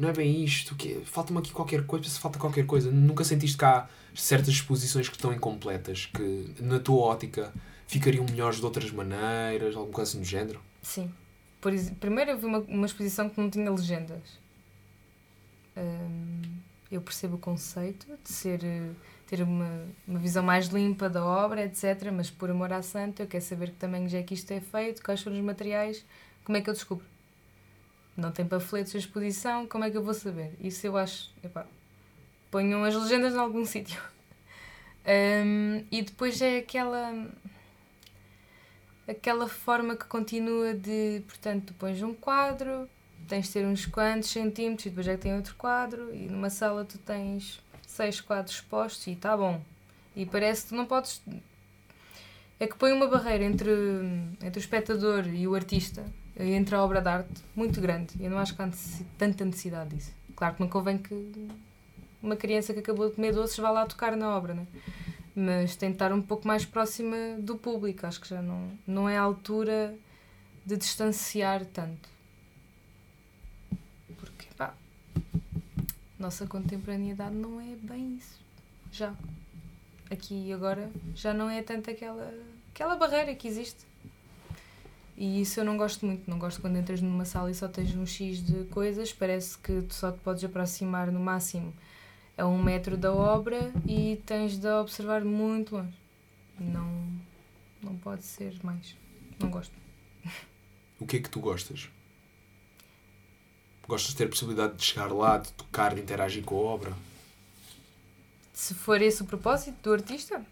não 0.00 0.08
é 0.08 0.12
bem 0.12 0.42
isto, 0.42 0.74
que 0.74 1.02
falta-me 1.04 1.38
aqui 1.38 1.52
qualquer 1.52 1.84
coisa, 1.84 2.08
se 2.08 2.18
falta 2.18 2.38
qualquer 2.38 2.64
coisa. 2.64 2.90
Nunca 2.90 3.22
sentiste 3.22 3.58
que 3.58 3.64
há 3.66 3.86
certas 4.14 4.54
exposições 4.54 5.08
que 5.08 5.14
estão 5.14 5.30
incompletas, 5.30 6.06
que 6.06 6.54
na 6.58 6.80
tua 6.80 7.02
ótica 7.02 7.52
ficariam 7.86 8.24
melhores 8.24 8.58
de 8.58 8.64
outras 8.64 8.90
maneiras, 8.90 9.76
alguma 9.76 9.92
coisa 9.92 10.10
assim 10.10 10.20
do 10.20 10.26
género? 10.26 10.60
Sim. 10.80 11.12
Por, 11.60 11.72
primeiro 12.00 12.30
eu 12.30 12.38
vi 12.38 12.46
uma, 12.46 12.58
uma 12.60 12.86
exposição 12.86 13.28
que 13.28 13.38
não 13.38 13.50
tinha 13.50 13.70
legendas. 13.70 14.22
Hum, 15.76 16.42
eu 16.90 17.02
percebo 17.02 17.36
o 17.36 17.38
conceito 17.38 18.06
de 18.24 18.32
ser 18.32 18.64
ter 19.30 19.42
uma, 19.42 19.86
uma 20.08 20.18
visão 20.18 20.42
mais 20.42 20.66
limpa 20.66 21.08
da 21.08 21.24
obra, 21.24 21.64
etc. 21.64 22.10
Mas 22.12 22.30
por 22.30 22.50
amor 22.50 22.72
à 22.72 22.82
santa, 22.82 23.22
eu 23.22 23.26
quero 23.28 23.44
saber 23.44 23.70
que 23.70 23.76
tamanhos 23.76 24.12
é 24.12 24.22
que 24.22 24.34
isto 24.34 24.50
é 24.50 24.60
feito, 24.60 25.02
quais 25.02 25.22
foram 25.22 25.38
os 25.38 25.44
materiais, 25.44 26.04
como 26.44 26.58
é 26.58 26.60
que 26.60 26.68
eu 26.68 26.74
descubro? 26.74 27.06
não 28.16 28.30
tem 28.30 28.44
panfletos 28.44 28.92
de 28.92 28.98
exposição, 28.98 29.66
como 29.66 29.84
é 29.84 29.90
que 29.90 29.96
eu 29.96 30.02
vou 30.02 30.14
saber? 30.14 30.52
Isso 30.60 30.86
eu 30.86 30.96
acho, 30.96 31.32
epá, 31.42 31.66
ponham 32.50 32.84
as 32.84 32.94
legendas 32.94 33.34
em 33.34 33.38
algum 33.38 33.64
sítio. 33.66 34.00
Um, 35.06 35.84
e 35.90 36.02
depois 36.02 36.40
é 36.42 36.58
aquela 36.58 37.26
aquela 39.08 39.48
forma 39.48 39.96
que 39.96 40.04
continua 40.04 40.72
de, 40.74 41.22
portanto, 41.26 41.68
tu 41.68 41.74
pões 41.74 42.00
um 42.00 42.14
quadro, 42.14 42.88
tens 43.26 43.46
de 43.46 43.52
ter 43.54 43.66
uns 43.66 43.86
quantos 43.86 44.30
centímetros 44.30 44.86
e 44.86 44.90
depois 44.90 45.08
é 45.08 45.16
que 45.16 45.22
tem 45.22 45.34
outro 45.34 45.56
quadro 45.56 46.14
e 46.14 46.28
numa 46.28 46.50
sala 46.50 46.84
tu 46.84 46.96
tens 46.98 47.60
seis 47.90 48.20
quadros 48.20 48.54
expostos 48.56 49.06
e 49.06 49.12
está 49.12 49.36
bom. 49.36 49.60
E 50.14 50.26
parece 50.26 50.68
que 50.68 50.74
não 50.74 50.86
podes... 50.86 51.22
É 52.58 52.66
que 52.66 52.76
põe 52.76 52.92
uma 52.92 53.08
barreira 53.08 53.44
entre, 53.44 53.70
entre 54.42 54.58
o 54.58 54.60
espectador 54.60 55.26
e 55.26 55.48
o 55.48 55.54
artista 55.54 56.04
entre 56.38 56.74
a 56.74 56.82
obra 56.82 57.00
de 57.00 57.08
arte 57.08 57.42
muito 57.54 57.80
grande. 57.80 58.14
Eu 58.20 58.30
não 58.30 58.38
acho 58.38 58.54
que 58.54 58.62
há 58.62 58.70
tanta 59.18 59.44
necessidade 59.44 59.94
disso. 59.94 60.12
Claro 60.36 60.54
que 60.54 60.60
não 60.60 60.68
convém 60.68 60.98
que 60.98 61.48
uma 62.22 62.36
criança 62.36 62.72
que 62.72 62.80
acabou 62.80 63.08
de 63.08 63.16
comer 63.16 63.32
doces 63.32 63.56
vá 63.58 63.70
lá 63.70 63.86
tocar 63.86 64.16
na 64.16 64.36
obra, 64.36 64.54
né? 64.54 64.66
mas 65.34 65.76
estar 65.80 66.12
um 66.12 66.22
pouco 66.22 66.46
mais 66.46 66.64
próxima 66.64 67.16
do 67.38 67.56
público. 67.56 68.06
Acho 68.06 68.20
que 68.20 68.28
já 68.28 68.42
não, 68.42 68.70
não 68.86 69.08
é 69.08 69.16
a 69.16 69.22
altura 69.22 69.94
de 70.64 70.76
distanciar 70.76 71.64
tanto. 71.64 72.08
Porque, 74.18 74.46
pá, 74.56 74.74
nossa 76.20 76.46
contemporaneidade 76.46 77.34
não 77.34 77.60
é 77.60 77.74
bem 77.76 78.16
isso. 78.16 78.38
Já. 78.92 79.14
Aqui 80.10 80.48
e 80.48 80.52
agora 80.52 80.90
já 81.14 81.32
não 81.32 81.48
é 81.48 81.62
tanto 81.62 81.90
aquela, 81.90 82.32
aquela 82.72 82.96
barreira 82.96 83.34
que 83.34 83.48
existe. 83.48 83.86
E 85.16 85.40
isso 85.40 85.60
eu 85.60 85.64
não 85.64 85.76
gosto 85.76 86.04
muito. 86.04 86.28
Não 86.30 86.38
gosto 86.38 86.60
quando 86.60 86.76
entras 86.76 87.00
numa 87.00 87.24
sala 87.24 87.50
e 87.50 87.54
só 87.54 87.68
tens 87.68 87.94
um 87.94 88.06
X 88.06 88.44
de 88.44 88.64
coisas. 88.64 89.12
Parece 89.12 89.56
que 89.58 89.82
tu 89.82 89.94
só 89.94 90.12
te 90.12 90.18
podes 90.18 90.44
aproximar 90.44 91.10
no 91.10 91.20
máximo 91.20 91.72
a 92.36 92.46
um 92.46 92.62
metro 92.62 92.96
da 92.96 93.12
obra 93.12 93.72
e 93.86 94.20
tens 94.26 94.56
de 94.56 94.68
observar 94.68 95.24
muito 95.24 95.76
longe. 95.76 95.96
Não, 96.58 97.08
não 97.82 97.96
pode 97.96 98.24
ser 98.24 98.54
mais. 98.62 98.96
Não 99.38 99.50
gosto. 99.50 99.74
O 100.98 101.06
que 101.06 101.16
é 101.16 101.20
que 101.20 101.30
tu 101.30 101.40
gostas? 101.40 101.88
Gostas 103.90 104.12
de 104.12 104.18
ter 104.18 104.24
a 104.26 104.28
possibilidade 104.28 104.76
de 104.76 104.84
chegar 104.84 105.12
lá, 105.12 105.38
de 105.38 105.50
tocar, 105.50 105.96
de 105.96 106.00
interagir 106.00 106.44
com 106.44 106.54
a 106.54 106.60
obra? 106.60 106.92
Se 108.52 108.72
for 108.72 109.02
esse 109.02 109.20
o 109.20 109.24
propósito 109.24 109.82
do 109.82 109.92
artista, 109.92 110.46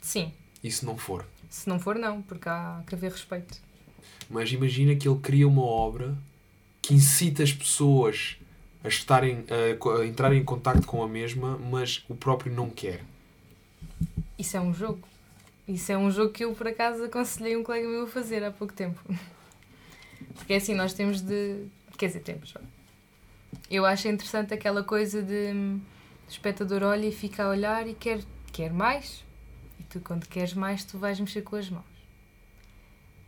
sim. 0.00 0.32
E 0.64 0.70
se 0.70 0.86
não 0.86 0.96
for? 0.96 1.26
Se 1.50 1.68
não 1.68 1.78
for, 1.78 1.98
não, 1.98 2.22
porque 2.22 2.48
há 2.48 2.82
que 2.86 2.94
haver 2.94 3.12
respeito. 3.12 3.60
Mas 4.30 4.50
imagina 4.52 4.96
que 4.96 5.06
ele 5.06 5.18
cria 5.18 5.46
uma 5.46 5.66
obra 5.66 6.16
que 6.80 6.94
incita 6.94 7.42
as 7.42 7.52
pessoas 7.52 8.38
a, 8.82 8.88
estarem, 8.88 9.44
a, 9.50 10.00
a 10.00 10.06
entrarem 10.06 10.40
em 10.40 10.44
contacto 10.44 10.86
com 10.86 11.02
a 11.02 11.08
mesma, 11.08 11.58
mas 11.58 12.02
o 12.08 12.14
próprio 12.14 12.50
não 12.50 12.70
quer. 12.70 13.04
Isso 14.38 14.56
é 14.56 14.60
um 14.62 14.72
jogo. 14.72 15.06
Isso 15.68 15.92
é 15.92 15.98
um 15.98 16.10
jogo 16.10 16.32
que 16.32 16.42
eu, 16.42 16.54
por 16.54 16.66
acaso, 16.66 17.04
aconselhei 17.04 17.54
um 17.54 17.62
colega 17.62 17.86
meu 17.86 18.04
a 18.04 18.08
fazer 18.08 18.42
há 18.42 18.50
pouco 18.50 18.72
tempo. 18.72 18.98
Porque 20.36 20.54
é 20.54 20.56
assim, 20.56 20.74
nós 20.74 20.94
temos 20.94 21.20
de. 21.20 21.66
Quer 21.98 22.06
dizer, 22.06 22.20
temos. 22.20 22.54
Eu 23.70 23.84
acho 23.84 24.08
interessante 24.08 24.54
aquela 24.54 24.82
coisa 24.82 25.22
de. 25.22 25.52
O 26.26 26.30
espectador 26.30 26.82
olha 26.82 27.06
e 27.06 27.12
fica 27.12 27.44
a 27.44 27.48
olhar 27.48 27.86
e 27.86 27.94
quer, 27.94 28.20
quer 28.52 28.72
mais. 28.72 29.24
E 29.78 29.82
tu, 29.84 30.00
quando 30.00 30.26
queres 30.26 30.54
mais, 30.54 30.84
tu 30.84 30.98
vais 30.98 31.18
mexer 31.18 31.42
com 31.42 31.56
as 31.56 31.68
mãos. 31.70 31.84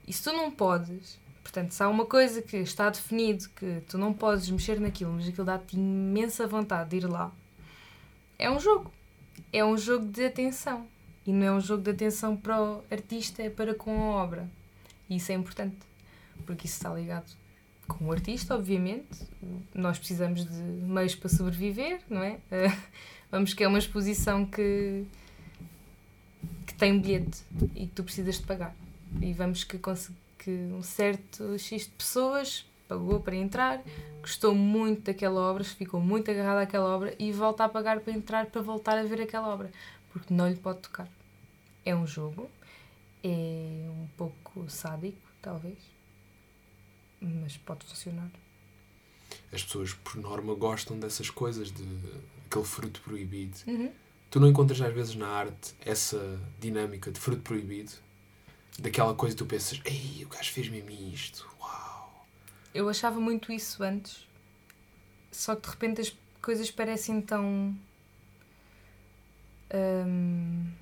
E 0.07 0.13
se 0.13 0.23
tu 0.23 0.33
não 0.33 0.51
podes, 0.51 1.19
portanto, 1.43 1.73
se 1.73 1.83
há 1.83 1.89
uma 1.89 2.05
coisa 2.05 2.43
que 2.43 2.57
está 2.59 2.91
definido 2.91 3.49
que 3.51 3.83
tu 3.89 3.97
não 3.97 4.13
podes 4.13 4.51
mexer 4.51 4.81
naquilo, 4.81 5.13
mas 5.13 5.29
aquilo 5.29 5.47
dá-te 5.47 5.77
imensa 5.77 6.47
vontade 6.47 6.91
de 6.91 6.97
ir 6.97 7.09
lá, 7.09 7.33
é 8.39 8.51
um 8.51 8.59
jogo. 8.59 8.93
É 9.53 9.65
um 9.65 9.77
jogo 9.77 10.07
de 10.07 10.25
atenção. 10.25 10.87
E 11.27 11.33
não 11.33 11.47
é 11.47 11.53
um 11.53 11.61
jogo 11.61 11.83
de 11.83 11.91
atenção 11.91 12.37
para 12.37 12.61
o 12.61 12.85
artista, 12.91 13.43
é 13.43 13.51
para 13.51 13.75
com 13.75 13.91
a 13.91 14.23
obra. 14.23 14.49
E 15.09 15.17
isso 15.17 15.33
é 15.33 15.35
importante, 15.35 15.77
porque 16.47 16.67
isso 16.67 16.77
está 16.77 16.93
ligado 16.93 17.41
com 17.95 18.07
o 18.07 18.13
artista, 18.13 18.55
obviamente. 18.55 19.09
Nós 19.75 19.99
precisamos 19.99 20.45
de 20.45 20.63
meios 20.63 21.15
para 21.15 21.29
sobreviver, 21.29 22.01
não 22.09 22.23
é? 22.23 22.39
Vamos 23.31 23.55
que 23.55 23.63
é 23.63 23.69
uma 23.69 23.79
exposição 23.79 24.45
que, 24.45 25.05
que 26.67 26.75
tem 26.75 26.93
um 26.93 27.01
bilhete 27.01 27.43
e 27.75 27.87
que 27.87 27.93
tu 27.95 28.03
precisas 28.03 28.37
de 28.37 28.47
pagar. 28.47 28.75
E 29.21 29.33
vamos 29.33 29.65
que, 29.65 29.79
que 30.39 30.51
um 30.51 30.83
certo 30.83 31.59
X 31.59 31.85
de 31.85 31.91
pessoas 31.91 32.65
pagou 32.89 33.21
para 33.21 33.37
entrar, 33.37 33.81
gostou 34.21 34.53
muito 34.53 35.03
daquela 35.03 35.41
obra, 35.41 35.63
ficou 35.63 36.01
muito 36.01 36.29
agarrado 36.29 36.59
àquela 36.59 36.87
obra 36.95 37.15
e 37.21 37.31
volta 37.31 37.65
a 37.65 37.69
pagar 37.69 38.01
para 38.01 38.13
entrar 38.13 38.47
para 38.47 38.61
voltar 38.61 38.99
a 38.99 39.05
ver 39.05 39.21
aquela 39.21 39.49
obra, 39.49 39.71
porque 40.13 40.35
não 40.35 40.49
lhe 40.49 40.57
pode 40.57 40.81
tocar. 40.81 41.09
É 41.85 41.95
um 41.95 42.05
jogo, 42.05 42.51
é 43.23 43.89
um 43.89 44.09
pouco 44.17 44.69
sádico, 44.69 45.21
talvez, 45.41 45.79
mas 47.21 47.57
pode 47.57 47.87
funcionar. 47.87 48.31
As 49.53 49.63
pessoas, 49.63 49.93
por 49.93 50.17
norma, 50.17 50.55
gostam 50.55 50.99
dessas 50.99 51.31
coisas, 51.31 51.71
de 51.71 51.85
aquele 52.47 52.65
fruto 52.65 53.01
proibido. 53.01 53.57
Uhum. 53.67 53.93
Tu 54.31 54.39
não 54.39 54.49
encontras 54.49 54.81
às 54.81 54.93
vezes 54.93 55.15
na 55.15 55.29
arte 55.29 55.75
essa 55.81 56.41
dinâmica 56.61 57.11
de 57.11 57.19
fruto 57.19 57.43
proibido? 57.43 57.93
Daquela 58.79 59.15
coisa 59.15 59.37
que 59.37 59.43
tu 59.43 59.47
pensas, 59.47 59.81
ei, 59.85 60.25
o 60.25 60.29
gajo 60.29 60.53
fez 60.53 60.69
mesmo 60.69 60.91
isto, 60.91 61.49
uau. 61.61 62.27
Eu 62.73 62.89
achava 62.89 63.21
muito 63.21 63.53
isso 63.53 63.83
antes, 63.83 64.27
só 65.31 65.55
que 65.55 65.63
de 65.63 65.69
repente 65.69 66.01
as 66.01 66.17
coisas 66.41 66.71
parecem 66.71 67.21
tão. 67.21 67.77
Hum, 69.75 70.73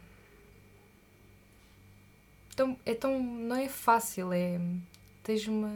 tão 2.55 2.79
é 2.85 2.95
tão. 2.95 3.23
não 3.23 3.57
é 3.57 3.69
fácil, 3.69 4.33
é. 4.33 4.61
tens 5.23 5.47
uma. 5.49 5.73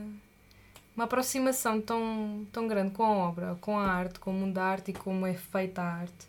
Uma 0.94 1.04
aproximação 1.04 1.80
tão, 1.80 2.46
tão 2.52 2.68
grande 2.68 2.92
com 2.92 3.02
a 3.04 3.10
obra, 3.10 3.56
com 3.60 3.78
a 3.78 3.86
arte, 3.86 4.20
com 4.20 4.30
o 4.30 4.34
mundo 4.34 4.54
da 4.54 4.64
arte 4.64 4.90
e 4.90 4.94
como 4.94 5.26
é 5.26 5.34
feita 5.34 5.80
a 5.82 5.94
arte, 6.00 6.26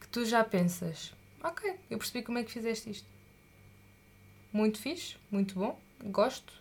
que 0.00 0.08
tu 0.08 0.24
já 0.24 0.44
pensas, 0.44 1.12
ok, 1.42 1.74
eu 1.90 1.98
percebi 1.98 2.24
como 2.24 2.38
é 2.38 2.44
que 2.44 2.52
fizeste 2.52 2.90
isto. 2.90 3.08
Muito 4.52 4.78
fixe, 4.78 5.16
muito 5.30 5.54
bom, 5.54 5.78
gosto, 6.04 6.52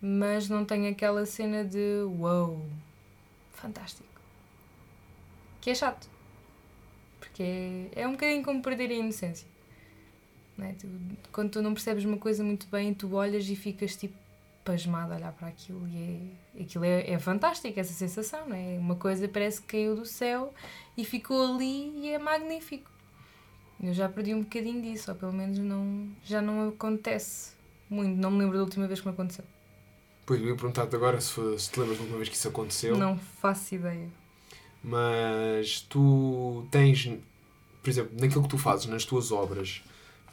mas 0.00 0.48
não 0.48 0.64
tem 0.64 0.88
aquela 0.88 1.24
cena 1.26 1.64
de 1.64 2.02
wow, 2.18 2.64
fantástico. 3.52 4.08
Que 5.60 5.70
é 5.70 5.74
chato. 5.74 6.08
Porque 7.18 7.42
é, 7.42 8.02
é 8.02 8.08
um 8.08 8.12
bocadinho 8.12 8.42
como 8.42 8.62
perder 8.62 8.90
a 8.90 8.94
inocência. 8.94 9.46
É? 10.58 10.72
tu, 10.72 10.86
quando 11.32 11.50
tu 11.50 11.62
não 11.62 11.72
percebes 11.72 12.04
uma 12.04 12.18
coisa 12.18 12.44
muito 12.44 12.66
bem, 12.66 12.92
tu 12.92 13.14
olhas 13.14 13.48
e 13.48 13.56
ficas 13.56 13.96
tipo 13.96 14.14
pasmado 14.64 15.12
a 15.12 15.16
olhar 15.16 15.32
para 15.32 15.48
aquilo 15.48 15.86
e 15.88 16.32
é, 16.56 16.62
aquilo 16.62 16.84
é, 16.84 17.10
é 17.10 17.18
fantástico, 17.18 17.78
essa 17.78 17.92
sensação, 17.92 18.48
não 18.48 18.56
é? 18.56 18.78
Uma 18.78 18.96
coisa 18.96 19.26
parece 19.28 19.60
que 19.60 19.68
caiu 19.68 19.96
do 19.96 20.04
céu 20.04 20.52
e 20.96 21.04
ficou 21.04 21.54
ali 21.54 21.92
e 21.98 22.10
é 22.10 22.18
magnífico. 22.18 22.90
Eu 23.82 23.94
já 23.94 24.08
perdi 24.08 24.34
um 24.34 24.42
bocadinho 24.42 24.82
disso, 24.82 25.10
ou 25.10 25.16
pelo 25.16 25.32
menos 25.32 25.58
não, 25.58 26.08
já 26.22 26.42
não 26.42 26.68
acontece 26.68 27.52
muito. 27.88 28.20
Não 28.20 28.30
me 28.30 28.38
lembro 28.38 28.58
da 28.58 28.64
última 28.64 28.86
vez 28.86 29.00
que 29.00 29.06
me 29.06 29.12
aconteceu. 29.12 29.44
Pois, 30.26 30.40
eu 30.40 30.48
ia 30.48 30.54
perguntar-te 30.54 30.94
agora 30.94 31.20
se, 31.20 31.58
se 31.58 31.70
te 31.70 31.80
lembras 31.80 31.96
da 31.96 32.02
última 32.02 32.18
vez 32.18 32.28
que 32.28 32.36
isso 32.36 32.48
aconteceu. 32.48 32.96
Não 32.96 33.18
faço 33.18 33.74
ideia. 33.74 34.08
Mas 34.82 35.80
tu 35.80 36.66
tens, 36.70 37.10
por 37.82 37.90
exemplo, 37.90 38.12
naquilo 38.20 38.42
que 38.42 38.48
tu 38.48 38.58
fazes, 38.58 38.86
nas 38.86 39.04
tuas 39.04 39.32
obras, 39.32 39.82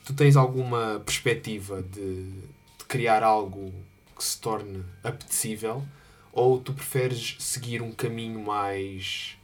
tu 0.05 0.13
tens 0.13 0.35
alguma 0.35 1.01
perspectiva 1.05 1.81
de, 1.81 2.23
de 2.25 2.85
criar 2.87 3.23
algo 3.23 3.73
que 4.17 4.23
se 4.23 4.39
torne 4.39 4.83
apetecível? 5.03 5.83
Ou 6.31 6.59
tu 6.59 6.73
preferes 6.73 7.35
seguir 7.39 7.81
um 7.81 7.91
caminho 7.91 8.39
mais 8.39 9.37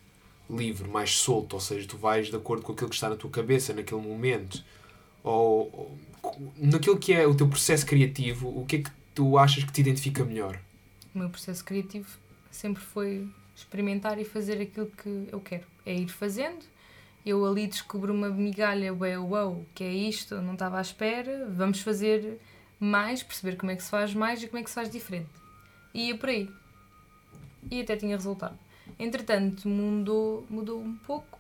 livre, 0.50 0.88
mais 0.88 1.16
solto? 1.16 1.54
Ou 1.54 1.60
seja, 1.60 1.88
tu 1.88 1.98
vais 1.98 2.28
de 2.28 2.36
acordo 2.36 2.64
com 2.64 2.74
aquilo 2.74 2.90
que 2.90 2.96
está 2.96 3.10
na 3.10 3.16
tua 3.16 3.30
cabeça 3.30 3.74
naquele 3.74 4.02
momento? 4.02 4.64
Ou, 5.24 5.70
ou 5.74 5.98
naquilo 6.58 6.98
que 6.98 7.14
é 7.14 7.26
o 7.26 7.36
teu 7.36 7.48
processo 7.48 7.86
criativo, 7.86 8.48
o 8.50 8.66
que 8.66 8.78
é 8.78 8.80
que 8.84 8.92
tu 9.16 9.38
achas 9.38 9.64
que 9.64 9.72
te 9.72 9.82
identifica 9.82 10.24
melhor? 10.24 10.60
O 11.14 11.20
meu 11.20 11.30
processo 11.30 11.64
criativo 11.64 12.18
sempre 12.52 12.82
foi 12.82 13.28
experimentar 13.56 14.20
e 14.20 14.26
fazer 14.26 14.62
aquilo 14.62 14.88
que 14.88 15.28
eu 15.32 15.40
quero. 15.40 15.66
É 15.86 15.94
ir 15.94 16.08
fazendo. 16.08 16.66
Eu 17.26 17.46
ali 17.46 17.68
descubro 17.68 18.14
uma 18.14 18.30
migalha, 18.30 18.94
uau, 18.94 19.30
uau, 19.30 19.66
que 19.74 19.84
é 19.84 19.94
isto, 19.94 20.42
não 20.42 20.54
estava 20.54 20.78
à 20.78 20.82
espera, 20.82 21.50
vamos 21.50 21.80
fazer 21.80 22.40
mais, 22.84 23.24
perceber 23.24 23.56
como 23.56 23.72
é 23.72 23.76
que 23.76 23.84
se 23.84 23.90
faz 23.90 24.14
mais 24.14 24.42
e 24.44 24.48
como 24.48 24.60
é 24.60 24.64
que 24.64 24.70
se 24.70 24.76
faz 24.76 24.90
diferente. 24.90 25.30
E 25.94 26.08
ia 26.08 26.18
por 26.18 26.30
aí. 26.30 26.50
E 27.72 27.82
até 27.82 27.96
tinha 27.96 28.16
resultado. 28.16 28.58
Entretanto, 29.00 29.68
mudou, 29.68 30.46
mudou 30.50 30.82
um 30.82 30.96
pouco. 30.98 31.40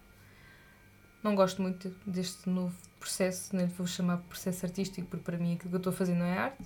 Não 1.21 1.35
gosto 1.35 1.61
muito 1.61 1.93
deste 2.05 2.49
novo 2.49 2.75
processo, 2.99 3.55
nem 3.55 3.67
vou 3.67 3.85
chamar 3.85 4.17
processo 4.17 4.65
artístico, 4.65 5.07
porque 5.07 5.23
para 5.23 5.37
mim 5.37 5.53
aquilo 5.53 5.69
que 5.69 5.75
eu 5.75 5.77
estou 5.77 5.93
a 5.93 5.95
fazer 5.95 6.15
não 6.15 6.25
é 6.25 6.37
arte. 6.37 6.63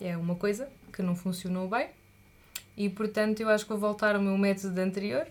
É 0.00 0.16
uma 0.16 0.34
coisa 0.34 0.70
que 0.92 1.02
não 1.02 1.14
funcionou 1.14 1.68
bem. 1.68 1.88
E 2.76 2.88
portanto, 2.88 3.40
eu 3.40 3.48
acho 3.48 3.64
que 3.64 3.70
vou 3.70 3.78
voltar 3.78 4.16
ao 4.16 4.22
meu 4.22 4.36
método 4.38 4.80
anterior, 4.80 5.26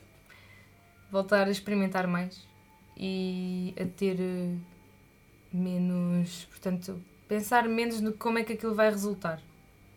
voltar 1.11 1.47
a 1.47 1.51
experimentar 1.51 2.07
mais 2.07 2.45
e 2.95 3.73
a 3.79 3.85
ter 3.85 4.17
eh, 4.19 4.55
menos. 5.51 6.45
Portanto, 6.49 7.01
pensar 7.31 7.65
menos 7.69 8.01
no 8.01 8.11
como 8.11 8.39
é 8.39 8.43
que 8.43 8.51
aquilo 8.51 8.75
vai 8.75 8.89
resultar. 8.89 9.41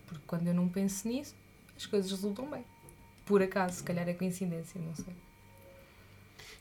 Porque 0.06 0.22
quando 0.24 0.46
eu 0.46 0.54
não 0.54 0.68
penso 0.68 1.08
nisso, 1.08 1.34
as 1.76 1.84
coisas 1.84 2.08
resultam 2.08 2.48
bem. 2.48 2.64
Por 3.26 3.42
acaso, 3.42 3.78
se 3.78 3.82
calhar 3.82 4.08
é 4.08 4.14
coincidência, 4.14 4.80
não 4.80 4.94
sei. 4.94 5.12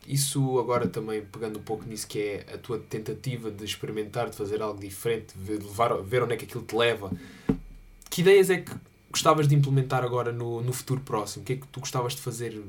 Isso 0.07 0.57
agora 0.57 0.88
também 0.88 1.24
pegando 1.24 1.59
um 1.59 1.61
pouco 1.61 1.86
nisso 1.86 2.07
que 2.07 2.19
é 2.19 2.55
a 2.55 2.57
tua 2.57 2.80
tentativa 2.80 3.51
de 3.51 3.63
experimentar, 3.63 4.32
de 4.32 4.36
fazer 4.36 4.63
algo 4.63 4.80
diferente, 4.80 5.38
de 5.38 5.51
levar, 5.51 5.93
ver 6.01 6.24
onde 6.24 6.34
é 6.34 6.38
que 6.38 6.45
aquilo 6.45 6.63
te 6.63 6.76
leva. 6.76 7.11
Que 8.09 8.21
ideias 8.21 8.49
é 8.49 8.57
que 8.57 8.74
gostavas 9.11 9.47
de 9.47 9.53
implementar 9.53 10.03
agora 10.03 10.32
no, 10.32 10.59
no 10.59 10.74
futuro 10.74 11.01
próximo? 11.01 11.43
O 11.43 11.45
que 11.45 11.53
é 11.53 11.57
que 11.57 11.67
tu 11.67 11.82
gostavas 11.82 12.15
de 12.15 12.21
fazer 12.21 12.59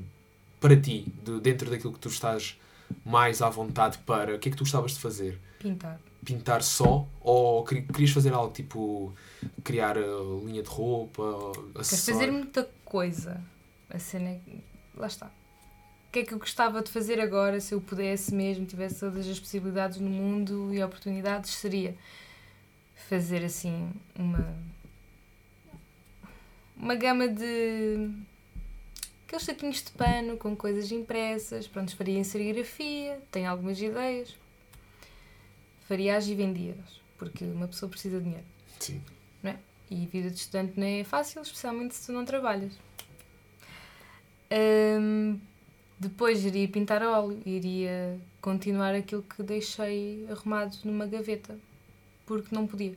para 0.61 0.79
ti, 0.79 1.07
de, 1.23 1.39
dentro 1.39 1.71
daquilo 1.71 1.93
que 1.93 1.99
tu 1.99 2.09
estás 2.09 2.55
mais 3.03 3.41
à 3.41 3.49
vontade 3.49 3.97
para? 4.05 4.35
O 4.35 4.39
que 4.39 4.49
é 4.49 4.51
que 4.51 4.57
tu 4.57 4.63
gostavas 4.63 4.91
de 4.91 4.99
fazer? 4.99 5.39
Pintar. 5.57 5.99
Pintar 6.25 6.63
só? 6.63 7.07
Ou 7.21 7.63
querias 7.63 8.09
fazer 8.11 8.33
algo 8.33 8.51
tipo 8.51 9.13
criar 9.63 9.95
linha 10.43 10.63
de 10.63 10.69
roupa? 10.69 11.51
Queres 11.73 12.05
fazer 12.05 12.31
muita 12.31 12.67
coisa. 12.83 13.41
A 13.89 13.99
cena 13.99 14.29
é. 14.29 14.39
Lá 14.97 15.07
está. 15.07 15.27
O 15.27 16.11
que 16.11 16.19
é 16.19 16.25
que 16.25 16.33
eu 16.33 16.39
gostava 16.39 16.81
de 16.81 16.89
fazer 16.89 17.19
agora 17.19 17.59
se 17.59 17.73
eu 17.73 17.81
pudesse 17.81 18.33
mesmo, 18.33 18.65
tivesse 18.65 19.01
todas 19.01 19.27
as 19.27 19.39
possibilidades 19.39 19.99
no 19.99 20.09
mundo 20.09 20.73
e 20.73 20.83
oportunidades? 20.83 21.51
Seria 21.51 21.95
fazer 23.07 23.45
assim 23.45 23.91
uma 24.17 24.55
uma 26.75 26.95
gama 26.95 27.27
de 27.27 28.09
aqueles 29.25 29.45
saquinhos 29.45 29.83
de 29.83 29.91
pano 29.91 30.37
com 30.37 30.55
coisas 30.55 30.91
impressas, 30.91 31.67
pronto, 31.67 31.95
faria 31.95 32.17
em 32.17 32.23
serigrafia, 32.23 33.19
tenho 33.31 33.49
algumas 33.49 33.81
ideias. 33.81 34.35
Faria-as 35.87 36.27
e 36.27 36.35
vendia-as, 36.35 37.01
porque 37.17 37.45
uma 37.45 37.67
pessoa 37.67 37.89
precisa 37.89 38.17
de 38.17 38.23
dinheiro. 38.23 38.45
Sim. 38.79 39.01
Não 39.43 39.51
é? 39.51 39.59
E 39.89 40.05
vida 40.07 40.29
de 40.29 40.37
estudante 40.37 40.79
não 40.79 40.87
é 40.87 41.03
fácil, 41.03 41.41
especialmente 41.41 41.95
se 41.95 42.07
tu 42.07 42.11
não 42.11 42.25
trabalhas. 42.25 42.73
Hum, 44.51 45.39
depois 45.99 46.43
iria 46.43 46.67
pintar 46.67 47.01
a 47.01 47.19
óleo, 47.19 47.41
iria 47.45 48.19
continuar 48.41 48.93
aquilo 48.93 49.23
que 49.23 49.41
deixei 49.41 50.27
arrumado 50.29 50.77
numa 50.83 51.05
gaveta, 51.05 51.57
porque 52.25 52.53
não 52.53 52.67
podia. 52.67 52.95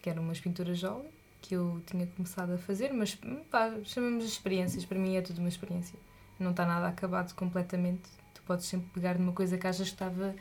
Que 0.00 0.10
eram 0.10 0.22
umas 0.22 0.40
pinturas 0.40 0.78
de 0.78 0.86
óleo 0.86 1.10
que 1.42 1.54
eu 1.54 1.82
tinha 1.86 2.06
começado 2.06 2.52
a 2.52 2.58
fazer, 2.58 2.92
mas 2.92 3.18
pá, 3.50 3.74
chamamos 3.84 4.24
de 4.24 4.30
experiências, 4.30 4.84
para 4.84 4.98
mim 4.98 5.16
é 5.16 5.20
tudo 5.20 5.38
uma 5.38 5.48
experiência. 5.48 5.98
Não 6.38 6.52
está 6.52 6.64
nada 6.64 6.88
acabado 6.88 7.34
completamente. 7.34 8.02
Tu 8.32 8.42
podes 8.42 8.66
sempre 8.66 8.88
pegar 8.94 9.18
numa 9.18 9.32
coisa 9.32 9.58
que 9.58 9.66
achas 9.66 9.88
que 9.88 9.94
estava, 9.94 10.34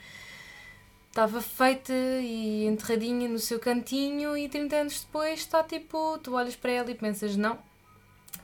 estava 1.11 1.41
feita 1.41 1.93
e 1.93 2.65
enterradinha 2.65 3.27
no 3.27 3.37
seu 3.37 3.59
cantinho 3.59 4.37
e 4.37 4.47
30 4.47 4.75
anos 4.77 5.01
depois 5.01 5.41
está 5.41 5.61
tipo, 5.61 6.17
tu 6.19 6.35
olhas 6.35 6.55
para 6.55 6.71
ela 6.71 6.89
e 6.89 6.95
pensas, 6.95 7.35
não, 7.35 7.59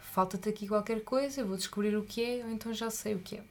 falta-te 0.02 0.50
aqui 0.50 0.68
qualquer 0.68 1.02
coisa, 1.02 1.40
eu 1.40 1.48
vou 1.48 1.56
descobrir 1.56 1.96
o 1.96 2.04
que 2.04 2.22
é, 2.22 2.44
ou 2.44 2.52
então 2.52 2.74
já 2.74 2.90
sei 2.90 3.16
o 3.16 3.20
que 3.20 3.38
é. 3.38 3.44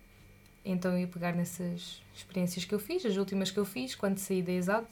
Então 0.62 0.92
eu 0.92 0.98
ia 0.98 1.06
pegar 1.06 1.32
nessas 1.32 2.02
experiências 2.14 2.66
que 2.66 2.74
eu 2.74 2.78
fiz, 2.78 3.06
as 3.06 3.16
últimas 3.16 3.50
que 3.50 3.58
eu 3.58 3.64
fiz, 3.64 3.94
quando 3.94 4.18
saí 4.18 4.42
da 4.42 4.52
ESAD, 4.52 4.86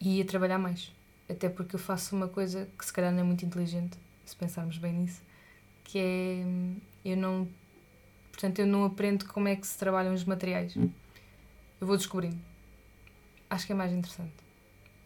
e 0.00 0.18
ia 0.18 0.24
trabalhar 0.24 0.58
mais. 0.58 0.90
Até 1.30 1.48
porque 1.48 1.76
eu 1.76 1.80
faço 1.80 2.16
uma 2.16 2.26
coisa 2.26 2.68
que 2.76 2.84
se 2.84 2.92
calhar 2.92 3.12
não 3.12 3.20
é 3.20 3.22
muito 3.22 3.44
inteligente, 3.44 3.96
se 4.24 4.34
pensarmos 4.34 4.76
bem 4.76 4.92
nisso, 4.92 5.22
que 5.84 5.98
é 6.00 6.44
eu 7.04 7.16
não 7.16 7.46
portanto 8.32 8.58
eu 8.58 8.66
não 8.66 8.84
aprendo 8.84 9.24
como 9.26 9.46
é 9.46 9.54
que 9.54 9.66
se 9.66 9.78
trabalham 9.78 10.12
os 10.12 10.24
materiais. 10.24 10.74
Eu 11.84 11.86
vou 11.86 11.98
descobrindo. 11.98 12.38
Acho 13.50 13.66
que 13.66 13.72
é 13.72 13.74
mais 13.74 13.92
interessante. 13.92 14.32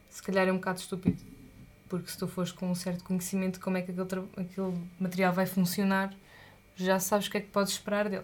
Se 0.09 0.23
calhar 0.23 0.47
é 0.47 0.51
um 0.53 0.55
bocado 0.55 0.79
estúpido, 0.79 1.21
porque 1.89 2.09
se 2.09 2.17
tu 2.17 2.25
fores 2.25 2.53
com 2.53 2.71
um 2.71 2.73
certo 2.73 3.03
conhecimento 3.03 3.55
de 3.55 3.59
como 3.59 3.75
é 3.75 3.81
que 3.81 3.91
aquele, 3.91 4.29
aquele 4.37 4.81
material 4.97 5.33
vai 5.33 5.45
funcionar, 5.45 6.15
já 6.77 6.97
sabes 6.97 7.27
o 7.27 7.31
que 7.31 7.37
é 7.37 7.41
que 7.41 7.49
podes 7.49 7.73
esperar 7.73 8.07
dele. 8.07 8.23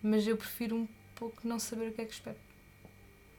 Mas 0.00 0.24
eu 0.28 0.36
prefiro 0.36 0.76
um 0.76 0.88
pouco 1.16 1.40
não 1.42 1.58
saber 1.58 1.88
o 1.88 1.92
que 1.92 2.02
é 2.02 2.04
que 2.04 2.12
espero. 2.12 2.36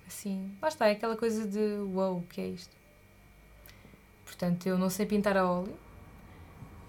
Assim, 0.06 0.54
lá 0.62 0.68
está, 0.68 0.90
é 0.90 0.92
aquela 0.92 1.16
coisa 1.16 1.48
de 1.48 1.78
wow, 1.94 2.18
o 2.18 2.24
que 2.24 2.42
é 2.42 2.48
isto? 2.50 2.76
Portanto, 4.26 4.68
eu 4.68 4.78
não 4.78 4.90
sei 4.90 5.06
pintar 5.06 5.38
a 5.38 5.50
óleo. 5.50 5.74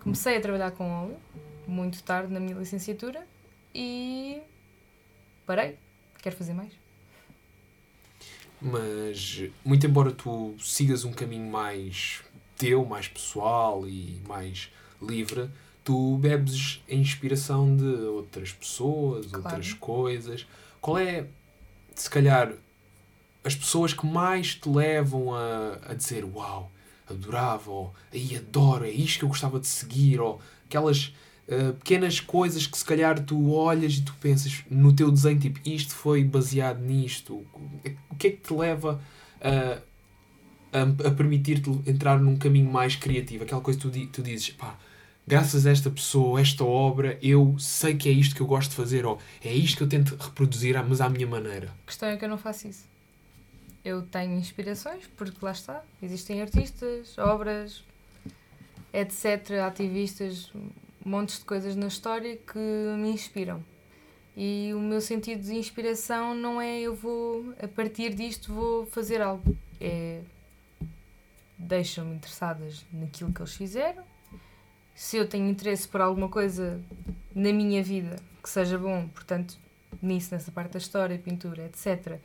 Comecei 0.02 0.36
a 0.36 0.40
trabalhar 0.40 0.72
com 0.72 0.90
óleo 0.90 1.16
muito 1.68 2.02
tarde 2.02 2.32
na 2.32 2.40
minha 2.40 2.57
licenciatura 2.57 3.24
e 3.72 4.42
parei. 5.46 5.78
Quero 6.20 6.34
fazer 6.34 6.52
mais. 6.52 6.84
Mas, 8.64 9.42
muito 9.62 9.86
embora 9.86 10.10
tu 10.10 10.54
sigas 10.58 11.04
um 11.04 11.12
caminho 11.12 11.50
mais 11.50 12.22
teu, 12.56 12.82
mais 12.86 13.06
pessoal 13.06 13.86
e 13.86 14.22
mais 14.26 14.70
livre, 15.02 15.50
tu 15.84 16.16
bebes 16.16 16.82
a 16.90 16.94
inspiração 16.94 17.76
de 17.76 17.84
outras 17.84 18.52
pessoas, 18.52 19.26
claro. 19.26 19.44
outras 19.44 19.74
coisas. 19.74 20.46
Qual 20.80 20.96
é, 20.96 21.26
se 21.94 22.08
calhar, 22.08 22.54
as 23.44 23.54
pessoas 23.54 23.92
que 23.92 24.06
mais 24.06 24.54
te 24.54 24.66
levam 24.66 25.34
a, 25.34 25.78
a 25.90 25.94
dizer 25.94 26.24
uau, 26.24 26.72
adorava, 27.06 27.70
ou 27.70 27.94
aí 28.10 28.34
adoro, 28.34 28.86
é 28.86 28.90
isto 28.90 29.18
que 29.18 29.24
eu 29.26 29.28
gostava 29.28 29.60
de 29.60 29.66
seguir, 29.66 30.20
ou 30.20 30.40
aquelas 30.64 31.12
uh, 31.49 31.72
pequenas 31.74 32.20
coisas 32.20 32.66
que 32.66 32.76
se 32.76 32.84
calhar 32.84 33.18
tu 33.24 33.53
olhas 33.53 33.95
e 33.95 34.03
tu 34.03 34.14
pensas 34.20 34.64
no 34.70 34.92
teu 34.92 35.11
desenho, 35.11 35.38
tipo, 35.38 35.61
isto 35.68 35.95
foi 35.95 36.24
baseado 36.24 36.80
nisto. 36.80 37.45
O 38.11 38.16
que 38.16 38.28
é 38.28 38.30
que 38.30 38.36
te 38.36 38.55
leva 38.55 39.01
a, 39.40 39.78
a, 40.78 41.09
a 41.09 41.11
permitir-te 41.11 41.70
entrar 41.86 42.18
num 42.18 42.36
caminho 42.36 42.70
mais 42.70 42.97
criativo? 42.97 43.45
Aquela 43.45 43.61
coisa 43.61 43.78
que 43.78 43.88
tu, 43.88 44.07
tu 44.07 44.22
dizes, 44.22 44.51
pá, 44.51 44.78
graças 45.26 45.66
a 45.66 45.70
esta 45.70 45.90
pessoa, 45.90 46.40
esta 46.40 46.64
obra, 46.64 47.18
eu 47.22 47.57
sei 47.59 47.95
que 47.95 48.09
é 48.09 48.12
isto 48.12 48.34
que 48.34 48.40
eu 48.40 48.47
gosto 48.47 48.70
de 48.70 48.76
fazer, 48.76 49.07
ou 49.07 49.18
é 49.42 49.53
isto 49.53 49.78
que 49.78 49.82
eu 49.82 49.88
tento 49.88 50.16
reproduzir, 50.16 50.82
mas 50.86 51.01
à 51.01 51.09
minha 51.09 51.26
maneira. 51.26 51.68
A 51.84 51.86
questão 51.86 52.09
é 52.09 52.16
que 52.16 52.24
eu 52.24 52.28
não 52.28 52.38
faço 52.38 52.68
isso. 52.68 52.84
Eu 53.84 54.03
tenho 54.03 54.38
inspirações, 54.38 55.05
porque 55.16 55.36
lá 55.42 55.53
está, 55.53 55.82
existem 56.03 56.40
artistas, 56.40 57.18
obras, 57.18 57.84
etc., 58.92 59.59
ativistas, 59.66 60.51
montes 61.05 61.38
de 61.38 61.44
coisas 61.44 61.76
na 61.76 61.86
história 61.86 62.36
que 62.36 62.59
me 62.59 63.11
inspiram. 63.11 63.64
E 64.36 64.72
o 64.74 64.80
meu 64.80 65.00
sentido 65.00 65.42
de 65.42 65.55
inspiração 65.55 66.34
não 66.34 66.61
é 66.61 66.80
eu 66.80 66.94
vou, 66.94 67.55
a 67.62 67.68
partir 67.68 68.14
disto, 68.14 68.52
vou 68.52 68.86
fazer 68.86 69.20
algo. 69.20 69.57
É. 69.80 70.20
deixam-me 71.59 72.14
interessadas 72.14 72.84
naquilo 72.92 73.32
que 73.32 73.40
eles 73.40 73.55
fizeram 73.55 74.05
se 74.94 75.16
eu 75.16 75.28
tenho 75.28 75.48
interesse 75.48 75.88
por 75.88 76.00
alguma 76.00 76.28
coisa 76.28 76.80
na 77.34 77.52
minha 77.52 77.82
vida 77.82 78.16
que 78.42 78.48
seja 78.48 78.78
bom, 78.78 79.09
portanto, 79.09 79.57
nisso, 80.00 80.34
nessa 80.34 80.52
parte 80.52 80.72
da 80.72 80.78
história, 80.78 81.18
pintura, 81.18 81.64
etc., 81.64 82.18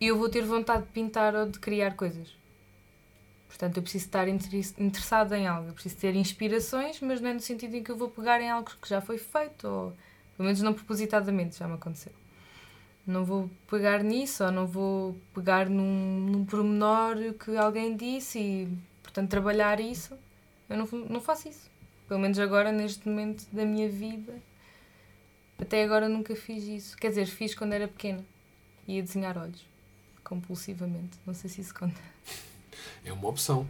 eu 0.00 0.18
vou 0.18 0.28
ter 0.28 0.42
vontade 0.42 0.82
de 0.82 0.88
pintar 0.90 1.34
ou 1.34 1.48
de 1.48 1.60
criar 1.60 1.94
coisas. 1.94 2.36
Portanto, 3.54 3.76
eu 3.76 3.82
preciso 3.84 4.06
estar 4.06 4.26
interessada 4.28 5.38
em 5.38 5.46
algo, 5.46 5.68
eu 5.68 5.74
preciso 5.74 5.96
ter 5.96 6.16
inspirações, 6.16 7.00
mas 7.00 7.20
não 7.20 7.30
é 7.30 7.34
no 7.34 7.40
sentido 7.40 7.76
em 7.76 7.84
que 7.84 7.90
eu 7.90 7.96
vou 7.96 8.10
pegar 8.10 8.40
em 8.40 8.50
algo 8.50 8.68
que 8.82 8.88
já 8.88 9.00
foi 9.00 9.16
feito, 9.16 9.68
ou 9.68 9.92
pelo 10.36 10.46
menos 10.46 10.60
não 10.60 10.74
propositadamente, 10.74 11.56
já 11.56 11.68
me 11.68 11.74
aconteceu. 11.74 12.10
Não 13.06 13.24
vou 13.24 13.48
pegar 13.70 14.02
nisso, 14.02 14.42
ou 14.42 14.50
não 14.50 14.66
vou 14.66 15.16
pegar 15.32 15.70
num, 15.70 16.18
num 16.32 16.44
pormenor 16.44 17.14
que 17.34 17.56
alguém 17.56 17.96
disse 17.96 18.40
e, 18.40 18.78
portanto, 19.04 19.30
trabalhar 19.30 19.78
isso. 19.78 20.18
Eu 20.68 20.76
não, 20.76 20.86
não 21.08 21.20
faço 21.20 21.48
isso. 21.48 21.70
Pelo 22.08 22.18
menos 22.18 22.40
agora, 22.40 22.72
neste 22.72 23.08
momento 23.08 23.46
da 23.52 23.64
minha 23.64 23.88
vida. 23.88 24.34
Até 25.60 25.84
agora 25.84 26.08
nunca 26.08 26.34
fiz 26.34 26.64
isso. 26.64 26.96
Quer 26.96 27.10
dizer, 27.10 27.26
fiz 27.26 27.54
quando 27.54 27.72
era 27.72 27.86
pequena. 27.86 28.24
Ia 28.88 29.00
desenhar 29.00 29.38
olhos. 29.38 29.64
Compulsivamente. 30.24 31.16
Não 31.24 31.34
sei 31.34 31.48
se 31.48 31.60
isso 31.60 31.72
conta. 31.72 32.00
É 33.04 33.12
uma 33.12 33.28
opção. 33.28 33.66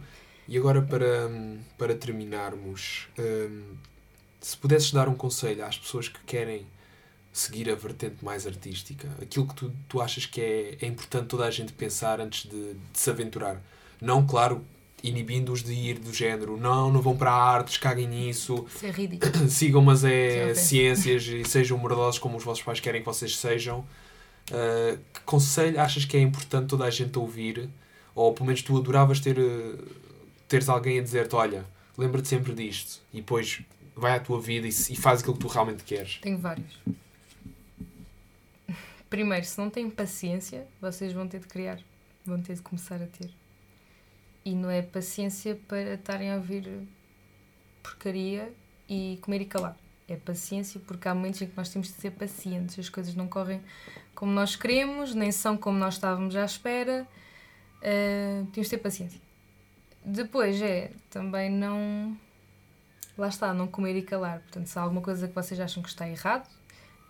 E 0.47 0.57
agora, 0.57 0.81
para, 0.81 1.29
para 1.77 1.95
terminarmos, 1.95 3.07
hum, 3.17 3.75
se 4.39 4.55
pudesses 4.57 4.91
dar 4.91 5.09
um 5.09 5.15
conselho 5.15 5.65
às 5.65 5.77
pessoas 5.77 6.07
que 6.07 6.19
querem 6.25 6.65
seguir 7.33 7.69
a 7.69 7.75
vertente 7.75 8.23
mais 8.23 8.47
artística, 8.47 9.09
aquilo 9.21 9.47
que 9.47 9.55
tu, 9.55 9.73
tu 9.89 10.01
achas 10.01 10.25
que 10.25 10.39
é, 10.39 10.77
é 10.81 10.87
importante 10.87 11.27
toda 11.27 11.45
a 11.45 11.51
gente 11.51 11.73
pensar 11.73 12.21
antes 12.21 12.49
de, 12.49 12.73
de 12.75 12.79
se 12.93 13.09
aventurar. 13.09 13.61
Não, 13.99 14.25
claro, 14.25 14.63
inibindo-os 15.03 15.63
de 15.63 15.73
ir 15.73 15.99
do 15.99 16.13
género, 16.13 16.57
não, 16.57 16.91
não 16.91 17.01
vão 17.01 17.17
para 17.17 17.31
a 17.31 17.35
artes, 17.35 17.77
caguem 17.77 18.07
nisso. 18.07 18.65
Isso 18.73 18.85
é 18.85 18.91
ridículo. 18.91 19.31
Sigam, 19.49 19.81
mas 19.81 20.03
é 20.03 20.53
ciências 20.53 21.25
e 21.27 21.43
sejam 21.43 21.77
mordosos 21.77 22.19
como 22.19 22.37
os 22.37 22.43
vossos 22.43 22.63
pais 22.63 22.79
querem 22.79 23.01
que 23.01 23.05
vocês 23.05 23.37
sejam. 23.37 23.79
Uh, 24.51 24.97
que 25.11 25.21
conselho 25.21 25.79
achas 25.79 26.05
que 26.05 26.15
é 26.15 26.21
importante 26.21 26.67
toda 26.67 26.85
a 26.85 26.89
gente 26.89 27.17
ouvir? 27.17 27.67
Ou 28.15 28.33
pelo 28.33 28.47
menos 28.47 28.61
tu 28.61 28.77
adoravas 28.77 29.19
ter 29.19 29.37
uh, 29.37 29.77
teres 30.47 30.69
alguém 30.69 30.99
a 30.99 31.03
dizer-te, 31.03 31.35
olha, 31.35 31.65
lembra-te 31.97 32.29
sempre 32.29 32.53
disto. 32.53 33.01
E 33.13 33.17
depois 33.17 33.61
vai 33.95 34.15
à 34.15 34.19
tua 34.19 34.41
vida 34.41 34.65
e, 34.65 34.69
e 34.69 34.95
faz 34.95 35.19
aquilo 35.19 35.35
que 35.35 35.41
tu 35.41 35.47
realmente 35.47 35.83
queres. 35.83 36.19
Tenho 36.21 36.37
vários. 36.37 36.79
Primeiro, 39.09 39.45
se 39.45 39.57
não 39.57 39.69
têm 39.69 39.89
paciência, 39.89 40.67
vocês 40.81 41.13
vão 41.13 41.27
ter 41.27 41.39
de 41.39 41.47
criar. 41.47 41.79
Vão 42.25 42.41
ter 42.41 42.55
de 42.55 42.61
começar 42.61 42.95
a 42.95 43.05
ter. 43.05 43.29
E 44.43 44.53
não 44.53 44.69
é 44.69 44.81
paciência 44.81 45.59
para 45.67 45.93
estarem 45.93 46.31
a 46.31 46.35
ouvir 46.35 46.87
porcaria 47.81 48.51
e 48.89 49.19
comer 49.21 49.41
e 49.41 49.45
calar. 49.45 49.77
É 50.07 50.15
paciência 50.15 50.79
porque 50.85 51.07
há 51.07 51.15
momentos 51.15 51.41
em 51.41 51.47
que 51.47 51.57
nós 51.57 51.69
temos 51.69 51.87
de 51.87 51.95
ser 51.95 52.11
pacientes. 52.11 52.77
As 52.77 52.89
coisas 52.89 53.15
não 53.15 53.27
correm 53.27 53.61
como 54.13 54.31
nós 54.31 54.55
queremos, 54.55 55.15
nem 55.15 55.31
são 55.31 55.57
como 55.57 55.77
nós 55.77 55.95
estávamos 55.95 56.35
à 56.35 56.45
espera. 56.45 57.07
Uh, 57.85 58.45
temos 58.47 58.67
de 58.67 58.69
ter 58.71 58.77
paciência. 58.79 59.21
Depois 60.03 60.59
é 60.61 60.91
também 61.09 61.49
não. 61.49 62.17
Lá 63.17 63.27
está, 63.27 63.53
não 63.53 63.67
comer 63.67 63.95
e 63.95 64.01
calar. 64.01 64.39
Portanto, 64.39 64.67
se 64.67 64.77
há 64.77 64.81
alguma 64.81 65.01
coisa 65.01 65.27
que 65.27 65.35
vocês 65.35 65.59
acham 65.59 65.81
que 65.83 65.89
está 65.89 66.09
errado, 66.09 66.49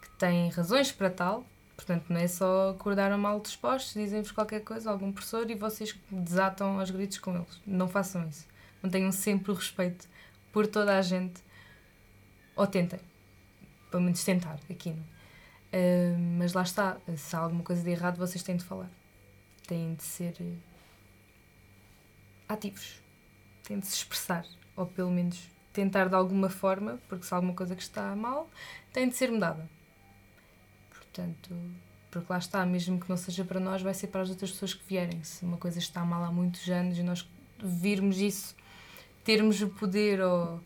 que 0.01 0.09
têm 0.19 0.49
razões 0.49 0.91
para 0.91 1.09
tal, 1.09 1.45
Portanto, 1.75 2.05
não 2.09 2.19
é 2.19 2.27
só 2.27 2.69
acordaram 2.71 3.17
mal 3.17 3.39
dispostos, 3.39 3.93
dizem-vos 3.93 4.31
qualquer 4.31 4.61
coisa, 4.61 4.89
algum 4.89 5.11
professor, 5.11 5.49
e 5.49 5.55
vocês 5.55 5.95
desatam 6.09 6.79
aos 6.79 6.89
gritos 6.89 7.17
com 7.17 7.35
eles. 7.35 7.61
Não 7.65 7.87
façam 7.87 8.27
isso. 8.27 8.47
Mantenham 8.81 9.11
sempre 9.11 9.51
o 9.51 9.53
respeito 9.53 10.07
por 10.53 10.65
toda 10.67 10.97
a 10.97 11.01
gente. 11.01 11.43
Ou 12.55 12.65
tentem. 12.65 12.99
Pelo 13.91 14.03
menos 14.03 14.23
tentar, 14.23 14.57
aqui 14.69 14.91
não. 14.91 15.03
Uh, 15.03 16.17
mas 16.37 16.53
lá 16.53 16.61
está. 16.61 16.97
Se 17.17 17.35
há 17.35 17.39
alguma 17.39 17.63
coisa 17.63 17.83
de 17.83 17.89
errado, 17.89 18.17
vocês 18.17 18.41
têm 18.41 18.55
de 18.55 18.63
falar. 18.63 18.89
Têm 19.67 19.95
de 19.95 20.03
ser 20.03 20.35
uh, 20.39 20.57
ativos. 22.47 23.01
Têm 23.63 23.79
de 23.79 23.87
se 23.87 23.95
expressar. 23.95 24.45
Ou 24.75 24.85
pelo 24.85 25.11
menos 25.11 25.49
tentar 25.73 26.07
de 26.07 26.15
alguma 26.15 26.49
forma, 26.49 26.99
porque 27.09 27.25
se 27.25 27.33
há 27.33 27.37
alguma 27.37 27.53
coisa 27.53 27.75
que 27.75 27.81
está 27.81 28.15
mal, 28.15 28.49
tem 28.93 29.09
de 29.09 29.15
ser 29.15 29.31
mudada. 29.31 29.69
Portanto, 30.89 31.53
porque 32.09 32.31
lá 32.31 32.39
está, 32.39 32.65
mesmo 32.65 32.99
que 32.99 33.09
não 33.09 33.17
seja 33.17 33.43
para 33.43 33.59
nós, 33.59 33.81
vai 33.81 33.93
ser 33.93 34.07
para 34.07 34.21
as 34.21 34.29
outras 34.29 34.51
pessoas 34.51 34.73
que 34.73 34.87
vierem. 34.87 35.21
Se 35.23 35.43
uma 35.43 35.57
coisa 35.57 35.79
está 35.79 36.05
mal 36.05 36.23
há 36.23 36.31
muitos 36.31 36.69
anos 36.69 36.97
e 36.97 37.03
nós 37.03 37.29
virmos 37.61 38.19
isso, 38.19 38.55
termos 39.25 39.61
o 39.61 39.69
poder 39.69 40.21
ou 40.21 40.61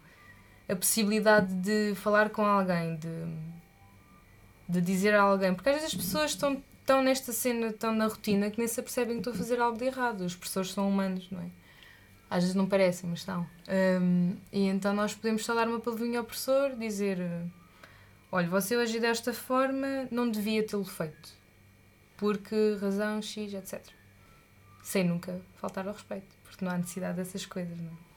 a 0.69 0.75
possibilidade 0.75 1.51
de 1.55 1.95
falar 1.95 2.29
com 2.29 2.45
alguém, 2.45 2.95
de, 2.97 3.09
de 4.67 4.81
dizer 4.81 5.15
a 5.15 5.23
alguém, 5.23 5.55
porque 5.55 5.69
às 5.69 5.75
vezes 5.77 5.95
as 5.95 5.99
pessoas 5.99 6.31
estão 6.31 6.61
tão 6.89 7.03
nesta 7.03 7.31
cena, 7.31 7.67
estão 7.67 7.93
na 7.93 8.07
rotina, 8.07 8.49
que 8.49 8.57
nem 8.57 8.67
se 8.67 8.79
apercebem 8.79 9.17
que 9.17 9.19
estão 9.19 9.31
a 9.31 9.35
fazer 9.35 9.61
algo 9.61 9.77
de 9.77 9.85
errado. 9.85 10.21
Os 10.21 10.35
professores 10.35 10.71
são 10.71 10.89
humanos, 10.89 11.29
não 11.29 11.39
é? 11.39 11.51
Às 12.27 12.41
vezes 12.41 12.55
não 12.55 12.67
parecem, 12.67 13.07
mas 13.07 13.19
estão. 13.19 13.45
Um, 14.01 14.35
e 14.51 14.65
então 14.65 14.91
nós 14.91 15.13
podemos 15.13 15.45
só 15.45 15.53
dar 15.53 15.67
uma 15.67 15.79
palavrinha 15.79 16.17
ao 16.17 16.25
professor, 16.25 16.75
dizer 16.75 17.19
olha, 18.31 18.47
você 18.47 18.75
hoje 18.75 18.99
desta 18.99 19.31
forma 19.31 20.07
não 20.09 20.31
devia 20.31 20.65
tê-lo 20.65 20.83
feito. 20.83 21.29
Porque 22.17 22.75
razão 22.81 23.21
X, 23.21 23.53
etc. 23.53 23.85
Sem 24.81 25.03
nunca 25.03 25.39
faltar 25.57 25.87
ao 25.87 25.93
respeito, 25.93 26.35
porque 26.43 26.65
não 26.65 26.71
há 26.71 26.77
necessidade 26.79 27.17
dessas 27.17 27.45
coisas, 27.45 27.77
não 27.79 28.09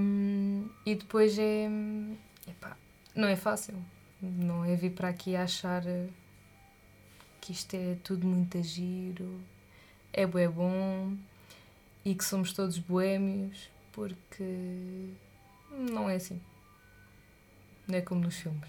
Um, 0.00 0.68
e 0.84 0.96
depois 0.96 1.38
é. 1.38 1.68
Epá, 2.48 2.76
não 3.14 3.28
é 3.28 3.36
fácil. 3.36 3.76
Não 4.20 4.64
é 4.64 4.74
vir 4.74 4.90
para 4.90 5.10
aqui 5.10 5.36
achar 5.36 5.84
que 7.46 7.52
isto 7.52 7.74
é 7.74 7.96
tudo 8.02 8.26
muito 8.26 8.60
giro, 8.60 9.40
é 10.12 10.26
bué 10.26 10.48
bom 10.48 11.16
e 12.04 12.12
que 12.12 12.24
somos 12.24 12.52
todos 12.52 12.76
boémios, 12.76 13.70
porque 13.92 15.12
não 15.70 16.10
é 16.10 16.16
assim. 16.16 16.40
Não 17.86 17.98
é 17.98 18.00
como 18.00 18.22
nos 18.22 18.34
filmes. 18.34 18.68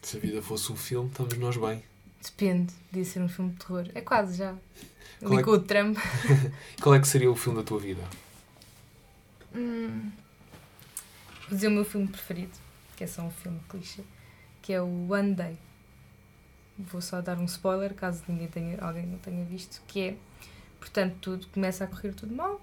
Se 0.00 0.16
a 0.16 0.20
vida 0.20 0.40
fosse 0.40 0.72
um 0.72 0.76
filme, 0.76 1.10
estamos 1.10 1.36
nós 1.36 1.58
bem. 1.58 1.84
Depende 2.24 2.72
de 2.90 3.04
ser 3.04 3.20
um 3.20 3.28
filme 3.28 3.50
de 3.50 3.58
terror. 3.58 3.86
É 3.94 4.00
quase 4.00 4.38
já. 4.38 4.56
Ali 5.22 5.36
é 5.36 5.46
o 5.46 5.60
Trump. 5.60 5.98
Qual 6.80 6.94
é 6.94 7.00
que 7.00 7.08
seria 7.08 7.30
o 7.30 7.36
filme 7.36 7.58
da 7.58 7.64
tua 7.64 7.78
vida? 7.78 8.02
Hum, 9.54 10.10
vou 11.42 11.50
dizer 11.50 11.68
o 11.68 11.72
meu 11.72 11.84
filme 11.84 12.08
preferido, 12.08 12.56
que 12.96 13.04
é 13.04 13.06
só 13.06 13.20
um 13.20 13.30
filme 13.30 13.60
clichê, 13.68 14.02
que 14.62 14.72
é 14.72 14.80
o 14.80 15.12
One 15.12 15.34
Day. 15.34 15.58
Vou 16.78 17.00
só 17.00 17.20
dar 17.20 17.38
um 17.38 17.44
spoiler, 17.44 17.92
caso 17.94 18.22
ninguém 18.28 18.46
tenha, 18.48 18.78
alguém 18.80 19.06
não 19.06 19.18
tenha 19.18 19.44
visto, 19.44 19.82
que 19.86 20.00
é, 20.00 20.16
portanto, 20.78 21.16
tudo 21.20 21.46
começa 21.48 21.84
a 21.84 21.86
correr 21.86 22.12
tudo 22.14 22.34
mal. 22.34 22.60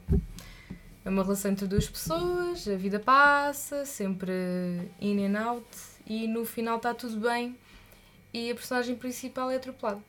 É 1.04 1.10
uma 1.10 1.22
relação 1.22 1.52
entre 1.52 1.68
duas 1.68 1.88
pessoas, 1.88 2.68
a 2.68 2.76
vida 2.76 3.00
passa, 3.00 3.86
sempre 3.86 4.32
in 5.00 5.26
and 5.26 5.40
out, 5.40 5.68
e 6.08 6.28
no 6.28 6.46
final 6.46 6.78
está 6.78 6.94
tudo 6.94 7.20
bem 7.20 7.58
e 8.36 8.52
a 8.52 8.56
personagem 8.56 8.96
principal 8.96 9.50
é 9.50 9.56
atropelada. 9.56 10.02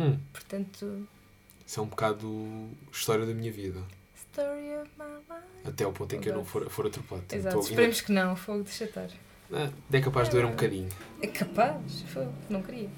Hum. 0.00 0.18
Portanto. 0.32 1.06
Isso 1.64 1.78
é 1.78 1.82
um 1.82 1.86
bocado 1.86 2.68
história 2.92 3.24
da 3.24 3.32
minha 3.32 3.52
vida. 3.52 3.80
Story 4.16 4.76
of 4.76 4.90
my 4.98 5.04
life. 5.28 5.68
Até 5.68 5.84
ao 5.84 5.92
ponto 5.92 6.16
em 6.16 6.20
que 6.20 6.30
eu 6.30 6.34
não 6.34 6.44
for, 6.44 6.68
for 6.68 6.86
atropelado. 6.86 7.26
Exato, 7.30 7.48
Estou 7.48 7.60
esperemos 7.60 7.96
ainda... 7.96 8.06
que 8.06 8.12
não, 8.12 8.34
fogo 8.34 8.64
de 8.64 8.70
chatar. 8.70 9.08
Ah, 9.52 9.70
é 9.92 10.00
capaz 10.00 10.28
de 10.28 10.34
doer 10.34 10.46
um 10.46 10.50
bocadinho. 10.50 10.88
É 11.22 11.28
capaz, 11.28 12.04
não 12.48 12.60
queria. 12.60 12.88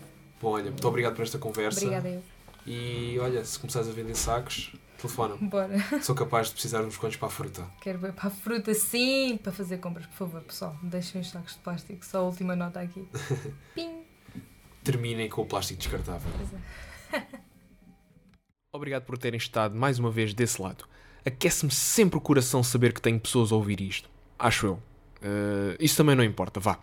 Bom, 0.42 0.50
olha, 0.50 0.64
muito 0.64 0.88
obrigado 0.88 1.14
por 1.14 1.22
esta 1.22 1.38
conversa. 1.38 1.78
Obrigada 1.78 2.08
eu. 2.08 2.22
E 2.66 3.16
olha, 3.20 3.44
se 3.44 3.56
começares 3.58 3.88
a 3.88 3.92
vender 3.92 4.16
sacos, 4.16 4.74
telefona-me. 4.98 5.48
Bora. 5.48 5.76
Sou 6.02 6.16
capaz 6.16 6.48
de 6.48 6.54
precisar 6.54 6.80
de 6.80 6.88
uns 6.88 6.96
quantos 6.96 7.16
para 7.16 7.28
a 7.28 7.30
fruta. 7.30 7.64
Quero 7.80 8.00
ver 8.00 8.12
para 8.12 8.26
a 8.26 8.30
fruta, 8.30 8.74
sim, 8.74 9.38
para 9.40 9.52
fazer 9.52 9.78
compras, 9.78 10.06
por 10.06 10.16
favor, 10.16 10.40
pessoal. 10.42 10.76
Deixem 10.82 11.20
os 11.20 11.30
sacos 11.30 11.54
de 11.54 11.60
plástico, 11.60 12.04
só 12.04 12.18
a 12.18 12.22
última 12.22 12.56
nota 12.56 12.80
aqui. 12.80 13.08
Pim! 13.72 14.02
Terminem 14.82 15.28
com 15.28 15.42
o 15.42 15.46
plástico 15.46 15.78
descartável. 15.78 16.28
É. 17.12 17.22
Obrigado 18.74 19.04
por 19.04 19.16
terem 19.16 19.38
estado 19.38 19.76
mais 19.76 20.00
uma 20.00 20.10
vez 20.10 20.34
desse 20.34 20.60
lado. 20.60 20.86
Aquece-me 21.24 21.70
sempre 21.70 22.18
o 22.18 22.20
coração 22.20 22.64
saber 22.64 22.92
que 22.92 23.00
tenho 23.00 23.20
pessoas 23.20 23.52
a 23.52 23.54
ouvir 23.54 23.80
isto. 23.80 24.10
Acho 24.36 24.66
eu. 24.66 24.72
Uh, 24.74 25.76
isso 25.78 25.96
também 25.96 26.16
não 26.16 26.24
importa, 26.24 26.58
vá. 26.58 26.80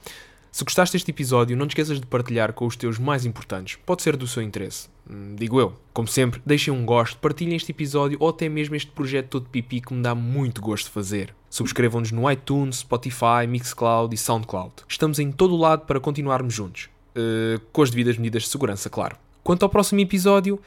Se 0.51 0.63
gostaste 0.63 0.93
deste 0.93 1.11
episódio, 1.11 1.55
não 1.55 1.67
te 1.67 1.71
esqueças 1.71 1.99
de 1.99 2.05
partilhar 2.07 2.53
com 2.53 2.65
os 2.65 2.75
teus 2.75 2.97
mais 2.97 3.25
importantes. 3.25 3.77
Pode 3.85 4.01
ser 4.01 4.17
do 4.17 4.27
seu 4.27 4.41
interesse. 4.41 4.89
Hum, 5.09 5.35
digo 5.35 5.59
eu. 5.59 5.73
Como 5.93 6.07
sempre, 6.07 6.41
deixem 6.45 6.73
um 6.73 6.85
gosto, 6.85 7.17
partilhem 7.19 7.55
este 7.55 7.71
episódio 7.71 8.17
ou 8.19 8.29
até 8.29 8.49
mesmo 8.49 8.75
este 8.75 8.91
projeto 8.91 9.29
todo 9.29 9.49
pipi 9.49 9.79
que 9.79 9.93
me 9.93 10.01
dá 10.01 10.15
muito 10.15 10.59
gosto 10.59 10.85
de 10.85 10.91
fazer. 10.91 11.35
Subscrevam-nos 11.49 12.11
no 12.11 12.29
iTunes, 12.31 12.77
Spotify, 12.77 13.45
Mixcloud 13.47 14.13
e 14.13 14.17
Soundcloud. 14.17 14.73
Estamos 14.87 15.19
em 15.19 15.31
todo 15.31 15.53
o 15.53 15.57
lado 15.57 15.85
para 15.85 15.99
continuarmos 15.99 16.53
juntos. 16.53 16.89
Uh, 17.15 17.59
com 17.71 17.81
as 17.81 17.89
devidas 17.89 18.17
medidas 18.17 18.43
de 18.43 18.49
segurança, 18.49 18.89
claro. 18.89 19.17
Quanto 19.43 19.63
ao 19.63 19.69
próximo 19.69 19.99
episódio, 19.99 20.59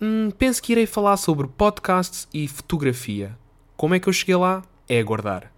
hum, 0.00 0.30
penso 0.38 0.62
que 0.62 0.72
irei 0.72 0.86
falar 0.86 1.16
sobre 1.16 1.46
podcasts 1.46 2.28
e 2.32 2.46
fotografia. 2.48 3.36
Como 3.76 3.94
é 3.94 4.00
que 4.00 4.08
eu 4.08 4.12
cheguei 4.12 4.36
lá? 4.36 4.62
É 4.88 4.98
aguardar. 4.98 5.52